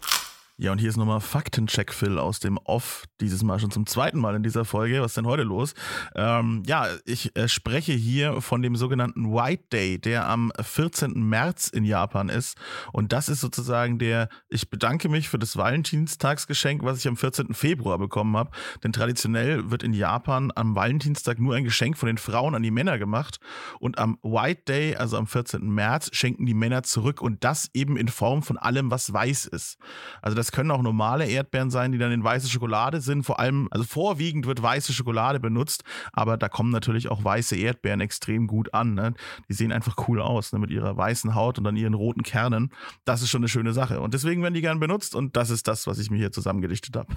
[0.59, 3.03] Ja, und hier ist nochmal Faktencheck, Phil, aus dem Off.
[3.21, 5.03] Dieses Mal schon zum zweiten Mal in dieser Folge.
[5.03, 5.75] Was ist denn heute los?
[6.15, 11.11] Ähm, ja, ich äh, spreche hier von dem sogenannten White Day, der am 14.
[11.13, 12.57] März in Japan ist.
[12.91, 17.53] Und das ist sozusagen der, ich bedanke mich für das Valentinstagsgeschenk, was ich am 14.
[17.53, 18.49] Februar bekommen habe.
[18.83, 22.71] Denn traditionell wird in Japan am Valentinstag nur ein Geschenk von den Frauen an die
[22.71, 23.39] Männer gemacht.
[23.79, 25.69] Und am White Day, also am 14.
[25.69, 27.21] März, schenken die Männer zurück.
[27.21, 29.77] Und das eben in Form von allem, was weiß ist.
[30.23, 33.23] Also das können auch normale Erdbeeren sein, die dann in weiße Schokolade sind.
[33.23, 35.83] Vor allem, also vorwiegend wird weiße Schokolade benutzt,
[36.13, 38.93] aber da kommen natürlich auch weiße Erdbeeren extrem gut an.
[38.93, 39.13] Ne?
[39.49, 40.59] Die sehen einfach cool aus, ne?
[40.59, 42.73] mit ihrer weißen Haut und dann ihren roten Kernen.
[43.05, 43.99] Das ist schon eine schöne Sache.
[43.99, 46.95] Und deswegen werden die gern benutzt und das ist das, was ich mir hier zusammengedichtet
[46.95, 47.13] habe.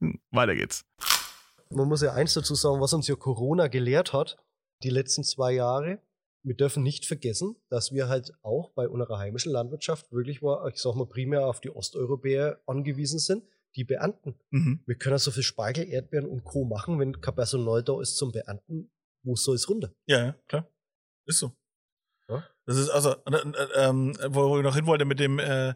[0.30, 0.84] Weiter geht's.
[1.70, 4.36] Man muss ja eins dazu sagen, was uns ja Corona gelehrt hat,
[4.82, 6.00] die letzten zwei Jahre.
[6.42, 10.80] Wir dürfen nicht vergessen, dass wir halt auch bei unserer heimischen Landwirtschaft wirklich mal, ich
[10.80, 13.44] sag mal, primär auf die Osteuropäer angewiesen sind,
[13.76, 14.34] die beernten.
[14.50, 14.80] Mhm.
[14.86, 16.64] Wir können so viel Spargel, Erdbeeren und Co.
[16.64, 18.90] machen, wenn kein Personal da ist zum Beernten.
[19.22, 19.92] Wo soll es runter?
[20.06, 20.66] Ja, ja, klar.
[21.26, 21.52] Ist so.
[22.28, 22.44] Ja.
[22.64, 25.74] Das ist also, äh, äh, ähm, wo ich noch hin wollte mit dem, äh,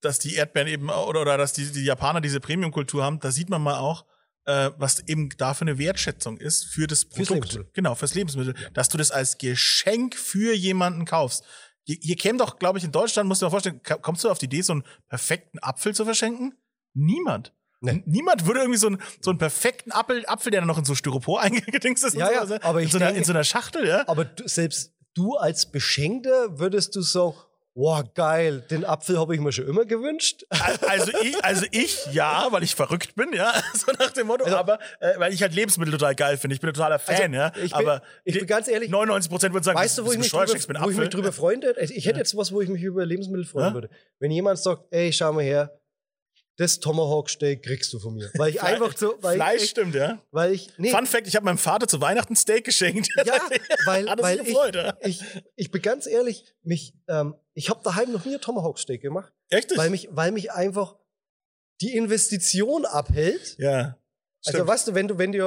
[0.00, 3.50] dass die Erdbeeren eben, oder, oder dass die, die Japaner diese Premium-Kultur haben, da sieht
[3.50, 4.04] man mal auch,
[4.46, 7.30] äh, was eben da für eine Wertschätzung ist für das Fürs Produkt.
[7.52, 7.70] Lebensmittel.
[7.74, 8.54] Genau, fürs Lebensmittel.
[8.74, 11.44] Dass du das als Geschenk für jemanden kaufst.
[11.84, 14.30] Hier, hier käme doch, glaube ich, in Deutschland, musst du dir mal vorstellen, kommst du
[14.30, 16.54] auf die Idee, so einen perfekten Apfel zu verschenken?
[16.94, 17.52] Niemand.
[17.80, 18.02] Nee.
[18.06, 20.94] Niemand würde irgendwie so einen, so einen perfekten Apfel, Apfel, der dann noch in so
[20.94, 23.86] Styropor eingedingst ist Ja, und ja, aber in, so einer, denke- in so einer Schachtel,
[23.86, 24.08] ja?
[24.08, 27.34] Aber du, selbst du als Beschenkter würdest du sagen,
[27.76, 30.44] wow, geil, den Apfel habe ich mir schon immer gewünscht.
[30.48, 34.44] Al- Also ich, also ich ja, weil ich verrückt bin, ja, so nach dem Motto,
[34.44, 36.54] Also- aber äh, weil ich halt Lebensmittel total geil finde.
[36.54, 37.52] Ich bin ein totaler Fan, ja.
[37.56, 40.18] ich bin- aber ich bin ganz ehrlich, 99 Prozent würden sagen, Weißt du, wo ich,
[40.18, 40.46] mich drüber,
[40.84, 41.80] wo ich mich drüber freuen würde?
[41.82, 43.74] Ich hätte jetzt was, wo ich mich über Lebensmittel freuen Ja?
[43.74, 43.90] würde.
[44.18, 45.78] Wenn jemand sagt, ey, schau mal her,
[46.56, 48.30] das Tomahawk Steak kriegst du von mir.
[48.34, 50.22] Weil ich einfach so, weil Fleisch ich, stimmt, ja.
[50.30, 53.08] weil ich, nee, Fun Fact, ich habe meinem Vater zu Weihnachten Steak geschenkt.
[53.24, 53.38] ja,
[53.84, 54.96] weil, weil gefreut, ja.
[55.02, 58.78] ich, ich, ich bin ganz ehrlich, mich, ähm, ich habe daheim noch nie ein Tomahawk
[58.78, 59.76] Steak gemacht, Echt?
[59.76, 60.96] weil mich, weil mich einfach
[61.80, 63.56] die Investition abhält.
[63.58, 63.98] ja.
[64.44, 64.68] Also Stimmt.
[64.68, 65.38] weißt du, wenn du, wenn du,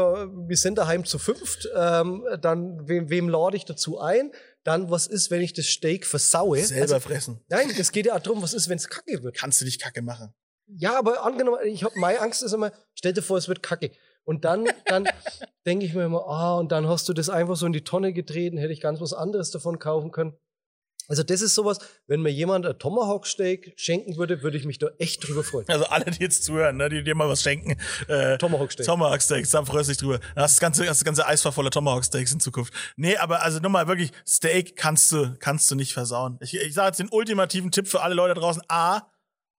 [0.50, 4.34] wir sind daheim zu fünft, ähm, dann wem, wem lade ich dazu ein?
[4.66, 6.62] Dann was ist, wenn ich das Steak versaue?
[6.62, 7.40] Selber Also, fressen.
[7.48, 9.38] nein, es geht ja darum, was ist, wenn es kacke wird.
[9.38, 10.34] Kannst du nicht kacke machen.
[10.78, 13.92] Ja, aber angenommen, ich habe meine Angst ist immer, stell dir vor, es wird kacke.
[14.24, 15.08] Und dann, dann
[15.66, 18.14] denke ich mir immer, ah, und dann hast du das einfach so in die Tonne
[18.14, 20.38] getreten, hätte ich ganz was anderes davon kaufen können.
[21.10, 24.78] Also das ist sowas, wenn mir jemand ein Tomahawk Steak schenken würde, würde ich mich
[24.78, 25.68] da echt drüber freuen.
[25.68, 27.78] Also alle, die jetzt zuhören, ne, die dir mal was schenken.
[28.08, 28.86] Äh, Tomahawk Steak.
[28.86, 30.20] Tomahawk Steaks, da freust du dich drüber.
[30.20, 32.72] Dann hast du das ganze, hast das ganze Eisfach voller Tomahawk Steaks in Zukunft.
[32.96, 36.38] Nee, aber also nochmal wirklich, Steak kannst du, kannst du nicht versauen.
[36.42, 38.62] Ich, ich sage jetzt den ultimativen Tipp für alle Leute draußen.
[38.68, 39.02] A,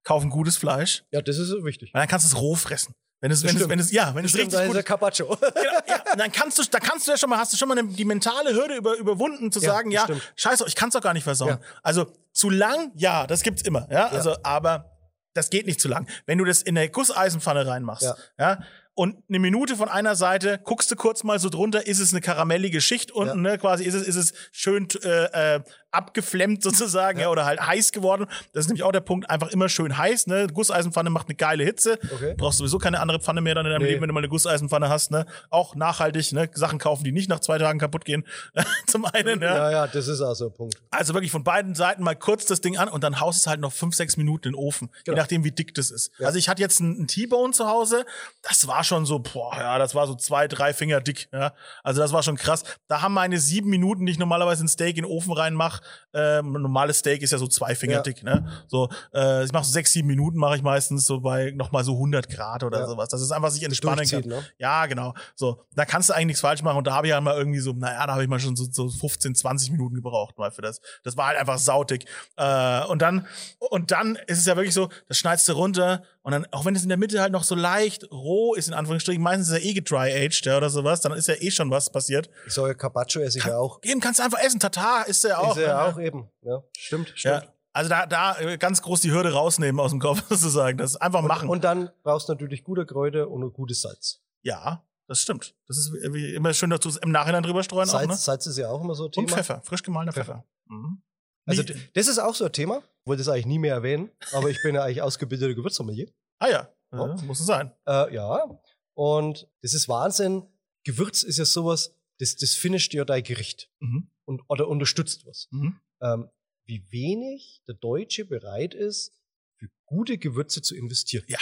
[0.03, 1.03] kauf ein gutes Fleisch.
[1.11, 1.93] Ja, das ist so wichtig.
[1.93, 2.95] Weil dann kannst du es roh fressen.
[3.23, 3.69] Wenn es, wenn es, stimmt.
[3.69, 5.37] wenn es, ja, wenn es Stimmt, richtig ist gut der Carpaccio.
[5.39, 5.51] ja,
[5.87, 7.79] ja, und dann kannst du, da kannst du ja schon mal, hast du schon mal
[7.85, 10.33] die mentale Hürde über, überwunden, zu Ja, sagen, das ja, stimmt.
[10.37, 11.49] scheiße, ich kann's doch gar nicht versauen.
[11.49, 11.59] Ja.
[11.83, 14.97] Also zu lang, ja, das gibt's immer, ja, also, aber
[15.35, 16.07] das geht nicht zu lang.
[16.25, 18.63] Wenn du das in eine Gusseisenpfanne reinmachst, ja, Ja.
[18.95, 22.21] und eine Minute von einer Seite, guckst du kurz mal so drunter, ist es eine
[22.21, 27.29] karamellige Schicht unten, ne, quasi, ist es, ist es schön äh, äh, abgeflemmt sozusagen, ja.
[27.29, 28.25] oder halt heiß geworden.
[28.53, 31.63] Das ist nämlich auch der Punkt, einfach immer schön heiß, ne, Gusseisenpfanne macht eine geile
[31.63, 31.97] Hitze.
[32.13, 32.33] Okay.
[32.37, 33.89] Brauchst sowieso keine andere Pfanne mehr dann in deinem Nee.
[33.89, 35.25] Leben, wenn du mal eine Gusseisenpfanne hast, ne?
[35.49, 36.49] Auch nachhaltig, ne?
[36.53, 38.25] Sachen kaufen, die nicht nach zwei Tagen kaputt gehen.
[38.87, 39.55] Zum einen, ja.
[39.55, 40.75] Ja, ja, das ist auch so ein Punkt.
[40.91, 43.59] Also wirklich von beiden Seiten mal kurz das Ding an und dann haust es halt
[43.59, 44.89] noch fünf, sechs Minuten in den Ofen.
[44.97, 45.17] Je Genau.
[45.17, 46.11] nachdem, wie dick das ist.
[46.19, 46.27] Ja.
[46.27, 48.05] Also ich hatte jetzt einen, einen T-Bone zu Hause.
[48.43, 51.53] Das war schon so, boah, ja, das war so zwei, drei Finger dick, ja.
[51.83, 52.63] Also das war schon krass.
[52.87, 56.39] Da haben meine sieben Minuten, die ich normalerweise ein Steak in den Ofen reinmache, einfach,
[56.39, 58.01] ähm, ein normales Steak ist ja so zwei Finger Ja.
[58.01, 58.45] dick, ne?
[58.67, 61.93] So, äh, ich mache so sechs, sieben Minuten mache ich meistens so bei nochmal so
[61.97, 62.87] 100 Grad oder Ja.
[62.87, 63.09] sowas.
[63.09, 64.21] Das ist einfach sich entspannen kann.
[64.27, 64.43] ne?
[64.57, 65.13] Ja, genau.
[65.35, 66.77] So, da kannst du eigentlich nichts falsch machen.
[66.77, 68.65] Und da habe ich ja mal irgendwie so, naja, da habe ich mal schon so,
[68.69, 70.81] so 15, 20 Minuten gebraucht mal für das.
[71.03, 72.05] Das war halt einfach sautig.
[72.37, 73.25] Äh, und dann,
[73.69, 76.75] und dann ist es ja wirklich so, das schneidest du runter und dann, auch wenn
[76.75, 79.63] es in der Mitte halt noch so leicht roh ist, in Anführungsstrichen, meistens ist er
[79.63, 82.29] eh gedry-aged, ja, oder sowas, dann ist ja eh schon was passiert.
[82.45, 83.79] Ich sage, Carpaccio esse ich ja auch.
[83.83, 84.59] Eben kannst du einfach essen.
[84.59, 85.55] Tatar ist der auch.
[85.57, 85.83] Ist er ne?
[85.83, 86.29] auch eben.
[86.41, 87.39] Ja, stimmt, Ja.
[87.39, 87.53] stimmt.
[87.73, 90.77] Also da, da äh, ganz groß die Hürde rausnehmen aus dem Kopf, sozusagen.
[90.77, 91.47] Das einfach machen.
[91.47, 94.21] Und, und dann brauchst du natürlich gute Kräuter und ein gutes Salz.
[94.43, 95.55] ja, das stimmt.
[95.67, 98.15] Das ist wie immer schön, es im Nachhinein drüber streuen auch, Salz, ne?
[98.15, 99.23] Salz ist ja auch immer so ein Thema.
[99.27, 100.35] Und Pfeffer, frisch gemahlener Pfeffer.
[100.35, 100.45] Pfeffer.
[100.67, 101.01] Mhm.
[101.45, 102.81] Also das ist auch so ein Thema.
[103.03, 106.07] Ich wollte es eigentlich nie mehr erwähnen, aber ich bin ja eigentlich ausgebildeter Gewürzsommelier.
[106.39, 107.07] ah ja, Ja.
[107.07, 107.21] ja.
[107.23, 107.71] muss es sein.
[107.87, 108.59] Äh, ja.
[108.93, 110.43] Und das ist Wahnsinn.
[110.83, 114.09] Gewürz ist ja sowas, das, das finisht ja dein Gericht Mhm.
[114.25, 115.47] und, oder unterstützt was.
[115.51, 115.79] Mhm.
[116.01, 116.29] Ähm,
[116.65, 119.13] wie wenig der Deutsche bereit ist,
[119.59, 121.25] für gute Gewürze zu investieren.
[121.27, 121.39] Ja.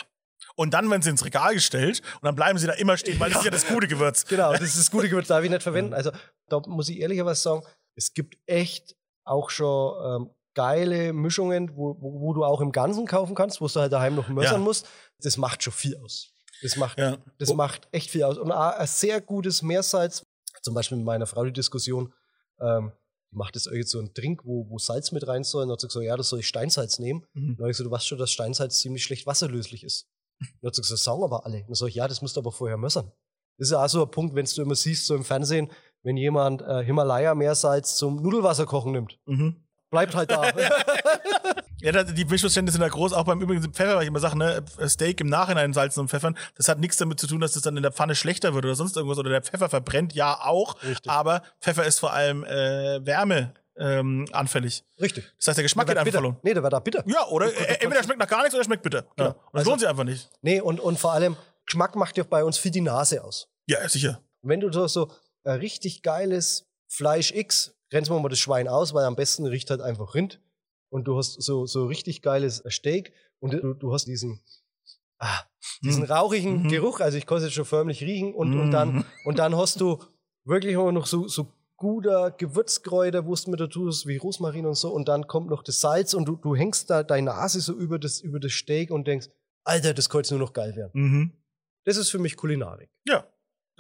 [0.55, 3.30] Und dann, wenn sie ins Regal gestellt und dann bleiben sie da immer stehen, weil
[3.30, 4.26] das ist ja das gute Gewürz.
[4.28, 5.93] Genau, das ist das gute Gewürz, darf ich nicht verwenden.
[5.99, 6.12] Also
[6.47, 7.64] da muss ich ehrlicherweise sagen,
[7.95, 8.95] es gibt echt
[9.26, 13.68] auch schon ähm, geile Mischungen, wo, wo, wo du auch im Ganzen kaufen kannst, wo
[13.68, 14.66] du halt daheim noch mörsern Ja.
[14.66, 14.88] musst.
[15.22, 16.32] Das macht schon viel aus.
[16.62, 17.18] Das macht, Ja.
[17.38, 18.38] das macht echt viel aus.
[18.38, 20.24] Und auch ein sehr gutes Meersalz,
[20.62, 22.14] zum Beispiel mit meiner Frau die Diskussion,
[22.60, 22.91] ähm,
[23.32, 25.62] macht jetzt irgendwie so einen Drink, wo, wo Salz mit rein soll.
[25.64, 27.26] Und dann hat sie gesagt, ja, das soll ich Steinsalz nehmen.
[27.34, 27.56] Mhm.
[27.56, 30.08] Dann habe ich gesagt, du weißt schon, dass Steinsalz ziemlich schlecht wasserlöslich ist.
[30.39, 31.64] Dann hat sie gesagt, das sagen aber alle.
[31.64, 33.12] Dann sage ich, ja, das musst du aber vorher mössern.
[33.58, 35.70] Das ist ja auch so ein Punkt, wenn du immer siehst, so im Fernsehen,
[36.02, 39.20] wenn jemand äh, Himalaya-Meersalz zum Nudelwasser kochen nimmt.
[39.26, 39.64] Mhm.
[39.90, 40.44] Bleibt halt da.
[41.82, 43.14] Ja, die Missverständnisse sind da groß.
[43.14, 46.38] Auch beim übrigen Pfeffer, weil ich immer sage, ne, Steak im Nachhinein salzen und pfeffern,
[46.56, 48.76] das hat nichts damit zu tun, dass das dann in der Pfanne schlechter wird oder
[48.76, 49.18] sonst irgendwas.
[49.18, 50.84] Oder der Pfeffer verbrennt, ja auch.
[50.84, 51.10] Richtig.
[51.10, 54.84] Aber Pfeffer ist vor allem äh, Wärme ähm, anfällig.
[55.00, 55.32] Richtig.
[55.38, 56.18] Das heißt, der Geschmack Der geht wird einfach bitter.
[56.18, 56.38] verloren.
[56.44, 57.04] Nee, der wird da bitter.
[57.08, 59.04] Ja, oder äh, entweder schmeckt nach gar nichts oder schmeckt bitter.
[59.04, 59.14] Ja.
[59.16, 59.30] Genau.
[59.30, 60.30] Und das Also- lohnt sich einfach nicht.
[60.42, 63.48] Nee, und, und vor allem, Geschmack macht ja bei uns viel die Nase aus.
[63.68, 64.22] Ja, sicher.
[64.42, 65.10] Und wenn du so, so
[65.46, 69.82] richtig geiles Fleisch X, grenzen wir mal das Schwein aus, weil am besten riecht halt
[69.82, 70.42] einfach Rind.
[70.92, 74.42] Und du hast so, so richtig geiles Steak und du, du hast diesen,
[75.20, 75.42] ah,
[75.84, 76.12] diesen Mhm.
[76.12, 76.68] rauchigen Mhm.
[76.68, 79.06] Geruch, also ich kann es jetzt schon förmlich riechen und, und, dann, Mhm.
[79.24, 80.00] und dann hast du
[80.46, 84.76] wirklich auch noch so, so guter Gewürzkräuter, wo du mit dazu hast, wie Rosmarin und
[84.76, 87.74] so und dann kommt noch das Salz und du, du hängst da deine Nase so
[87.74, 89.30] über das, über das Steak und denkst,
[89.64, 90.92] Alter, das könnte nur noch geil werden.
[90.94, 91.32] Mhm.
[91.86, 92.90] Das ist für mich Kulinarik.
[93.08, 93.26] Ja,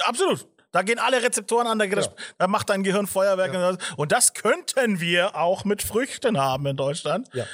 [0.05, 0.47] absolut.
[0.71, 2.11] Da gehen alle Rezeptoren an, da, geht das, Ja.
[2.37, 3.53] da macht dein Gehirn Feuerwerk.
[3.53, 3.69] Ja.
[3.69, 3.89] Und, das.
[3.97, 7.27] und das könnten wir auch mit Früchten haben in Deutschland.
[7.33, 7.45] Ja.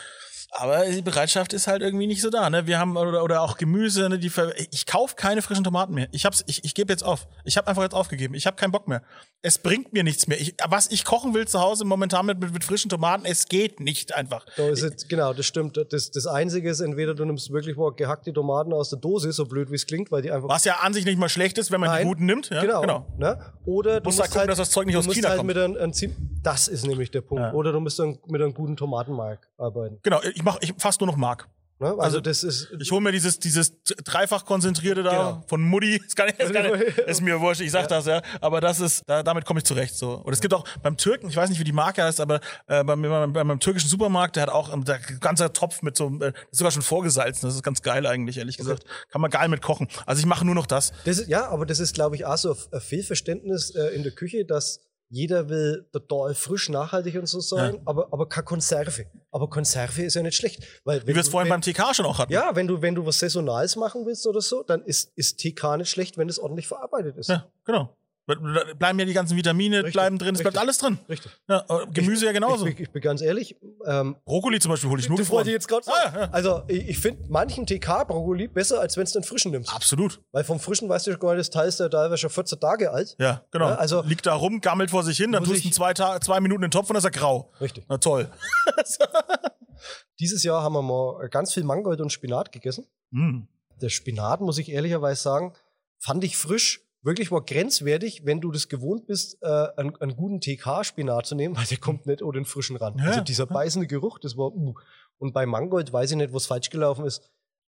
[0.58, 2.49] Aber die Bereitschaft ist halt irgendwie nicht so da.
[2.49, 2.66] Ne?
[2.66, 4.08] Wir haben oder, oder auch Gemüse.
[4.10, 6.08] Ne, die ver ich kaufe keine frischen Tomaten mehr.
[6.12, 7.28] Ich hab's, ich, ich gebe jetzt auf.
[7.43, 8.36] Ich habe einfach jetzt aufgegeben.
[8.36, 9.01] Ich habe keinen Bock mehr.
[9.41, 10.39] Es bringt mir nichts mehr.
[10.39, 13.80] Ich, was ich kochen will zu Hause momentan mit, mit, mit frischen Tomaten, es geht
[13.82, 14.45] nicht einfach.
[14.56, 15.78] Da ist es, genau, das stimmt.
[15.91, 19.45] Das, das Einzige ist, entweder du nimmst wirklich mal gehackte Tomaten aus der Dose, so
[19.45, 20.47] blöd wie es klingt, weil die einfach.
[20.47, 22.08] Was ja an sich nicht mal schlecht ist, wenn man die Nein.
[22.08, 22.49] guten nimmt.
[22.49, 22.62] Ja?
[22.62, 23.06] Genau.
[23.18, 23.38] Ne?
[23.66, 25.47] Oder du Musst halt gucken, dass das Zeug nicht aus China halt kommt.
[25.47, 27.43] Mit einem, einem, ziem- das ist nämlich der Punkt.
[27.43, 27.53] Ja.
[27.53, 29.99] Oder du musst dann mit einem guten Tomatenmark arbeiten.
[30.03, 31.49] Genau, ich mach ich fast nur noch Mark.
[31.79, 31.87] Ne?
[31.87, 32.69] Also, Also, das ist.
[32.79, 35.43] Ich hole mir dieses, dieses dreifach konzentrierte da Genau.
[35.47, 35.97] von Mutti.
[35.97, 38.21] Ist, gar nicht, ist, gar nicht, ist mir wurscht, ich sag das, ja.
[38.39, 39.93] Aber das ist, da, damit komme ich zurecht.
[39.93, 40.13] So.
[40.13, 42.81] Und es gibt auch beim Türken, ich weiß nicht, wie die Marke heißt, aber äh,
[42.83, 46.31] beim, beim, beim, türkischen Supermarkt, der hat auch ähm, der ganze Topf mit so, äh,
[46.49, 47.45] ist sogar schon vorgesalzen.
[47.49, 48.85] Das ist ganz geil eigentlich, ehrlich gesagt.
[49.09, 49.89] Kann man geil mit kochen.
[50.05, 50.93] Also ich mache nur noch das.
[51.03, 54.13] Das ist, ja, aber das ist, glaube ich, auch so ein Fehlverständnis äh, in der
[54.13, 54.79] Küche, dass
[55.10, 57.82] jeder will total frisch, nachhaltig und so sein, Ja.
[57.86, 59.06] aber, aber keine Konserve.
[59.32, 60.64] Aber Konserve ist ja nicht schlecht.
[60.84, 62.34] Weil Wie wir es vorhin wenn, beim TK schon auch hatten.
[62.34, 65.78] Ja, wenn du, wenn du was Saisonales machen willst oder so, dann ist, ist TK
[65.78, 67.30] nicht schlecht, wenn es ordentlich verarbeitet ist.
[67.30, 67.95] Ja, genau.
[68.28, 70.97] Bleiben ja die ganzen Vitamine, Richtig, bleiben drin, es bleibt alles drin.
[71.07, 71.32] Richtig.
[71.47, 72.65] Ja, äh, Gemüse ja genauso.
[72.65, 73.55] Ich, ich, ich bin ganz ehrlich,
[73.86, 75.45] ähm, Brokkoli zum Beispiel hole ich nur das gefroren.
[75.45, 75.86] ich jetzt gerade.
[75.88, 76.30] Ah, ja.
[76.32, 79.71] Also ich, ich finde manchen TK-Brokkoli besser, als wenn du den frischen nimmst.
[79.71, 80.21] Absolut.
[80.32, 82.59] Weil vom frischen weißt du schon gar nicht, das Teil ist ja teilweise schon 14
[82.59, 83.15] Tage alt.
[83.19, 83.69] Ja, genau.
[83.69, 86.19] Ja, also- Liegt da rum, gammelt vor sich hin, dann tust du ich- zwei, Ta
[86.19, 87.51] zwei Minuten in den Topf und dann ist er grau.
[87.61, 87.86] Richtig.
[87.89, 88.32] Na toll.
[90.19, 92.88] Dieses Jahr haben wir mal ganz viel Mangold und Spinat gegessen.
[93.11, 93.47] Hm.
[93.81, 95.53] Der Spinat, muss ich ehrlicherweise sagen,
[95.99, 100.41] fand ich frisch, wirklich mal grenzwertig, wenn du das gewohnt bist, äh, einen, einen guten
[100.41, 102.98] TK-Spinat zu nehmen, weil der kommt nicht ohne den frischen ran.
[102.98, 103.06] Ja.
[103.06, 104.73] Also dieser beißende Geruch, das war, uh.
[105.18, 107.30] Und bei Mangold weiß ich nicht, was falsch gelaufen ist.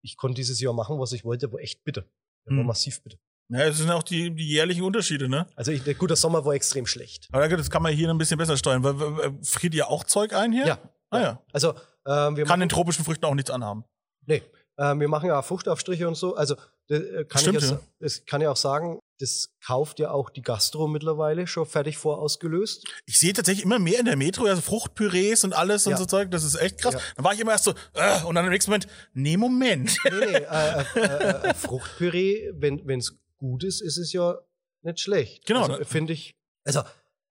[0.02, 2.02] Ich konnte dieses Jahr machen, was ich wollte, aber echt bitter.
[2.46, 2.66] Der war Hm.
[2.66, 3.18] massiv bitter.
[3.48, 5.46] Ja, es sind auch die, die jährlichen Unterschiede, ne?
[5.54, 7.28] Also ich, der gute Sommer war extrem schlecht.
[7.32, 8.82] Aber das kann man hier ein bisschen besser steuern.
[8.82, 10.66] Weil, friert ihr auch Zeug ein hier?
[10.66, 10.78] Ja.
[11.10, 11.42] Ah ja.
[11.52, 11.70] Also
[12.06, 13.84] ähm, wir Kann machen, den tropischen Früchten auch nichts anhaben.
[14.26, 14.42] nee,
[14.76, 16.34] Äh, wir machen ja Fruchtaufstriche und so.
[16.34, 16.56] Also
[16.88, 17.80] kann Stimmt, ich ja, ja.
[18.00, 22.86] das kann ich auch sagen, das kauft ja auch die Gastro mittlerweile schon fertig vorausgelöst.
[23.06, 25.96] Ich sehe tatsächlich immer mehr in der Metro, also Fruchtpürees und alles und Ja.
[25.98, 26.30] so Zeug.
[26.30, 26.94] Das ist echt krass.
[26.94, 27.00] Ja.
[27.16, 29.96] Dann war ich immer erst so, äh, und dann im nächsten Moment, nee, Moment.
[30.04, 34.38] Nee, nee, äh, äh, äh, äh, Fruchtpüree, wenn es gut ist, ist es ja
[34.82, 35.46] nicht schlecht.
[35.46, 36.82] Genau, Also, finde ich, also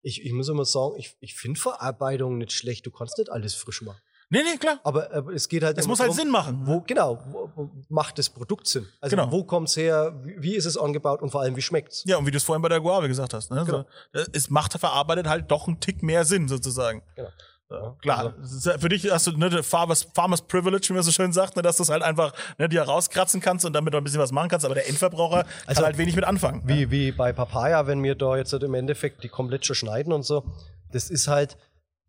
[0.01, 2.85] ich, ich muss immer sagen, ich, ich finde Verarbeitung nicht schlecht.
[2.85, 4.01] Du kannst nicht alles frisch machen.
[4.34, 4.80] Nee, nee, klar.
[4.84, 6.61] Aber, aber es geht halt Es muss halt drum, Sinn machen.
[6.65, 8.85] Wo, genau, wo, macht das Produkt Sinn?
[8.99, 9.31] Also Genau.
[9.31, 12.03] wo kommt es her, wie, wie ist es angebaut und vor allem, wie schmeckt's?
[12.05, 13.51] Ja, und wie du es vorhin bei der Guave gesagt hast.
[13.51, 13.64] Ne?
[13.65, 13.85] Genau.
[14.14, 17.01] So, äh, es macht verarbeitet halt doch einen Tick mehr Sinn, sozusagen.
[17.15, 17.30] Genau.
[17.72, 21.11] Ja, klar, Also- ja für dich hast du ne, Farmers, Farmers Privilege, wie man so
[21.11, 24.01] schön sagt, ne, dass du es halt einfach ne, dir rauskratzen kannst und damit noch
[24.01, 26.61] ein bisschen was machen kannst, aber der Endverbraucher Also- kann halt wenig mit anfangen.
[26.65, 30.14] Wie, wie bei Papaya, wenn wir da jetzt halt im Endeffekt die komplett schon schneiden
[30.14, 30.43] und so.
[30.91, 31.57] Das ist halt,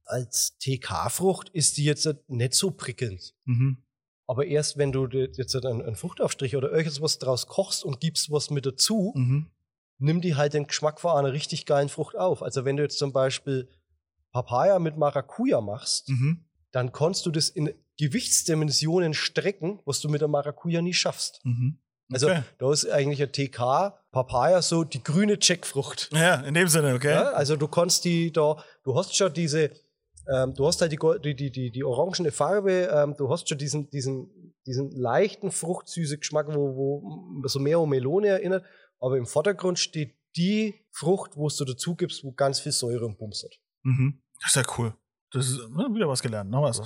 [0.06, 3.34] als TK-Frucht ist die jetzt nicht so prickelnd.
[3.44, 3.78] Mhm.
[4.26, 8.50] Aber erst wenn du jetzt einen, einen Fruchtaufstrich oder irgendwas draus kochst und gibst was
[8.50, 9.50] mit dazu, Mhm.
[9.98, 12.42] nimmt die halt den Geschmack von einer richtig geilen Frucht auf.
[12.42, 13.68] Also wenn du jetzt zum Beispiel
[14.32, 16.44] Papaya mit Maracuja machst, Mhm.
[16.72, 21.40] dann kannst du das in Gewichtsdimensionen strecken, was du mit der Maracuja nie schaffst.
[21.44, 21.78] Mhm.
[22.12, 22.42] Also Okay.
[22.58, 26.10] da ist eigentlich ein TK, Papaya so die grüne Checkfrucht.
[26.12, 27.10] Ja, in dem Sinne, okay.
[27.12, 29.70] Ja, also du kannst die da, du hast schon diese,
[30.32, 33.90] ähm, du hast halt die, die, die, die, orangene Farbe, ähm, du hast schon diesen,
[33.90, 38.64] diesen, diesen leichten fruchtsüßen Geschmack, wo, wo so mehr um Melone erinnert,
[39.00, 43.18] aber im Vordergrund steht die Frucht, wo du dazu gibst, wo ganz viel Säure und
[43.18, 43.58] Bums hat.
[43.82, 44.22] Mhm.
[44.40, 44.94] Das ist ja cool.
[45.30, 46.78] Das ist ne, wieder was gelernt, noch was.
[46.78, 46.84] Ja.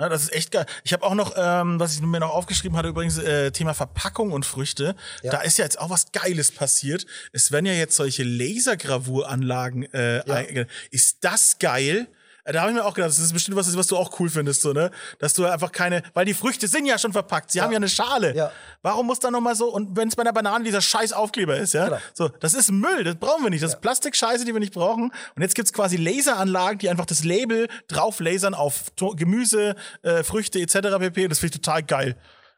[0.00, 0.64] Ja, das ist echt geil.
[0.82, 4.32] Ich habe auch noch, ähm, was ich mir noch aufgeschrieben hatte, übrigens äh, Thema Verpackung
[4.32, 4.96] und Früchte.
[5.22, 5.32] Ja.
[5.32, 7.04] Da ist ja jetzt auch was Geiles passiert.
[7.34, 9.92] Es werden ja jetzt solche Lasergravuranlagen.
[9.92, 10.64] Äh, Ja.
[10.90, 12.08] ist das geil?
[12.44, 14.28] Äh, Da habe ich mir auch gedacht, das ist bestimmt was, was du auch cool
[14.30, 14.90] findest, so, ne?
[15.18, 17.64] Dass du einfach keine, weil die Früchte sind ja schon verpackt, sie Ja.
[17.64, 18.34] haben ja eine Schale.
[18.34, 18.50] Ja.
[18.82, 21.74] Warum muss da nochmal so, und wenn es bei einer Banane dieser scheiß Aufkleber ist,
[21.74, 21.86] ja?
[21.86, 21.98] Genau.
[22.14, 23.62] So, das ist Müll, das brauchen wir nicht.
[23.62, 25.12] Das ist Plastikscheiße, die wir nicht brauchen.
[25.36, 28.84] Und jetzt gibt's quasi Laseranlagen, die einfach das Label drauf lasern auf
[29.16, 30.98] Gemüse, äh, Früchte etc.
[30.98, 31.28] pp.
[31.28, 32.16] Das finde ich total geil.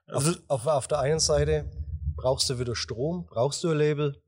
[0.09, 1.65] Also, Auf, auf der einen Seite
[2.17, 4.21] brauchst du wieder Strom, brauchst du ein Label.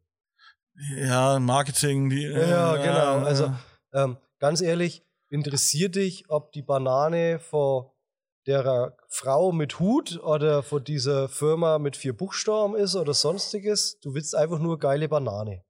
[0.97, 2.25] ja, Marketing, die.
[2.25, 3.19] äh, Ja, genau.
[3.19, 3.23] ja.
[3.25, 3.53] Also
[3.93, 7.87] ähm, ganz ehrlich, interessiert dich, ob die Banane von
[8.47, 13.99] der Frau mit Hut oder von dieser Firma mit vier Buchstaben ist oder sonstiges?
[14.01, 15.63] Du willst einfach nur geile Banane.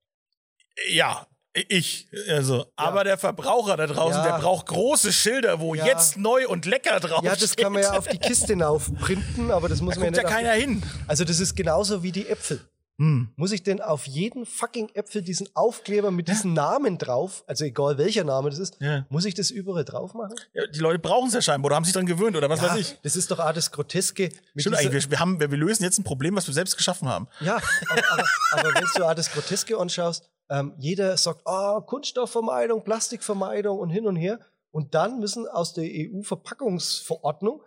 [0.89, 1.26] Ja,
[1.68, 4.32] ich, also, aber der Verbraucher da draußen, Ja.
[4.32, 5.86] der braucht große Schilder, wo Ja.
[5.86, 9.68] jetzt neu und lecker drauf Ja, das kann man ja auf die Kiste aufprinten, aber
[9.68, 10.35] das muss Da man ja ja nicht.
[10.35, 10.82] keiner auf hin.
[11.06, 12.60] also das ist genauso wie die Äpfel.
[12.99, 13.33] Hm.
[13.35, 17.99] Muss ich denn auf jeden fucking Äpfel diesen Aufkleber mit diesem Namen drauf, also egal
[17.99, 19.05] welcher Name das ist, Ja.
[19.09, 20.37] muss ich das überall drauf machen?
[20.53, 22.77] Ja, die Leute brauchen es ja scheinbar oder haben sich dran gewöhnt oder was weiß
[22.77, 22.97] ich.
[23.03, 24.31] Das ist doch auch das Groteske.
[24.57, 27.27] Stimmt eigentlich, wir, haben, wir, wir lösen jetzt ein Problem, was wir selbst geschaffen haben.
[27.41, 27.57] Ja,
[27.89, 33.79] aber, aber, aber wenn du auch das Groteske anschaust, ähm, jeder sagt, ah, Kunststoffvermeidung, Plastikvermeidung
[33.79, 34.39] und hin und her.
[34.71, 37.62] Und dann müssen aus der EU-Verpackungsverordnung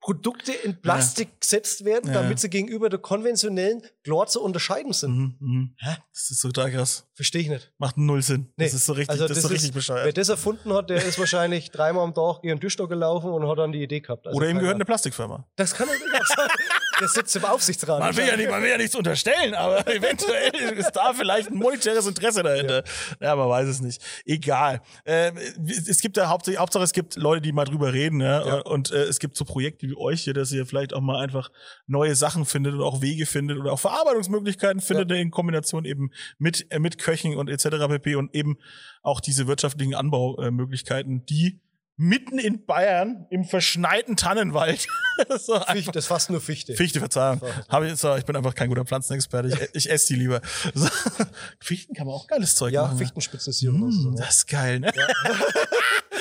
[0.00, 2.22] Bioprodukte in Plastik gesetzt werden, Ja.
[2.22, 5.16] damit sie gegenüber der konventionellen klar zu unterscheiden sind.
[5.16, 5.74] Mhm, mhm.
[5.78, 5.96] Hä?
[6.12, 7.06] Das ist total krass.
[7.14, 7.72] Verstehe ich nicht.
[7.78, 8.52] Macht null Sinn.
[8.56, 8.64] Nee.
[8.64, 10.16] Das ist so richtig, Also das ist so richtig Wer bescheuert.
[10.16, 13.72] das erfunden hat, der ist wahrscheinlich dreimal am Tag ihren Tischstock gelaufen und hat dann
[13.72, 14.26] die Idee gehabt.
[14.26, 14.84] Also Oder ihm gehört eine.
[14.84, 15.46] Plastikfirma.
[15.56, 16.48] Das kann natürlich auch sein.
[17.00, 18.00] Der sitzt im Aufsichtsrat.
[18.00, 21.56] Man will, ja nicht, man will ja nichts unterstellen, aber eventuell ist da vielleicht ein
[21.56, 22.82] monetäres Interesse dahinter.
[23.20, 24.02] Ja, man weiß es nicht.
[24.24, 24.80] Egal.
[25.04, 28.46] Ähm, es gibt ja hauptsächlich, Hauptsache es gibt Leute, die mal drüber reden, ja.
[28.46, 28.60] Ja.
[28.62, 31.50] Und äh, es gibt so Projekte wie euch hier, dass ihr vielleicht auch mal einfach
[31.86, 36.66] neue Sachen findet und auch Wege findet oder auch Verarbeitungsmöglichkeiten findet in Kombination eben mit,
[36.70, 37.86] äh, mit Köchen und etc.
[37.88, 38.16] pp.
[38.16, 38.58] und eben
[39.02, 41.60] auch diese wirtschaftlichen Anbaumöglichkeiten, die
[42.00, 44.86] mitten in Bayern im verschneiten Tannenwald
[45.40, 46.74] so einfach- Fichte, das ist fast nur Fichte.
[46.74, 47.42] Fichte, Verzeihung.
[47.68, 49.48] Hab ich, sorry, ich bin einfach kein guter Pflanzenexperte.
[49.72, 50.40] Ich, ich esse die lieber.
[50.74, 50.88] So.
[51.60, 52.94] Fichten kann man auch geiles Zeug Ja, machen.
[52.98, 53.04] ne?
[53.04, 53.82] Fichtenspitzensirup.
[53.82, 54.20] und so, Mm, ne?
[54.20, 54.92] das ist geil, ne?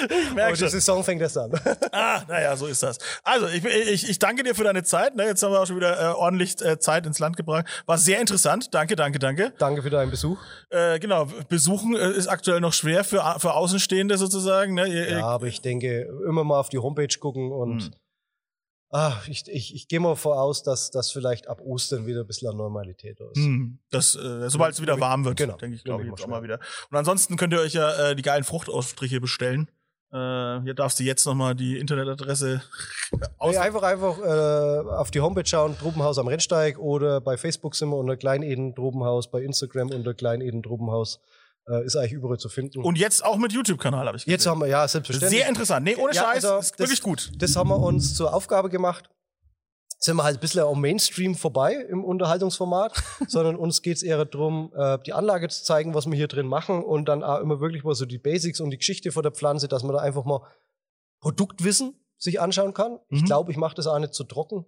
[0.10, 0.69] ich merke die schon.
[0.69, 1.52] Saison fängt erst an.
[1.91, 2.98] Ah, naja, so ist das.
[3.24, 5.15] Also, ich, ich, ich danke dir für deine Zeit.
[5.15, 5.26] Ne?
[5.26, 7.65] Jetzt haben wir auch schon wieder äh, ordentlich äh, Zeit ins Land gebracht.
[7.86, 8.74] War sehr interessant.
[8.74, 9.53] Danke, danke, danke.
[9.57, 10.38] Danke für deinen Besuch.
[10.69, 14.74] Äh, genau, besuchen äh, ist aktuell noch schwer für, für Außenstehende sozusagen.
[14.76, 14.88] Ne?
[14.88, 17.91] Ihr, Ja, aber ich denke, immer mal auf die Homepage gucken und Hm.
[18.91, 22.49] ah, ich, ich, ich gehe mal voraus, dass das vielleicht ab Ostern wieder ein bisschen
[22.49, 23.36] an Normalität ist.
[23.38, 25.57] Hm, das, äh, sobald es wieder warm wird, Genau.
[25.57, 26.60] denke ich, glaube ich jetzt auch mal mal wieder.
[26.91, 29.69] Und ansonsten könnt ihr euch ja äh, die geilen Fruchtausstriche bestellen.
[30.18, 32.61] Äh, hier darfst du jetzt nochmal die Internetadresse
[33.38, 33.52] aus.
[33.53, 37.89] Nee, einfach einfach äh, auf die Homepage schauen, Trubenhaus am Rennsteig oder bei Facebook sind
[37.89, 41.19] wir unter Kleineden Trubenhaus, bei Instagram unter Kleineden Trubenhaus.
[41.69, 42.81] Äh, ist eigentlich überall zu finden.
[42.81, 44.31] Und jetzt auch mit YouTube-Kanal, habe ich gesehen.
[44.35, 45.41] jetzt haben wir, ja, selbstverständlich.
[45.41, 45.84] Sehr interessant.
[45.85, 47.30] Nee, ohne Ja, Scheiß, also ist das- wirklich gut.
[47.38, 49.10] Das haben wir uns zur Aufgabe gemacht,
[50.08, 52.94] sind wir halt ein bisschen am Mainstream vorbei im Unterhaltungsformat,
[53.28, 56.84] sondern uns geht's eher darum, äh, die Anlage zu zeigen, was wir hier drin machen
[56.84, 59.68] und dann auch immer wirklich mal so die Basics und die Geschichte von der Pflanze,
[59.68, 60.42] dass man da einfach mal
[61.22, 63.00] Produktwissen sich anschauen kann.
[63.10, 63.26] Ich Mhm.
[63.26, 64.66] glaube, ich mache das auch nicht zu trocken.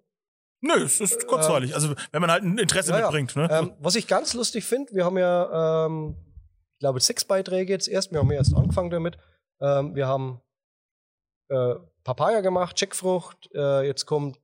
[0.62, 1.74] Nö, es ist kurzweilig.
[1.74, 3.36] Also, wenn man halt ein Interesse Ja, mitbringt.
[3.36, 3.48] Ne?
[3.50, 6.16] Ähm, was ich ganz lustig finde, wir haben ja, ähm,
[6.76, 8.12] ich glaube, sechs Beiträge jetzt erst.
[8.12, 9.18] Wir haben ja erst angefangen damit.
[9.62, 10.42] Ähm, wir haben
[11.50, 14.38] äh, Papaya gemacht, Jackfrucht, äh, jetzt kommt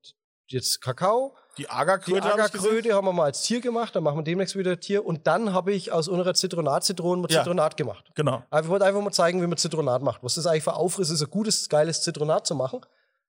[0.47, 1.35] jetzt Kakao.
[1.57, 2.39] die Die Agerkröte gesehen.
[2.39, 5.05] Agerkröte haben wir mal als Tier gemacht, dann machen wir demnächst wieder Tier.
[5.05, 7.39] Und dann habe ich aus unserer Zitronat-Zitronen mal Ja.
[7.39, 8.11] Zitronat gemacht.
[8.15, 8.43] Genau.
[8.49, 10.23] Aber ich wollte einfach mal zeigen, wie man Zitronat macht.
[10.23, 12.81] Was das eigentlich für Aufriss ist, ein gutes, geiles Zitronat zu machen.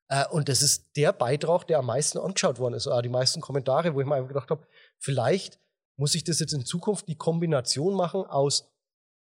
[0.09, 2.89] Äh, und das ist der Beitrag, der am meisten angeschaut worden ist.
[3.05, 4.67] Die meisten Kommentare, wo ich mir einfach gedacht habe,
[4.99, 5.59] vielleicht
[5.97, 8.69] muss ich das jetzt in Zukunft die Kombination machen aus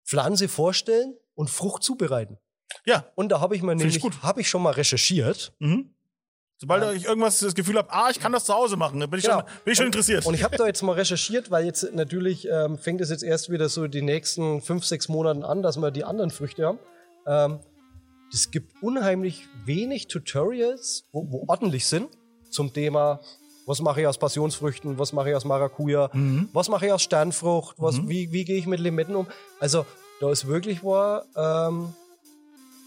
[0.04, 2.38] Pflanze vorstellen und Frucht zubereiten.
[2.84, 3.06] Ja.
[3.14, 5.52] Und da habe ich ich nämlich, habe ich schon mal recherchiert.
[5.58, 5.95] Mhm.
[6.58, 6.92] Sobald Ja.
[6.92, 9.24] ich irgendwas das Gefühl habe, ah, ich kann das zu Hause machen, dann bin ich
[9.26, 9.40] Genau.
[9.40, 10.24] schon, bin ich schon interessiert.
[10.24, 13.50] Und ich habe da jetzt mal recherchiert, weil jetzt natürlich ähm, fängt es jetzt erst
[13.50, 16.78] wieder so die nächsten fünf, sechs Monaten an, dass wir die anderen Früchte haben.
[17.26, 17.58] Ähm,
[18.32, 22.08] es gibt unheimlich wenig Tutorials, wo, wo ordentlich sind
[22.50, 23.20] zum Thema,
[23.66, 26.48] was mache ich aus Passionsfrüchten, was mache ich aus Maracuja, Mhm.
[26.54, 28.08] was mache ich aus Sternfrucht, was, Mhm.
[28.08, 29.26] wie, wie gehe ich mit Limetten um.
[29.60, 29.84] Also
[30.20, 31.92] da ist wirklich war, ähm,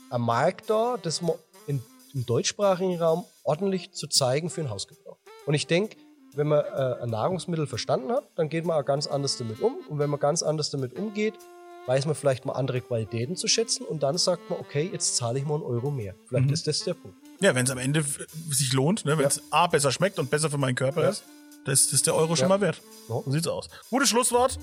[0.10, 1.34] ein Markt da, das man
[1.68, 1.82] in,
[2.16, 5.18] im deutschsprachigen Raum ordentlich zu zeigen für den Hausgebrauch.
[5.46, 5.98] Und ich denke,
[6.36, 9.78] wenn man äh, ein Nahrungsmittel verstanden hat, dann geht man auch ganz anders damit um.
[9.90, 11.34] Und wenn man ganz anders damit umgeht,
[11.88, 15.40] weiß man vielleicht mal andere Qualitäten zu schätzen und dann sagt man, okay, jetzt zahle
[15.40, 16.14] ich mal einen Euro mehr.
[16.28, 16.54] Vielleicht Mhm.
[16.54, 17.18] ist das der Punkt.
[17.42, 18.06] Ja, wenn es am Ende
[18.52, 19.18] sich lohnt, ne?
[19.18, 21.10] wenn es A besser schmeckt und besser für meinen Körper Ja.
[21.10, 21.24] ist,
[21.66, 22.50] das das ist der Euro schon Ja.
[22.50, 22.80] mal wert.
[23.10, 23.16] Ja.
[23.26, 23.68] So sieht's aus.
[23.90, 24.60] Gutes Schlusswort.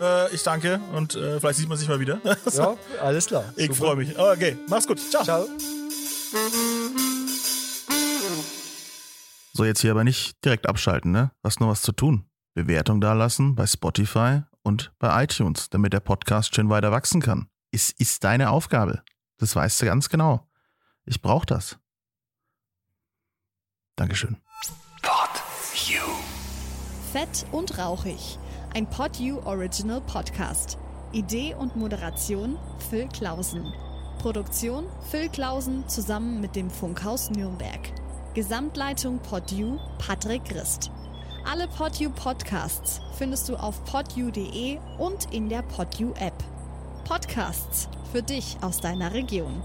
[0.00, 2.18] Äh, ich danke und äh, vielleicht sieht man sich mal wieder.
[2.52, 3.44] Ja, alles klar.
[3.56, 4.18] ich freue mich.
[4.18, 4.98] Okay, mach's gut.
[5.10, 5.22] Ciao.
[5.22, 5.46] Ciao.
[9.56, 11.30] So, jetzt hier aber nicht direkt abschalten, ne?
[11.44, 12.28] Hast nur was zu tun.
[12.54, 17.48] Bewertung dalassen bei Spotify und bei iTunes, damit der Podcast schön weiter wachsen kann.
[17.70, 19.04] Es ist deine Aufgabe.
[19.38, 20.48] Das weißt du ganz genau.
[21.04, 21.78] Ich brauche das.
[23.94, 24.38] Dankeschön.
[25.02, 25.30] Pod
[25.86, 26.02] You.
[27.12, 28.38] Fett und rauchig.
[28.74, 30.78] Ein PodU Original Podcast.
[31.12, 32.58] Idee und Moderation
[32.90, 33.72] Phil Klausen.
[34.18, 38.03] Produktion Phil Klausen zusammen mit dem Funkhaus Nürnberg.
[38.34, 40.90] Gesamtleitung PodU Patrick Christ.
[41.48, 46.34] Alle PodU Podcasts findest du auf podu.de und in der PodU App.
[47.04, 49.62] Podcasts für dich aus deiner Region.